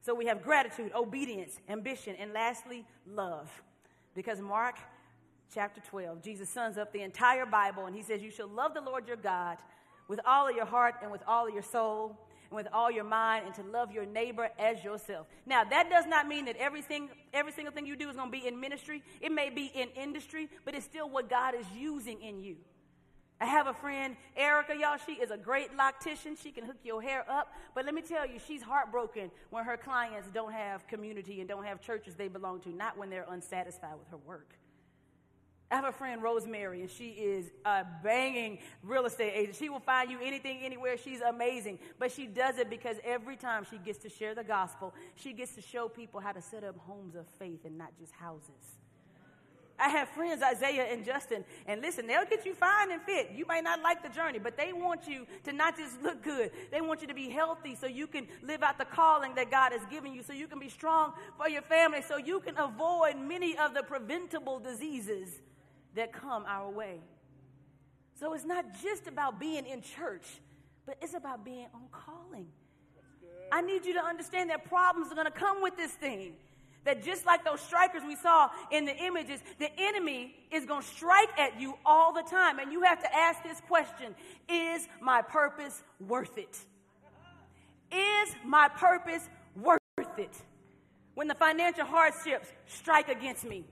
So 0.00 0.14
we 0.14 0.26
have 0.26 0.42
gratitude, 0.42 0.92
obedience, 0.94 1.58
ambition, 1.68 2.14
and 2.20 2.32
lastly, 2.32 2.84
love. 3.06 3.50
Because 4.14 4.40
Mark 4.40 4.76
chapter 5.52 5.80
12, 5.88 6.22
Jesus 6.22 6.48
sums 6.48 6.78
up 6.78 6.92
the 6.92 7.02
entire 7.02 7.46
Bible, 7.46 7.86
and 7.86 7.96
he 7.96 8.02
says, 8.02 8.22
You 8.22 8.30
shall 8.30 8.48
love 8.48 8.74
the 8.74 8.80
Lord 8.80 9.08
your 9.08 9.16
God 9.16 9.58
with 10.06 10.20
all 10.24 10.48
of 10.48 10.54
your 10.54 10.66
heart 10.66 10.94
and 11.02 11.10
with 11.10 11.22
all 11.26 11.48
of 11.48 11.52
your 11.52 11.62
soul 11.62 12.16
and 12.50 12.56
with 12.56 12.66
all 12.72 12.90
your 12.90 13.04
mind 13.04 13.46
and 13.46 13.54
to 13.54 13.62
love 13.62 13.92
your 13.92 14.06
neighbor 14.06 14.48
as 14.58 14.82
yourself. 14.82 15.26
Now, 15.46 15.64
that 15.64 15.90
does 15.90 16.06
not 16.06 16.26
mean 16.26 16.46
that 16.46 16.56
everything, 16.56 17.08
every 17.32 17.52
single 17.52 17.72
thing 17.72 17.86
you 17.86 17.96
do 17.96 18.08
is 18.08 18.16
going 18.16 18.30
to 18.30 18.38
be 18.38 18.46
in 18.46 18.60
ministry. 18.60 19.02
It 19.20 19.32
may 19.32 19.50
be 19.50 19.70
in 19.74 19.88
industry, 19.90 20.48
but 20.64 20.74
it's 20.74 20.84
still 20.84 21.08
what 21.08 21.28
God 21.28 21.54
is 21.54 21.66
using 21.76 22.22
in 22.22 22.40
you. 22.40 22.56
I 23.40 23.46
have 23.46 23.68
a 23.68 23.72
friend, 23.72 24.16
Erica, 24.36 24.74
y'all. 24.74 24.98
She 25.06 25.12
is 25.12 25.30
a 25.30 25.36
great 25.36 25.68
loctician. 25.76 26.36
She 26.42 26.50
can 26.50 26.64
hook 26.64 26.78
your 26.82 27.00
hair 27.00 27.24
up. 27.30 27.52
But 27.72 27.84
let 27.84 27.94
me 27.94 28.02
tell 28.02 28.26
you, 28.26 28.40
she's 28.44 28.62
heartbroken 28.62 29.30
when 29.50 29.64
her 29.64 29.76
clients 29.76 30.28
don't 30.34 30.52
have 30.52 30.86
community 30.88 31.38
and 31.38 31.48
don't 31.48 31.64
have 31.64 31.80
churches 31.80 32.16
they 32.16 32.26
belong 32.26 32.60
to, 32.62 32.70
not 32.70 32.98
when 32.98 33.10
they're 33.10 33.26
unsatisfied 33.28 33.96
with 33.96 34.08
her 34.08 34.16
work. 34.16 34.54
I 35.70 35.76
have 35.76 35.84
a 35.84 35.92
friend, 35.92 36.22
Rosemary, 36.22 36.80
and 36.80 36.90
she 36.90 37.08
is 37.10 37.50
a 37.66 37.84
banging 38.02 38.58
real 38.82 39.04
estate 39.04 39.32
agent. 39.34 39.56
She 39.56 39.68
will 39.68 39.80
find 39.80 40.10
you 40.10 40.18
anything, 40.22 40.60
anywhere. 40.62 40.96
She's 40.96 41.20
amazing. 41.20 41.78
But 41.98 42.10
she 42.10 42.26
does 42.26 42.56
it 42.56 42.70
because 42.70 42.96
every 43.04 43.36
time 43.36 43.66
she 43.70 43.76
gets 43.76 43.98
to 44.00 44.08
share 44.08 44.34
the 44.34 44.44
gospel, 44.44 44.94
she 45.14 45.34
gets 45.34 45.54
to 45.56 45.60
show 45.60 45.88
people 45.88 46.20
how 46.20 46.32
to 46.32 46.40
set 46.40 46.64
up 46.64 46.78
homes 46.78 47.14
of 47.14 47.26
faith 47.38 47.66
and 47.66 47.76
not 47.76 47.90
just 47.98 48.12
houses. 48.12 48.78
I 49.78 49.90
have 49.90 50.08
friends, 50.08 50.42
Isaiah 50.42 50.86
and 50.90 51.04
Justin, 51.04 51.44
and 51.66 51.80
listen, 51.80 52.06
they'll 52.06 52.24
get 52.24 52.44
you 52.44 52.52
fine 52.52 52.90
and 52.90 53.00
fit. 53.02 53.30
You 53.32 53.46
might 53.46 53.62
not 53.62 53.80
like 53.80 54.02
the 54.02 54.08
journey, 54.08 54.40
but 54.40 54.56
they 54.56 54.72
want 54.72 55.06
you 55.06 55.24
to 55.44 55.52
not 55.52 55.76
just 55.76 56.02
look 56.02 56.22
good. 56.22 56.50
They 56.72 56.80
want 56.80 57.00
you 57.00 57.06
to 57.06 57.14
be 57.14 57.28
healthy 57.28 57.76
so 57.76 57.86
you 57.86 58.08
can 58.08 58.26
live 58.42 58.64
out 58.64 58.78
the 58.78 58.86
calling 58.86 59.36
that 59.36 59.52
God 59.52 59.70
has 59.70 59.82
given 59.88 60.12
you, 60.12 60.24
so 60.24 60.32
you 60.32 60.48
can 60.48 60.58
be 60.58 60.68
strong 60.68 61.12
for 61.36 61.48
your 61.48 61.62
family, 61.62 62.02
so 62.02 62.16
you 62.16 62.40
can 62.40 62.58
avoid 62.58 63.18
many 63.18 63.56
of 63.56 63.72
the 63.72 63.84
preventable 63.84 64.58
diseases 64.58 65.28
that 65.94 66.12
come 66.12 66.44
our 66.46 66.70
way. 66.70 67.00
So 68.18 68.32
it's 68.34 68.44
not 68.44 68.64
just 68.82 69.06
about 69.06 69.38
being 69.38 69.66
in 69.66 69.80
church, 69.80 70.26
but 70.86 70.96
it's 71.00 71.14
about 71.14 71.44
being 71.44 71.66
on 71.74 71.82
calling. 71.92 72.46
I 73.52 73.60
need 73.60 73.84
you 73.84 73.94
to 73.94 74.04
understand 74.04 74.50
that 74.50 74.64
problems 74.64 75.10
are 75.10 75.14
going 75.14 75.26
to 75.26 75.30
come 75.30 75.62
with 75.62 75.76
this 75.76 75.92
thing. 75.92 76.34
that 76.84 77.02
just 77.02 77.26
like 77.26 77.44
those 77.44 77.60
strikers 77.60 78.02
we 78.06 78.16
saw 78.16 78.48
in 78.70 78.86
the 78.86 78.96
images, 78.96 79.40
the 79.58 79.68
enemy 79.78 80.34
is 80.50 80.64
going 80.64 80.80
to 80.82 80.88
strike 80.88 81.28
at 81.38 81.60
you 81.60 81.74
all 81.84 82.12
the 82.12 82.22
time. 82.22 82.58
And 82.58 82.72
you 82.72 82.82
have 82.82 83.02
to 83.02 83.14
ask 83.14 83.42
this 83.42 83.60
question 83.68 84.14
Is 84.48 84.88
my 85.00 85.22
purpose 85.22 85.82
worth 86.00 86.38
it? 86.38 86.58
Is 87.92 88.34
my 88.44 88.68
purpose 88.68 89.28
worth 89.56 89.80
it? 90.18 90.34
When 91.14 91.28
the 91.28 91.34
financial 91.34 91.84
hardships 91.84 92.48
strike 92.66 93.08
against 93.08 93.44
me, 93.44 93.64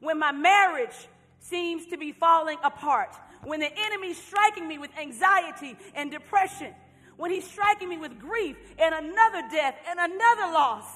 when 0.00 0.18
my 0.18 0.32
marriage 0.32 1.08
seems 1.42 1.86
to 1.86 1.98
be 1.98 2.12
falling 2.12 2.58
apart, 2.64 3.14
when 3.44 3.60
the 3.60 3.70
enemy's 3.76 4.16
striking 4.16 4.66
me 4.66 4.78
with 4.78 4.90
anxiety 4.98 5.76
and 5.94 6.10
depression, 6.10 6.72
when 7.16 7.30
he's 7.30 7.48
striking 7.48 7.88
me 7.88 7.98
with 7.98 8.18
grief 8.18 8.56
and 8.78 8.94
another 8.94 9.42
death 9.50 9.74
and 9.88 9.98
another 9.98 10.52
loss, 10.52 10.86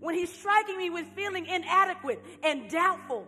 when 0.00 0.14
he's 0.14 0.32
striking 0.32 0.76
me 0.76 0.90
with 0.90 1.06
feeling 1.16 1.46
inadequate 1.46 2.22
and 2.44 2.70
doubtful, 2.70 3.26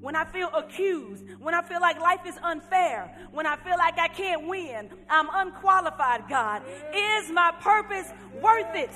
when 0.00 0.14
I 0.14 0.26
feel 0.26 0.50
accused, 0.54 1.24
when 1.40 1.54
I 1.54 1.62
feel 1.62 1.80
like 1.80 1.98
life 1.98 2.26
is 2.26 2.36
unfair, 2.42 3.10
when 3.32 3.46
I 3.46 3.56
feel 3.56 3.78
like 3.78 3.98
I 3.98 4.08
can't 4.08 4.46
win, 4.46 4.90
I'm 5.08 5.28
unqualified, 5.32 6.28
God. 6.28 6.62
Is 6.94 7.30
my 7.30 7.52
purpose 7.60 8.12
worth 8.42 8.74
it? 8.74 8.90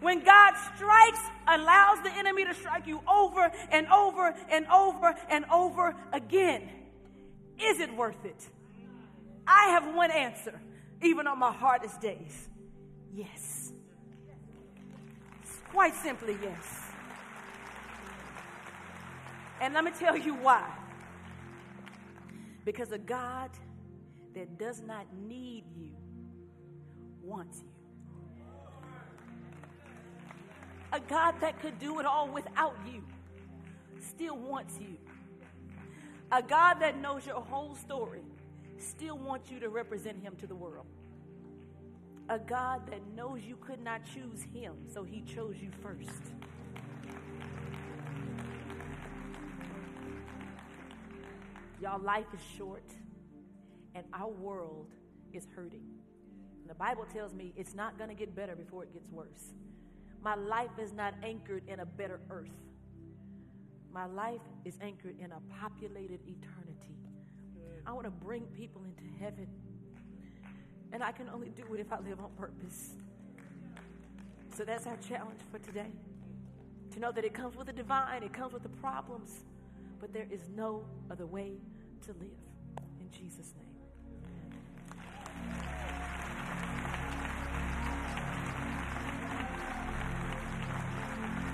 When 0.00 0.24
God 0.24 0.54
strikes, 0.74 1.20
allows 1.46 2.02
the 2.02 2.10
enemy 2.12 2.44
to 2.44 2.54
strike 2.54 2.86
you 2.86 3.00
over 3.08 3.50
and 3.70 3.86
over 3.88 4.34
and 4.50 4.66
over 4.68 5.14
and 5.28 5.44
over 5.52 5.94
again. 6.12 6.68
Is 7.60 7.80
it 7.80 7.94
worth 7.94 8.24
it? 8.24 8.48
I 9.46 9.66
have 9.70 9.94
one 9.94 10.10
answer, 10.10 10.58
even 11.02 11.26
on 11.26 11.38
my 11.38 11.52
hardest 11.52 12.00
days 12.00 12.48
yes. 13.14 13.72
Quite 15.70 15.94
simply, 15.94 16.36
yes. 16.42 16.64
And 19.60 19.74
let 19.74 19.84
me 19.84 19.92
tell 19.98 20.16
you 20.16 20.34
why. 20.34 20.68
Because 22.64 22.92
a 22.92 22.98
God 22.98 23.50
that 24.34 24.58
does 24.58 24.80
not 24.80 25.06
need 25.14 25.64
you 25.76 25.92
wants 27.22 27.62
you. 27.62 27.69
A 30.92 31.00
God 31.00 31.34
that 31.40 31.60
could 31.60 31.78
do 31.78 32.00
it 32.00 32.06
all 32.06 32.28
without 32.28 32.76
you 32.92 33.04
still 34.00 34.36
wants 34.36 34.78
you. 34.80 34.96
A 36.32 36.42
God 36.42 36.74
that 36.80 37.00
knows 37.00 37.26
your 37.26 37.40
whole 37.40 37.74
story 37.74 38.22
still 38.78 39.18
wants 39.18 39.50
you 39.50 39.60
to 39.60 39.68
represent 39.68 40.20
Him 40.20 40.34
to 40.36 40.46
the 40.46 40.54
world. 40.54 40.86
A 42.28 42.38
God 42.38 42.88
that 42.90 43.00
knows 43.14 43.42
you 43.42 43.56
could 43.56 43.82
not 43.82 44.02
choose 44.04 44.42
Him, 44.54 44.74
so 44.92 45.04
He 45.04 45.22
chose 45.22 45.56
you 45.60 45.70
first. 45.82 46.22
Y'all, 51.80 52.00
life 52.00 52.26
is 52.34 52.40
short, 52.56 52.84
and 53.94 54.04
our 54.12 54.28
world 54.28 54.86
is 55.32 55.46
hurting. 55.56 55.86
The 56.68 56.74
Bible 56.74 57.06
tells 57.12 57.32
me 57.32 57.52
it's 57.56 57.74
not 57.74 57.96
going 57.96 58.10
to 58.10 58.14
get 58.14 58.34
better 58.34 58.54
before 58.54 58.84
it 58.84 58.92
gets 58.92 59.08
worse. 59.10 59.54
My 60.22 60.34
life 60.34 60.78
is 60.78 60.92
not 60.92 61.14
anchored 61.22 61.62
in 61.66 61.80
a 61.80 61.86
better 61.86 62.20
earth. 62.30 62.50
My 63.92 64.06
life 64.06 64.40
is 64.64 64.78
anchored 64.80 65.18
in 65.18 65.32
a 65.32 65.40
populated 65.60 66.20
eternity. 66.26 66.96
I 67.86 67.92
want 67.92 68.04
to 68.04 68.10
bring 68.10 68.42
people 68.46 68.82
into 68.84 69.04
heaven. 69.18 69.48
And 70.92 71.02
I 71.02 71.12
can 71.12 71.28
only 71.28 71.48
do 71.48 71.62
it 71.74 71.80
if 71.80 71.92
I 71.92 72.00
live 72.00 72.20
on 72.20 72.30
purpose. 72.36 72.96
So 74.54 74.64
that's 74.64 74.86
our 74.86 74.96
challenge 74.96 75.40
for 75.50 75.58
today. 75.58 75.90
To 76.92 77.00
know 77.00 77.12
that 77.12 77.24
it 77.24 77.32
comes 77.32 77.56
with 77.56 77.68
the 77.68 77.72
divine, 77.72 78.22
it 78.22 78.32
comes 78.32 78.52
with 78.52 78.62
the 78.62 78.68
problems, 78.68 79.44
but 80.00 80.12
there 80.12 80.26
is 80.30 80.40
no 80.54 80.84
other 81.10 81.26
way 81.26 81.52
to 82.02 82.12
live. 82.12 82.30
In 83.00 83.10
Jesus' 83.10 83.54
name. 83.56 83.70